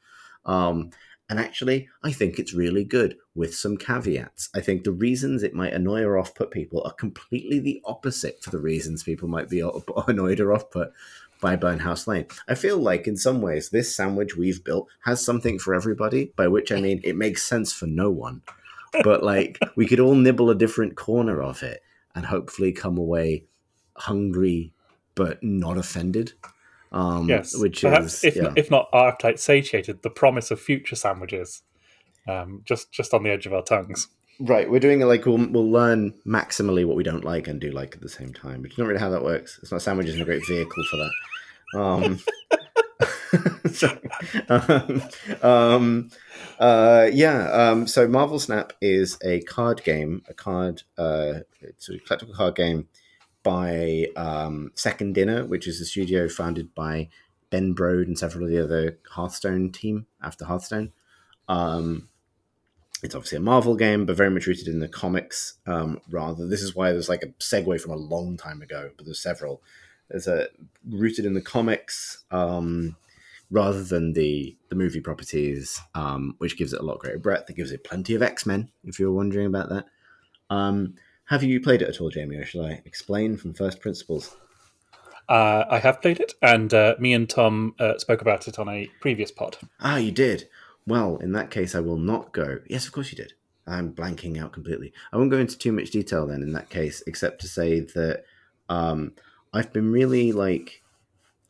[0.45, 0.89] Um,
[1.31, 4.49] and actually, I think it's really good with some caveats.
[4.53, 8.43] I think the reasons it might annoy or off put people are completely the opposite
[8.43, 9.63] for the reasons people might be
[10.07, 10.91] annoyed or off put
[11.39, 12.25] by Burnhouse Lane.
[12.49, 16.49] I feel like in some ways this sandwich we've built has something for everybody, by
[16.49, 18.41] which I mean it makes sense for no one.
[19.01, 21.81] But like we could all nibble a different corner of it
[22.13, 23.45] and hopefully come away
[23.95, 24.73] hungry
[25.15, 26.33] but not offended.
[26.91, 28.41] Um, yes, which perhaps is if yeah.
[28.43, 31.61] not, if not archetype satiated, the promise of future sandwiches,
[32.27, 34.07] um, just just on the edge of our tongues.
[34.39, 37.71] Right, we're doing it like we'll, we'll learn maximally what we don't like and do
[37.71, 39.59] like at the same time, which is not really how that works.
[39.61, 41.11] It's not sandwich isn't a great vehicle for that.
[41.79, 42.19] Um,
[43.71, 43.97] so,
[44.49, 45.01] um,
[45.43, 46.09] um,
[46.59, 47.51] uh, yeah.
[47.51, 52.55] Um, so Marvel Snap is a card game, a card, uh, it's a collectible card
[52.55, 52.87] game
[53.43, 57.09] by um, Second Dinner, which is a studio founded by
[57.49, 60.91] Ben Brode and several of the other Hearthstone team after Hearthstone.
[61.47, 62.07] Um,
[63.03, 65.55] it's obviously a Marvel game, but very much rooted in the comics.
[65.65, 69.05] Um, rather, this is why there's like a segue from a long time ago, but
[69.05, 69.61] there's several.
[70.09, 70.47] There's a
[70.89, 72.95] rooted in the comics um,
[73.49, 77.49] rather than the the movie properties, um, which gives it a lot greater breadth.
[77.49, 79.85] It gives it plenty of X Men, if you're wondering about that.
[80.49, 80.95] Um,
[81.31, 84.35] have you played it at all, Jamie, or shall I explain from first principles?
[85.29, 88.67] Uh, I have played it, and uh, me and Tom uh, spoke about it on
[88.67, 89.57] a previous pod.
[89.79, 90.49] Ah, you did.
[90.85, 92.59] Well, in that case, I will not go.
[92.67, 93.31] Yes, of course you did.
[93.65, 94.91] I'm blanking out completely.
[95.13, 98.25] I won't go into too much detail then in that case, except to say that
[98.67, 99.13] um,
[99.53, 100.83] I've been really like,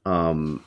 [0.05, 0.63] um,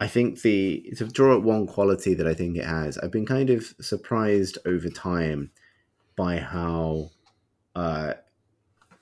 [0.00, 2.98] I think the to draw up one quality that I think it has.
[2.98, 5.52] I've been kind of surprised over time
[6.16, 7.10] by how
[7.80, 8.14] uh,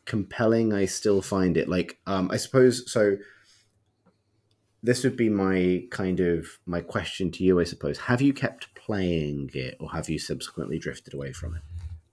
[0.05, 1.68] compelling I still find it.
[1.68, 3.16] Like, um, I suppose so
[4.84, 7.98] this would be my kind of my question to you, I suppose.
[7.98, 11.62] Have you kept playing it, or have you subsequently drifted away from it?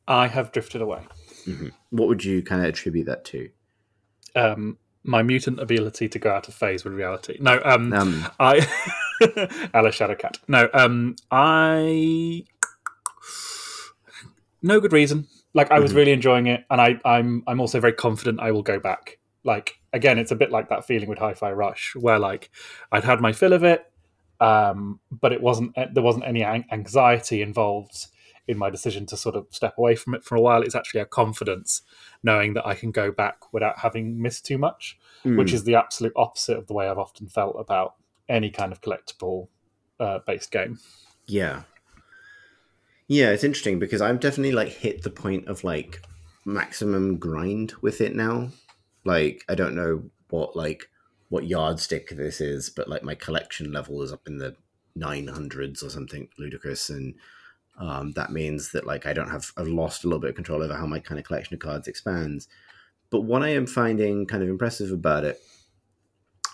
[0.07, 1.03] I have drifted away.
[1.45, 1.69] Mm-hmm.
[1.91, 3.49] What would you kind of attribute that to?
[4.35, 7.37] Um, my mutant ability to go out of phase with reality.
[7.39, 8.67] No, um, Um, I,
[9.73, 10.39] Alice Shadowcat.
[10.47, 12.43] No, um, I,
[14.63, 15.27] no good reason.
[15.55, 15.95] Like I was Mhm.
[15.95, 19.17] really enjoying it, and I, I'm, I'm also very confident I will go back.
[19.43, 22.51] Like again, it's a bit like that feeling with Hi-Fi Rush, where like
[22.91, 23.85] I'd had my fill of it,
[24.39, 28.07] um, but it wasn't there wasn't any anxiety involved
[28.47, 30.61] in my decision to sort of step away from it for a while.
[30.61, 31.81] It's actually a confidence
[32.21, 34.99] knowing that I can go back without having missed too much,
[35.35, 37.95] which mm, is the absolute opposite of the way I've often felt about
[38.29, 39.47] any kind of collectible
[39.99, 40.79] uh, based game.
[41.27, 41.63] yeah,
[43.07, 43.31] yeah.
[43.31, 46.01] It's interesting because I've definitely like hit the point of like
[46.45, 48.49] maximum grind with it now.
[49.03, 50.89] Like I don't know what like
[51.29, 54.55] what yardstick this is, but like my collection level is up in the
[54.95, 57.15] nine hundreds or something ludicrous, and
[57.77, 60.63] um, that means that like I don't have I've lost a little bit of control
[60.63, 62.47] over how my kind of collection of cards expands.
[63.09, 65.39] But what I am finding kind of impressive about it,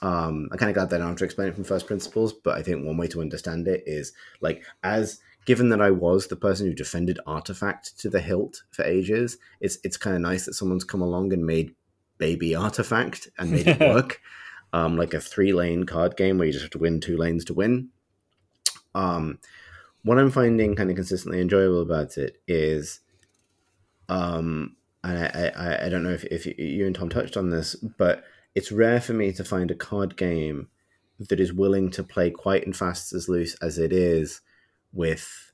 [0.02, 2.34] um, I kind of glad that I don't have to explain it from first principles,
[2.34, 6.28] but I think one way to understand it is like as given that I was
[6.28, 10.46] the person who defended Artifact to the hilt for ages, it's it's kind of nice
[10.46, 11.76] that someone's come along and made
[12.18, 14.22] baby Artifact and made it work.
[14.74, 17.46] um, like a three lane card game where you just have to win two lanes
[17.46, 17.90] to win.
[18.94, 19.40] Um,
[20.04, 23.02] what I'm finding kind of consistently enjoyable about it is,
[24.10, 27.76] um, and I, I, I don't know if, if you and Tom touched on this,
[27.76, 28.24] but
[28.56, 30.70] it's rare for me to find a card game
[31.20, 34.42] that is willing to play quite and fast as loose as it is
[34.94, 35.54] with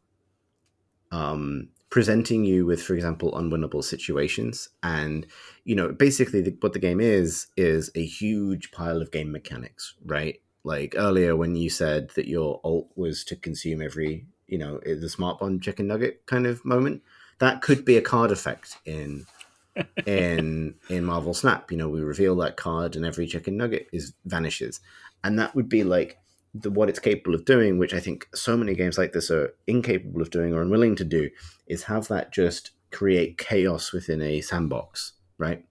[1.11, 4.69] um, presenting you with, for example, unwinnable situations.
[4.83, 5.25] And,
[5.63, 9.95] you know, basically the, what the game is, is a huge pile of game mechanics,
[10.05, 10.41] right?
[10.63, 15.09] Like earlier when you said that your alt was to consume every, you know, the
[15.09, 17.03] smart bomb chicken nugget kind of moment,
[17.39, 19.25] that could be a card effect in
[20.05, 21.71] in in Marvel Snap.
[21.71, 24.81] You know, we reveal that card and every chicken nugget is vanishes.
[25.23, 26.17] And that would be like
[26.61, 29.53] the what it's capable of doing, which I think so many games like this are
[29.65, 31.29] incapable of doing or unwilling to do,
[31.67, 35.65] is have that just create chaos within a sandbox, right?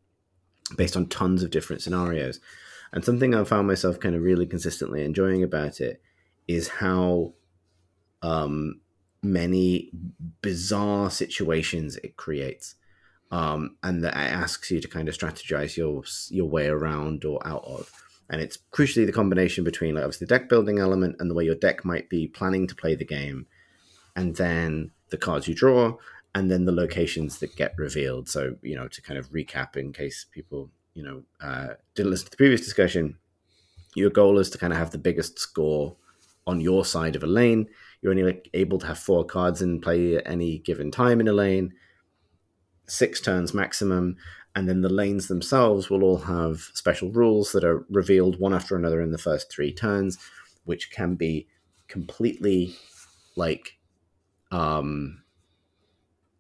[0.76, 2.40] Based on tons of different scenarios.
[2.92, 6.00] And something I found myself kind of really consistently enjoying about it
[6.46, 7.34] is how
[8.22, 8.80] um,
[9.22, 9.90] many
[10.40, 12.74] bizarre situations it creates.
[13.32, 17.44] Um, and that it asks you to kind of strategize your your way around or
[17.44, 17.90] out of
[18.28, 21.44] and it's crucially the combination between like obviously the deck building element and the way
[21.44, 23.47] your deck might be planning to play the game
[24.15, 25.97] and then the cards you draw
[26.35, 28.28] and then the locations that get revealed.
[28.28, 32.27] So you know to kind of recap in case people you know uh, didn't listen
[32.27, 33.19] to the previous discussion
[33.97, 35.97] your goal is to kind of have the biggest score
[36.47, 37.66] on your side of a lane.
[38.01, 41.27] You're only like able to have four cards in play at any given time in
[41.27, 41.73] a lane.
[42.86, 44.16] Six turns maximum
[44.56, 48.74] and then the lanes themselves will all have special rules that are revealed one after
[48.74, 50.18] another in the first three turns,
[50.64, 51.46] which can be
[51.88, 52.74] completely
[53.36, 53.76] like
[54.50, 55.22] um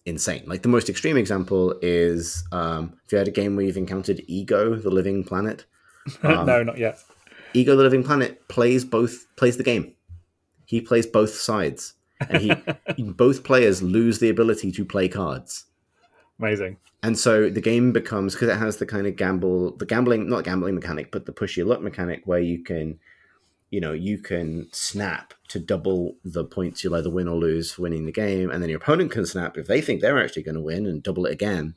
[0.06, 0.44] insane.
[0.46, 4.22] Like the most extreme example is um if you had a game where you've encountered
[4.26, 5.66] Ego, the living planet.
[6.22, 7.00] Um, no, not yet.
[7.52, 9.92] Ego, the living planet, plays both plays the game.
[10.64, 12.40] He plays both sides, and
[12.96, 15.65] he both players lose the ability to play cards.
[16.38, 16.76] Amazing.
[17.02, 20.44] And so the game becomes because it has the kind of gamble, the gambling, not
[20.44, 22.98] gambling mechanic, but the push your luck mechanic, where you can,
[23.70, 27.82] you know, you can snap to double the points you'll either win or lose for
[27.82, 30.56] winning the game, and then your opponent can snap if they think they're actually going
[30.56, 31.74] to win and double it again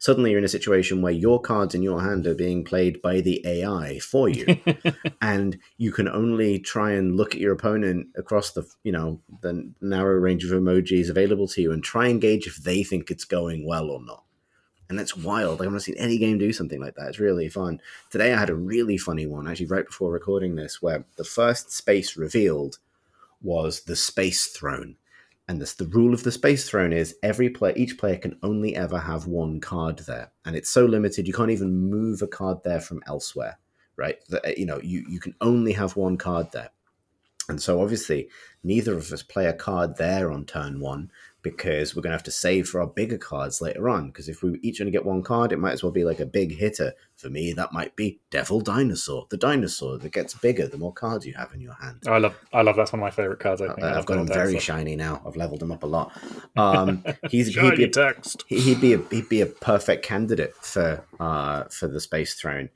[0.00, 3.20] suddenly you're in a situation where your cards in your hand are being played by
[3.20, 4.58] the AI for you,
[5.22, 9.70] and you can only try and look at your opponent across the you know the
[9.80, 13.24] narrow range of emojis available to you and try and gauge if they think it's
[13.24, 14.24] going well or not.
[14.88, 15.60] And that's wild.
[15.60, 17.10] I haven't seen any game do something like that.
[17.10, 17.80] It's really fun.
[18.10, 21.70] Today I had a really funny one, actually, right before recording this, where the first
[21.70, 22.78] space revealed
[23.40, 24.96] was the space throne
[25.50, 28.76] and this, the rule of the space throne is every player, each player can only
[28.76, 32.58] ever have one card there, and it's so limited you can't even move a card
[32.62, 33.58] there from elsewhere.
[33.96, 34.18] Right?
[34.28, 36.70] That uh, you know, you you can only have one card there,
[37.48, 38.28] and so obviously
[38.62, 41.10] neither of us play a card there on turn one
[41.42, 44.08] because we're going to have to save for our bigger cards later on.
[44.08, 46.26] Because if we each only get one card, it might as well be like a
[46.26, 46.92] big hitter.
[47.16, 51.26] For me, that might be Devil Dinosaur, the dinosaur that gets bigger the more cards
[51.26, 52.02] you have in your hand.
[52.06, 53.60] Oh, I love, I love that's one of my favorite cards.
[53.60, 55.22] I think I've got him very shiny now.
[55.26, 56.12] I've leveled him up a lot.
[56.56, 58.44] Um, he's he'd be a, text.
[58.46, 62.70] He'd be a he'd be a perfect candidate for uh for the space throne.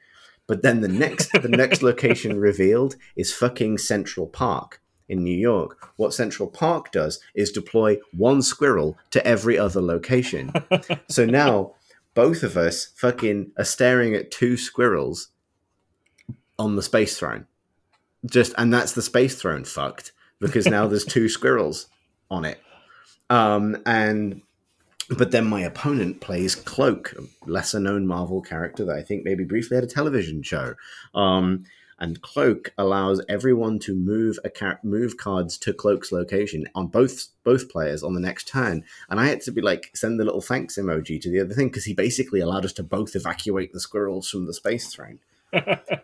[0.46, 5.92] But then the next the next location revealed is fucking Central Park in New York,
[5.96, 10.52] what Central Park does is deploy one squirrel to every other location.
[11.08, 11.74] so now
[12.14, 15.28] both of us fucking are staring at two squirrels
[16.58, 17.46] on the space throne.
[18.24, 21.88] Just and that's the space throne fucked because now there's two squirrels
[22.30, 22.60] on it.
[23.28, 24.40] Um and
[25.10, 29.44] but then my opponent plays Cloak, a lesser known Marvel character that I think maybe
[29.44, 30.74] briefly had a television show.
[31.14, 31.64] Um
[32.04, 37.28] and Cloak allows everyone to move a car- move cards to Cloak's location on both
[37.44, 38.84] both players on the next turn.
[39.08, 41.68] And I had to be like send the little thanks emoji to the other thing
[41.68, 45.20] because he basically allowed us to both evacuate the squirrels from the space throne.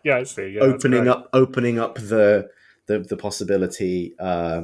[0.03, 0.49] yeah, I see.
[0.49, 2.49] Yeah, opening up opening up the
[2.87, 4.63] the, the possibility uh,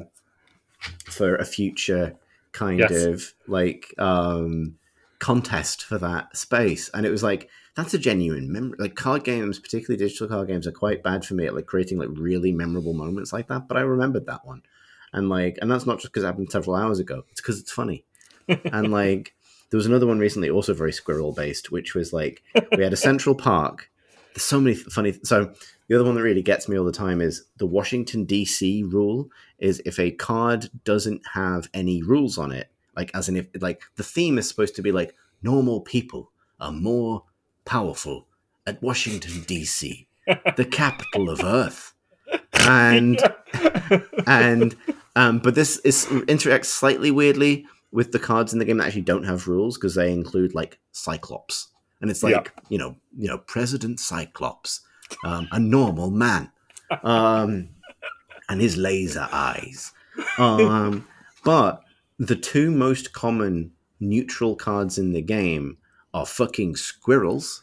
[1.04, 2.16] for a future
[2.52, 3.04] kind yes.
[3.04, 4.76] of like um,
[5.18, 8.76] contest for that space, and it was like that's a genuine memory.
[8.78, 11.98] Like card games, particularly digital card games, are quite bad for me at like creating
[11.98, 13.68] like really memorable moments like that.
[13.68, 14.62] But I remembered that one,
[15.12, 17.24] and like, and that's not just because it happened several hours ago.
[17.30, 18.04] It's because it's funny,
[18.48, 19.32] and like.
[19.68, 22.40] There was another one recently, also very squirrel based, which was like
[22.76, 23.90] we had a Central Park.
[24.32, 25.18] There's so many funny.
[25.24, 25.52] So
[25.88, 28.84] the other one that really gets me all the time is the Washington D.C.
[28.84, 29.28] rule
[29.58, 33.82] is if a card doesn't have any rules on it, like as in if like
[33.96, 36.30] the theme is supposed to be like normal people
[36.60, 37.24] are more
[37.66, 38.26] powerful
[38.66, 40.08] at Washington D.C.,
[40.56, 41.92] the capital of Earth,
[42.60, 43.20] and
[44.26, 44.74] and
[45.14, 49.02] um, but this is interacts slightly weirdly with the cards in the game that actually
[49.02, 51.68] don't have rules because they include like Cyclops,
[52.00, 52.62] and it's like yeah.
[52.68, 54.80] you know you know President Cyclops,
[55.24, 56.50] um, a normal man,
[57.02, 57.68] um,
[58.48, 59.92] and his laser eyes,
[60.38, 61.06] um,
[61.44, 61.82] but
[62.18, 65.78] the two most common neutral cards in the game
[66.16, 67.62] are fucking squirrels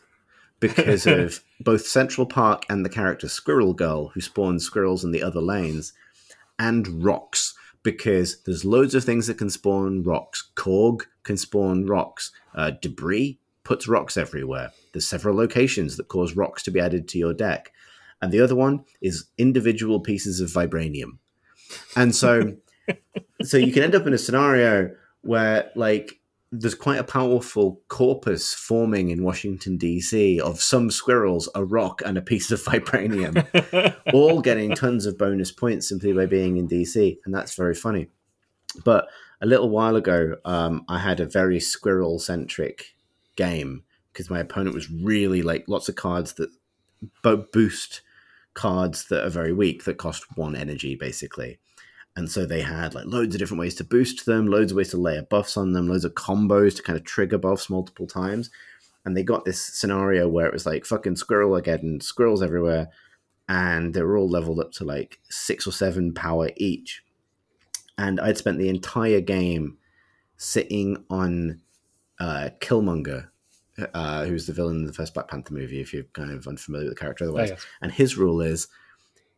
[0.59, 5.23] because of both Central Park and the character Squirrel Girl, who spawns squirrels in the
[5.23, 5.91] other lanes,
[6.59, 10.51] and rocks because there's loads of things that can spawn rocks.
[10.55, 12.31] Korg can spawn rocks.
[12.53, 14.71] Uh, Debrii puts rocks everywhere.
[14.93, 17.73] There's several locations that cause rocks to be added to your deck.
[18.21, 21.17] And the other one is individual pieces of vibranium.
[21.95, 22.55] And so
[23.41, 26.19] so you can end up in a scenario where like
[26.55, 30.39] there's quite a powerful corpus forming in Washington D.C.
[30.39, 35.51] of some squirrels, a rock, and a piece of vibranium, all getting tons of bonus
[35.51, 37.19] points simply by being in D.C.
[37.25, 38.09] And that's very funny.
[38.85, 39.07] But
[39.41, 42.93] a little while ago, um, I had a very squirrel centric
[43.35, 46.49] game because my opponent was really like lots of cards that
[47.51, 48.01] boost
[48.53, 51.57] cards that are very weak that cost one energy basically
[52.15, 54.89] and so they had like loads of different ways to boost them, loads of ways
[54.89, 58.49] to layer buffs on them, loads of combos to kind of trigger buffs multiple times.
[59.05, 62.89] And they got this scenario where it was like fucking squirrel again, squirrels everywhere,
[63.49, 67.03] and they were all leveled up to like six or seven power each.
[67.97, 69.77] And I'd spent the entire game
[70.37, 71.61] sitting on
[72.19, 73.29] uh, Killmonger
[73.93, 75.81] uh, who's the villain in the first Black Panther movie.
[75.81, 77.65] If you're kind of unfamiliar with the character, otherwise, oh, yes.
[77.81, 78.67] and his rule is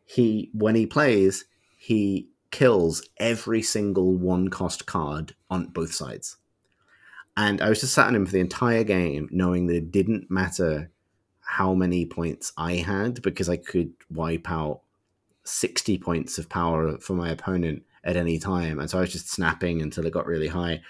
[0.05, 1.45] he when he plays
[1.77, 6.37] he kills every single one cost card on both sides.
[7.37, 10.31] And I was just sat on him for the entire game, knowing that it didn't
[10.31, 10.89] matter
[11.41, 14.81] how many points I had because I could wipe out
[15.43, 18.79] 60 points of power for my opponent at any time.
[18.79, 20.81] And so I was just snapping until it got really high.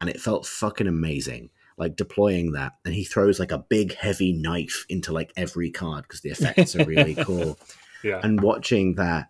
[0.00, 2.74] And it felt fucking amazing, like deploying that.
[2.84, 6.76] And he throws like a big, heavy knife into like every card because the effects
[6.76, 7.58] are really cool.
[8.04, 8.20] Yeah.
[8.22, 9.28] And watching that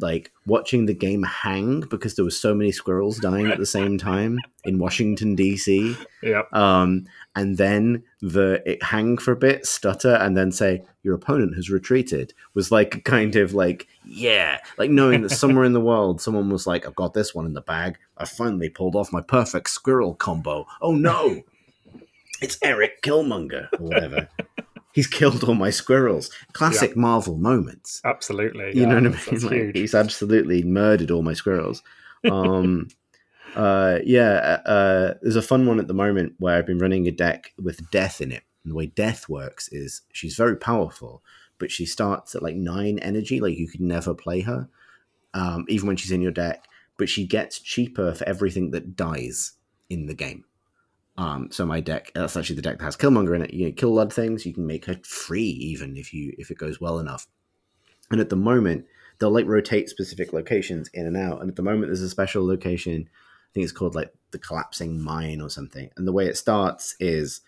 [0.00, 3.98] like watching the game hang because there were so many squirrels dying at the same
[3.98, 5.96] time in Washington DC.
[6.22, 6.42] Yeah.
[6.52, 11.54] Um, and then the it hang for a bit, stutter, and then say your opponent
[11.56, 16.20] has retreated was like kind of like yeah, like knowing that somewhere in the world
[16.20, 17.98] someone was like, I've got this one in the bag.
[18.18, 20.66] I finally pulled off my perfect squirrel combo.
[20.80, 21.42] Oh no,
[22.42, 24.28] it's Eric Killmonger or whatever
[24.92, 26.30] he's killed all my squirrels.
[26.52, 27.00] Classic yeah.
[27.00, 28.00] Marvel moments.
[28.04, 28.74] Absolutely.
[28.74, 29.40] You yeah, know what I mean?
[29.66, 31.82] Like, he's absolutely murdered all my squirrels.
[32.30, 32.88] Um,
[33.56, 37.12] uh, yeah, uh, there's a fun one at the moment where I've been running a
[37.12, 38.42] deck with death in it.
[38.64, 41.22] And the way death works is she's very powerful,
[41.58, 43.40] but she starts at like nine energy.
[43.40, 44.68] Like you could never play her,
[45.32, 46.66] um, even when she's in your deck.
[46.98, 49.52] But she gets cheaper for everything that dies
[49.88, 50.44] in the game.
[51.20, 53.52] Um, so my deck, that's actually the deck that has Killmonger in it.
[53.52, 54.46] You know, kill a lot of things.
[54.46, 57.26] You can make her free even if you if it goes well enough.
[58.10, 58.86] And at the moment,
[59.18, 61.42] they'll like rotate specific locations in and out.
[61.42, 63.06] And at the moment, there's a special location.
[63.06, 65.90] I think it's called like the collapsing mine or something.
[65.98, 67.42] And the way it starts is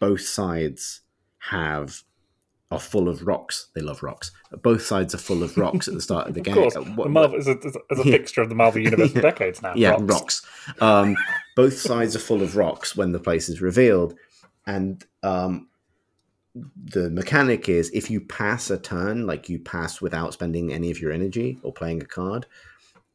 [0.00, 1.02] both sides
[1.50, 2.04] have
[2.70, 3.68] are full of rocks.
[3.74, 4.30] They love rocks.
[4.62, 6.58] Both sides are full of rocks at the start of the game.
[6.58, 6.74] of.
[6.74, 6.88] Course.
[6.96, 9.72] What, the Marvel is a, is a fixture of the Marvel universe for decades now.
[9.74, 10.02] Yeah, rocks.
[10.06, 10.46] rocks.
[10.80, 11.16] Um,
[11.56, 14.14] both sides are full of rocks when the place is revealed,
[14.66, 15.68] and um,
[16.54, 21.00] the mechanic is if you pass a turn, like you pass without spending any of
[21.00, 22.46] your energy or playing a card,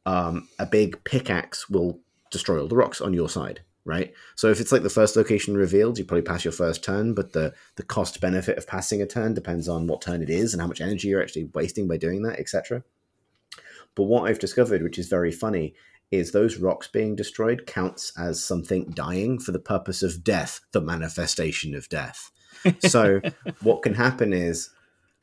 [0.04, 2.00] um, a big pickaxe will
[2.30, 4.12] destroy all the rocks on your side right?
[4.34, 7.32] So if it's like the first location revealed, you probably pass your first turn, but
[7.32, 10.60] the the cost benefit of passing a turn depends on what turn it is and
[10.60, 12.82] how much energy you're actually wasting by doing that, etc.
[13.94, 15.74] But what I've discovered, which is very funny,
[16.10, 20.80] is those rocks being destroyed counts as something dying for the purpose of death, the
[20.80, 22.30] manifestation of death.
[22.80, 23.20] So
[23.62, 24.70] what can happen is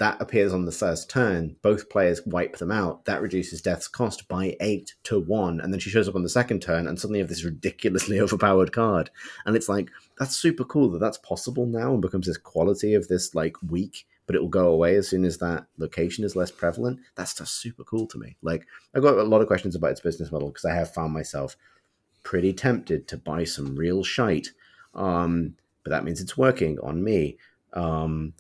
[0.02, 1.56] that appears on the first turn.
[1.62, 3.06] Both players wipe them out.
[3.06, 5.62] That reduces Death's cost by eight to one.
[5.62, 8.20] And then she shows up on the second turn, and suddenly you have this ridiculously
[8.20, 9.12] overpowered card.
[9.46, 13.10] And it's like, that's super cool that that's possible now and becomes this quality of
[13.10, 16.50] this like weak, but it will go away as soon as that location is less
[16.50, 17.00] prevalent.
[17.14, 18.38] That's just super cool to me.
[18.42, 18.66] Like,
[18.96, 21.56] I've got a lot of questions about its business model because I have found myself
[22.24, 24.48] pretty tempted to buy some real shite.
[24.96, 27.38] Um, but that means it's working on me.
[27.74, 28.34] Um,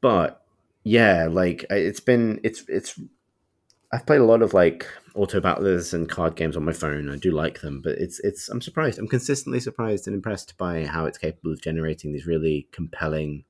[0.00, 0.42] but
[0.84, 2.98] yeah, like it's been it's it's
[3.92, 7.10] I've played a lot of like auto battlers and card games on my phone.
[7.10, 8.98] I do like them, but it's it's I'm surprised.
[8.98, 13.44] I'm consistently surprised and impressed by how it's capable of generating these really compelling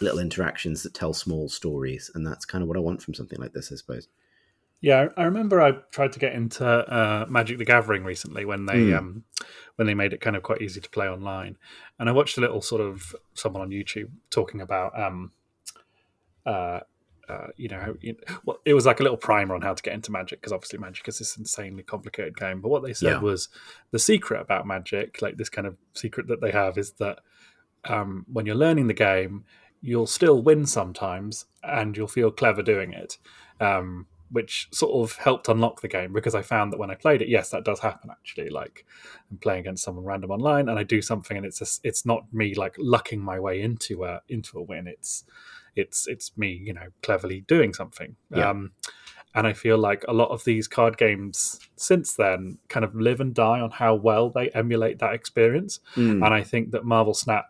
[0.00, 3.40] little interactions that tell small stories, and that's kind of what I want from something
[3.40, 4.08] like this, I suppose.
[4.84, 8.74] Yeah, I remember I tried to get into uh, Magic the Gathering recently when they
[8.74, 8.98] mm.
[8.98, 9.24] um,
[9.76, 11.56] when they made it kind of quite easy to play online,
[11.98, 15.32] and I watched a little sort of someone on YouTube talking about um,
[16.44, 16.80] uh,
[17.30, 19.82] uh, you know, you know, well, it was like a little primer on how to
[19.82, 22.60] get into Magic because obviously Magic is this insanely complicated game.
[22.60, 23.20] But what they said yeah.
[23.20, 23.48] was
[23.90, 27.20] the secret about Magic, like this kind of secret that they have, is that
[27.86, 29.46] um, when you're learning the game,
[29.80, 33.16] you'll still win sometimes, and you'll feel clever doing it.
[33.60, 37.22] Um, which sort of helped unlock the game because I found that when I played
[37.22, 38.50] it, yes, that does happen actually.
[38.50, 38.84] Like
[39.30, 42.24] I'm playing against someone random online and I do something and it's just, it's not
[42.32, 44.88] me like lucking my way into a into a win.
[44.88, 45.22] It's
[45.76, 48.16] it's it's me, you know, cleverly doing something.
[48.34, 48.50] Yeah.
[48.50, 48.72] Um,
[49.36, 53.20] and I feel like a lot of these card games since then kind of live
[53.20, 55.78] and die on how well they emulate that experience.
[55.94, 56.24] Mm.
[56.24, 57.46] And I think that Marvel Snap,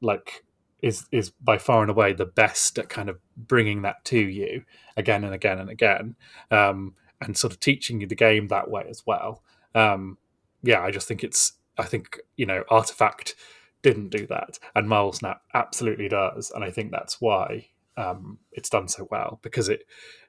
[0.00, 0.44] like
[0.82, 4.64] is is by far and away the best at kind of bringing that to you
[4.96, 6.16] again and again and again,
[6.50, 9.42] um, and sort of teaching you the game that way as well.
[9.74, 10.18] Um,
[10.62, 13.34] yeah, I just think it's I think you know Artifact
[13.82, 18.68] didn't do that, and Marvel Snap absolutely does, and I think that's why um, it's
[18.68, 19.86] done so well because it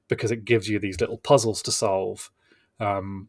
[0.08, 2.32] because it gives you these little puzzles to solve
[2.80, 3.28] um,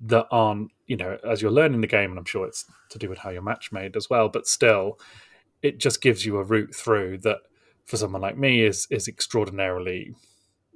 [0.00, 3.08] that aren't you know as you're learning the game, and I'm sure it's to do
[3.08, 4.98] with how your match made as well, but still
[5.62, 7.38] it just gives you a route through that
[7.84, 10.14] for someone like me is is extraordinarily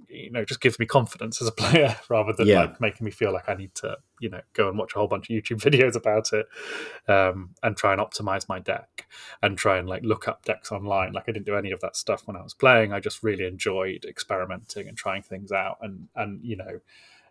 [0.09, 2.61] you know just gives me confidence as a player rather than yeah.
[2.61, 5.09] like making me feel like I need to you know go and watch a whole
[5.09, 6.47] bunch of YouTube videos about it
[7.11, 9.07] um, and try and optimize my deck.
[9.43, 11.13] and try and like look up decks online.
[11.13, 12.93] Like I didn't do any of that stuff when I was playing.
[12.93, 15.79] I just really enjoyed experimenting and trying things out.
[15.81, 16.81] And and you know,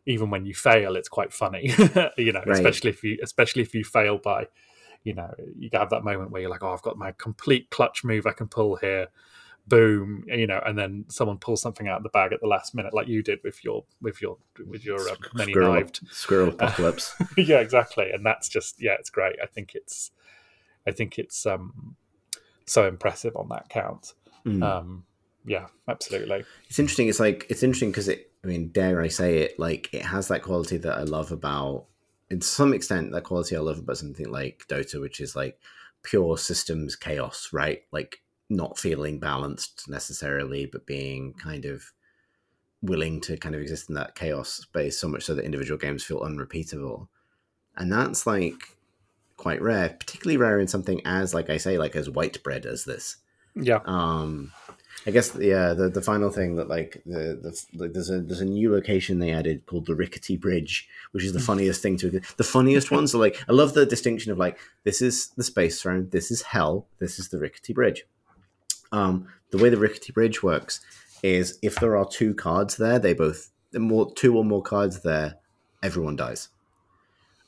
[0.05, 1.73] even when you fail, it's quite funny.
[2.17, 2.49] you know, right.
[2.49, 4.47] especially if you especially if you fail by,
[5.03, 8.03] you know, you have that moment where you're like, oh, I've got my complete clutch
[8.03, 9.07] move I can pull here
[9.67, 12.73] boom, you know, and then someone pulls something out of the bag at the last
[12.75, 14.37] minute, like you did with your with your
[14.67, 17.15] with your um, many squirrel, knived squirrel apocalypse.
[17.37, 19.37] yeah, exactly, and that's just yeah, it's great.
[19.41, 20.11] I think it's
[20.87, 21.95] I think it's um
[22.65, 24.13] so impressive on that count.
[24.45, 24.63] Mm.
[24.63, 25.03] Um,
[25.45, 26.43] yeah, absolutely.
[26.69, 27.07] It's interesting.
[27.07, 28.27] It's like it's interesting because it.
[28.43, 29.59] I mean, dare I say it?
[29.59, 31.85] Like it has that quality that I love about,
[32.31, 35.59] in some extent, that quality I love about something like Dota, which is like
[36.01, 37.81] pure systems chaos, right?
[37.91, 41.91] Like not feeling balanced necessarily, but being kind of
[42.81, 46.05] willing to kind of exist in that chaos space so much so that individual games
[46.05, 47.09] feel unrepeatable.
[47.75, 48.77] And that's like
[49.35, 52.85] quite rare, particularly rare in something as, like I say, like as white bread as
[52.85, 53.17] this.
[53.55, 53.81] Yeah.
[53.83, 54.53] Um,
[55.05, 55.73] I guess yeah.
[55.73, 59.19] The, the final thing that like the the like, there's a there's a new location
[59.19, 63.15] they added called the Rickety Bridge, which is the funniest thing to the funniest ones
[63.15, 66.43] are like I love the distinction of like this is the space throne, this is
[66.43, 68.05] hell, this is the Rickety Bridge.
[68.91, 70.81] Um, the way the rickety bridge works
[71.23, 75.35] is if there are two cards there, they both more two or more cards there,
[75.81, 76.49] everyone dies,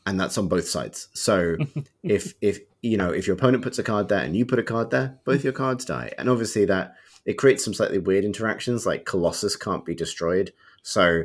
[0.05, 1.07] and that's on both sides.
[1.13, 1.57] So
[2.03, 4.63] if if you know if your opponent puts a card there and you put a
[4.63, 6.95] card there, both your cards die, and obviously that
[7.25, 8.85] it creates some slightly weird interactions.
[8.85, 11.23] Like Colossus can't be destroyed, so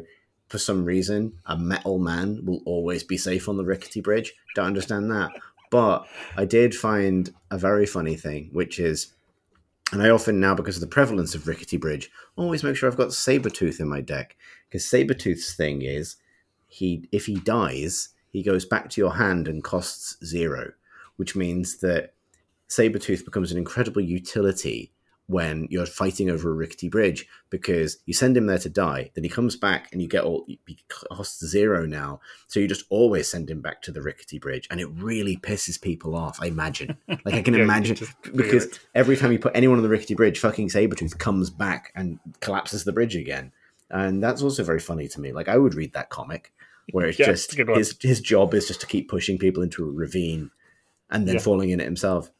[0.49, 4.35] for some reason a metal man will always be safe on the rickety bridge.
[4.55, 5.31] Don't understand that,
[5.70, 6.07] but
[6.37, 9.12] I did find a very funny thing, which is
[9.91, 12.97] and I often now, because of the prevalence of Rickety Bridge, always make sure I've
[12.97, 14.37] got Sabretooth in my deck.
[14.69, 16.16] Because Sabretooth's thing is
[16.66, 20.73] he if he dies, he goes back to your hand and costs zero,
[21.16, 22.12] which means that
[22.69, 24.93] Sabretooth becomes an incredible utility
[25.28, 29.24] when you're fighting over a rickety bridge because you send him there to die, then
[29.24, 32.18] he comes back and you get all he costs zero now.
[32.46, 35.80] So you just always send him back to the rickety bridge, and it really pisses
[35.80, 36.38] people off.
[36.40, 37.98] I imagine, like I can yeah, imagine,
[38.34, 42.18] because every time you put anyone on the rickety bridge, fucking Sabretooth comes back and
[42.40, 43.52] collapses the bridge again,
[43.90, 45.32] and that's also very funny to me.
[45.32, 46.52] Like I would read that comic
[46.92, 49.92] where it's yeah, just his his job is just to keep pushing people into a
[49.92, 50.50] ravine
[51.10, 51.40] and then yeah.
[51.40, 52.30] falling in it himself.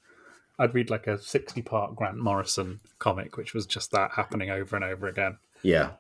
[0.59, 4.85] I'd read like a sixty-part Grant Morrison comic, which was just that happening over and
[4.85, 5.39] over again.
[5.63, 5.93] Yeah,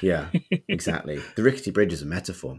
[0.00, 0.30] yeah,
[0.68, 1.20] exactly.
[1.36, 2.58] the rickety bridge is a metaphor.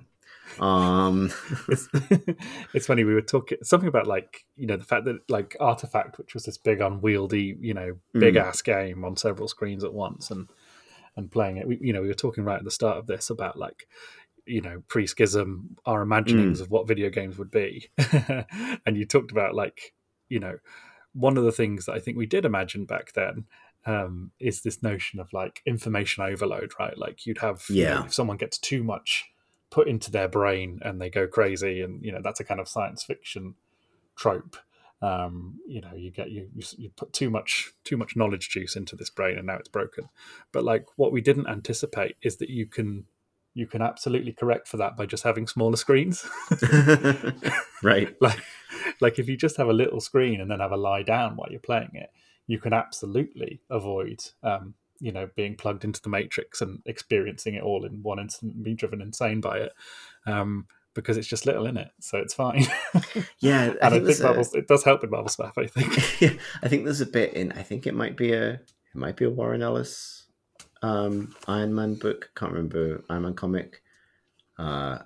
[0.59, 1.31] Um,
[1.67, 1.87] it's,
[2.73, 6.17] it's, funny we were talking something about like you know the fact that like Artifact,
[6.17, 8.41] which was this big unwieldy, you know, big mm.
[8.41, 10.47] ass game on several screens at once, and
[11.15, 11.67] and playing it.
[11.67, 13.87] We, you know, we were talking right at the start of this about like
[14.45, 16.61] you know pre-schism our imaginings mm.
[16.61, 17.89] of what video games would be
[18.85, 19.93] and you talked about like
[20.29, 20.57] you know
[21.17, 23.45] one of the things that I think we did imagine back then
[23.85, 26.97] um, is this notion of like information overload, right?
[26.97, 29.25] Like you'd have, yeah, you know, if someone gets too much
[29.69, 32.67] put into their brain and they go crazy, and you know that's a kind of
[32.67, 33.55] science fiction
[34.15, 34.57] trope.
[35.01, 38.75] Um, you know, you get you, you you put too much too much knowledge juice
[38.75, 40.09] into this brain, and now it's broken.
[40.51, 43.05] But like what we didn't anticipate is that you can
[43.57, 46.29] you can absolutely correct for that by just having smaller screens.
[47.83, 48.15] right.
[48.21, 48.39] like
[49.01, 51.47] like if you just have a little screen and then have a lie down while
[51.49, 52.11] you're playing it,
[52.45, 57.63] you can absolutely avoid um, you know being plugged into the matrix and experiencing it
[57.63, 59.71] all in one instant and being driven insane by it.
[60.27, 62.65] Um, because it's just little in it, so it's fine.
[63.39, 64.57] yeah, and I think, I think Marvel, a...
[64.57, 65.57] it does help with Marvel stuff.
[65.57, 66.21] I think.
[66.21, 67.51] yeah, I think there's a bit in.
[67.53, 70.26] I think it might be a it might be a Warren Ellis
[70.81, 72.31] um, Iron Man book.
[72.35, 73.81] Can't remember Iron Man comic.
[74.57, 74.99] Uh,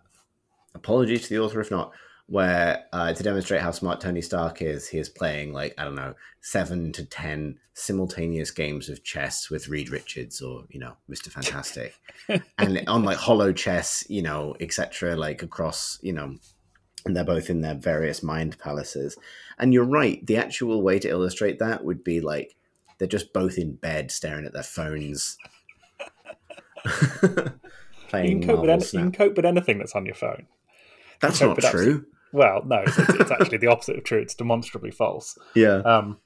[0.74, 1.92] apologies to the author if not.
[2.28, 5.96] Where uh, to demonstrate how smart Tony Stark is, he is playing like I don't
[5.96, 11.30] know seven to ten simultaneous games of chess with Reed Richards or you know Mister
[11.30, 11.94] Fantastic,
[12.58, 15.18] and on like Hollow Chess, you know, etc.
[15.18, 16.38] Like across you know
[17.06, 19.18] and they're both in their various mind palaces.
[19.58, 22.56] And you're right, the actual way to illustrate that would be like
[22.98, 25.38] they're just both in bed staring at their phones
[26.86, 27.52] you,
[28.12, 30.48] can cope with any, you can cope with anything that's on your phone.
[31.20, 32.06] That's not true.
[32.32, 34.20] well, no, it's, it's actually the opposite of true.
[34.20, 35.38] It's demonstrably false.
[35.56, 35.78] Yeah.
[35.78, 36.18] Um,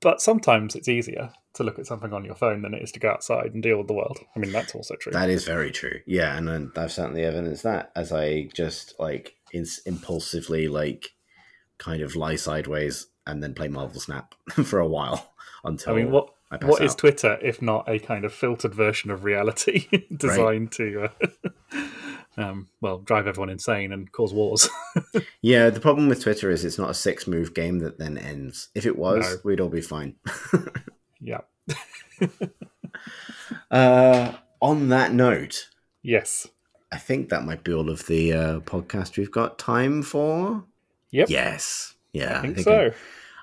[0.00, 3.00] but sometimes it's easier to look at something on your phone than it is to
[3.00, 4.18] go outside and deal with the world.
[4.34, 5.12] I mean, that's also true.
[5.12, 6.00] That is very true.
[6.06, 11.10] Yeah, and I've certainly evidenced that as I just like impulsively like
[11.78, 14.34] kind of lie sideways and then play Marvel Snap
[14.64, 15.32] for a while
[15.64, 16.30] until I mean, what
[16.62, 16.86] what out.
[16.86, 21.10] is Twitter if not a kind of filtered version of reality designed right.
[21.10, 21.10] to?
[21.72, 21.82] Uh,
[22.36, 24.68] um, well, drive everyone insane and cause wars.
[25.42, 28.68] yeah, the problem with Twitter is it's not a six move game that then ends.
[28.74, 29.40] If it was, no.
[29.44, 30.16] we'd all be fine.
[31.20, 31.40] yeah.
[33.70, 35.68] uh, on that note,
[36.02, 36.46] yes,
[36.92, 40.64] I think that might be all of the uh, podcast we've got time for.
[41.12, 41.30] Yep.
[41.30, 41.94] Yes.
[42.12, 42.38] Yeah.
[42.38, 42.86] I think, I think so.
[42.86, 42.94] I,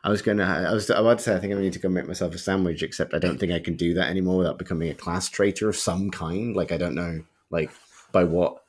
[0.03, 0.43] I was going to.
[0.43, 1.35] I was about to say.
[1.35, 2.83] I think I need to go make myself a sandwich.
[2.83, 5.75] Except I don't think I can do that anymore without becoming a class traitor of
[5.75, 6.55] some kind.
[6.55, 7.23] Like I don't know.
[7.49, 7.71] Like
[8.11, 8.63] by what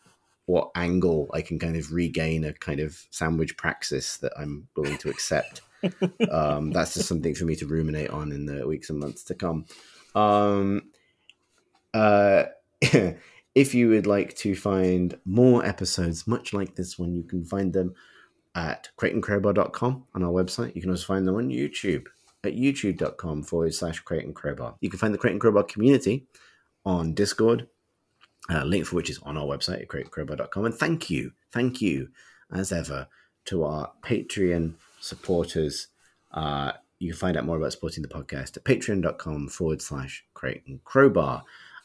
[0.46, 4.96] what angle I can kind of regain a kind of sandwich praxis that I'm willing
[4.98, 5.60] to accept.
[6.30, 9.34] um, that's just something for me to ruminate on in the weeks and months to
[9.34, 9.66] come.
[10.14, 10.90] Um,
[11.92, 12.44] uh,
[12.80, 17.72] if you would like to find more episodes much like this one, you can find
[17.72, 17.94] them
[18.54, 20.74] at crateandcrowbar.com on our website.
[20.74, 22.06] You can also find them on YouTube
[22.44, 24.76] at youtube.com forward slash and crowbar.
[24.80, 26.26] You can find the and crowbar community
[26.84, 27.68] on Discord,
[28.50, 30.64] uh, link for which is on our website at crateandcrowbar.com.
[30.64, 32.08] And thank you, thank you
[32.52, 33.08] as ever
[33.46, 35.88] to our Patreon supporters.
[36.32, 40.82] Uh, you can find out more about supporting the podcast at patreon.com forward slash and
[40.84, 41.44] crowbar.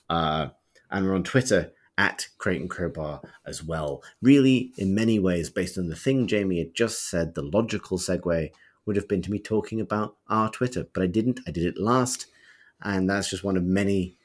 [0.10, 0.48] Uh,
[0.92, 4.04] and we're on Twitter at Crate and Crowbar as well.
[4.22, 8.50] Really, in many ways, based on the thing Jamie had just said, the logical segue
[8.86, 11.40] would have been to me talking about our Twitter, but I didn't.
[11.48, 12.28] I did it last,
[12.82, 14.16] and that's just one of many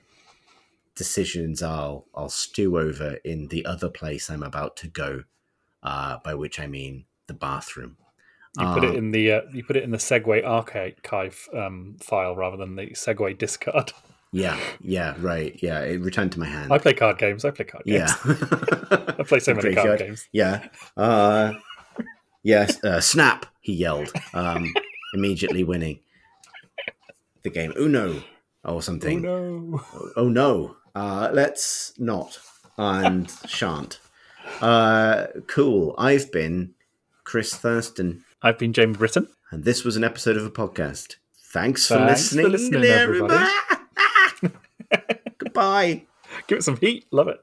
[0.95, 5.25] decisions I'll I'll stew over in the other place I'm about to go.
[5.81, 7.97] Uh, by which I mean the bathroom.
[8.59, 11.97] You put it um, in the uh, you put it in the segue archive um,
[12.01, 13.93] file rather than the segue discard.
[14.33, 15.59] Yeah, yeah, right.
[15.63, 16.73] Yeah, it returned to my hand.
[16.73, 17.45] I play card games.
[17.45, 18.13] I play card games.
[18.27, 20.29] Yeah, I play so many card, games.
[20.33, 20.69] Yeah.
[20.97, 21.55] Uh,
[22.43, 23.47] yes, uh, snap!
[23.61, 24.73] He yelled, um,
[25.15, 26.01] immediately winning
[27.43, 27.73] the game.
[27.79, 28.23] Uno
[28.65, 29.25] or something.
[29.27, 29.85] Oh no!
[30.17, 30.77] Oh no!
[30.95, 32.39] Uh, let's not
[32.77, 33.99] and shan't.
[34.61, 35.95] Uh, cool.
[35.99, 36.75] I've been
[37.25, 38.23] Chris Thursten.
[38.43, 41.17] I've been James Britton, and this was an episode of a podcast.
[41.51, 43.47] Thanks, Thanks for listening, for listening everybody.
[45.59, 46.07] Goodbye.
[46.47, 47.07] Give it some heat.
[47.11, 47.41] Love it.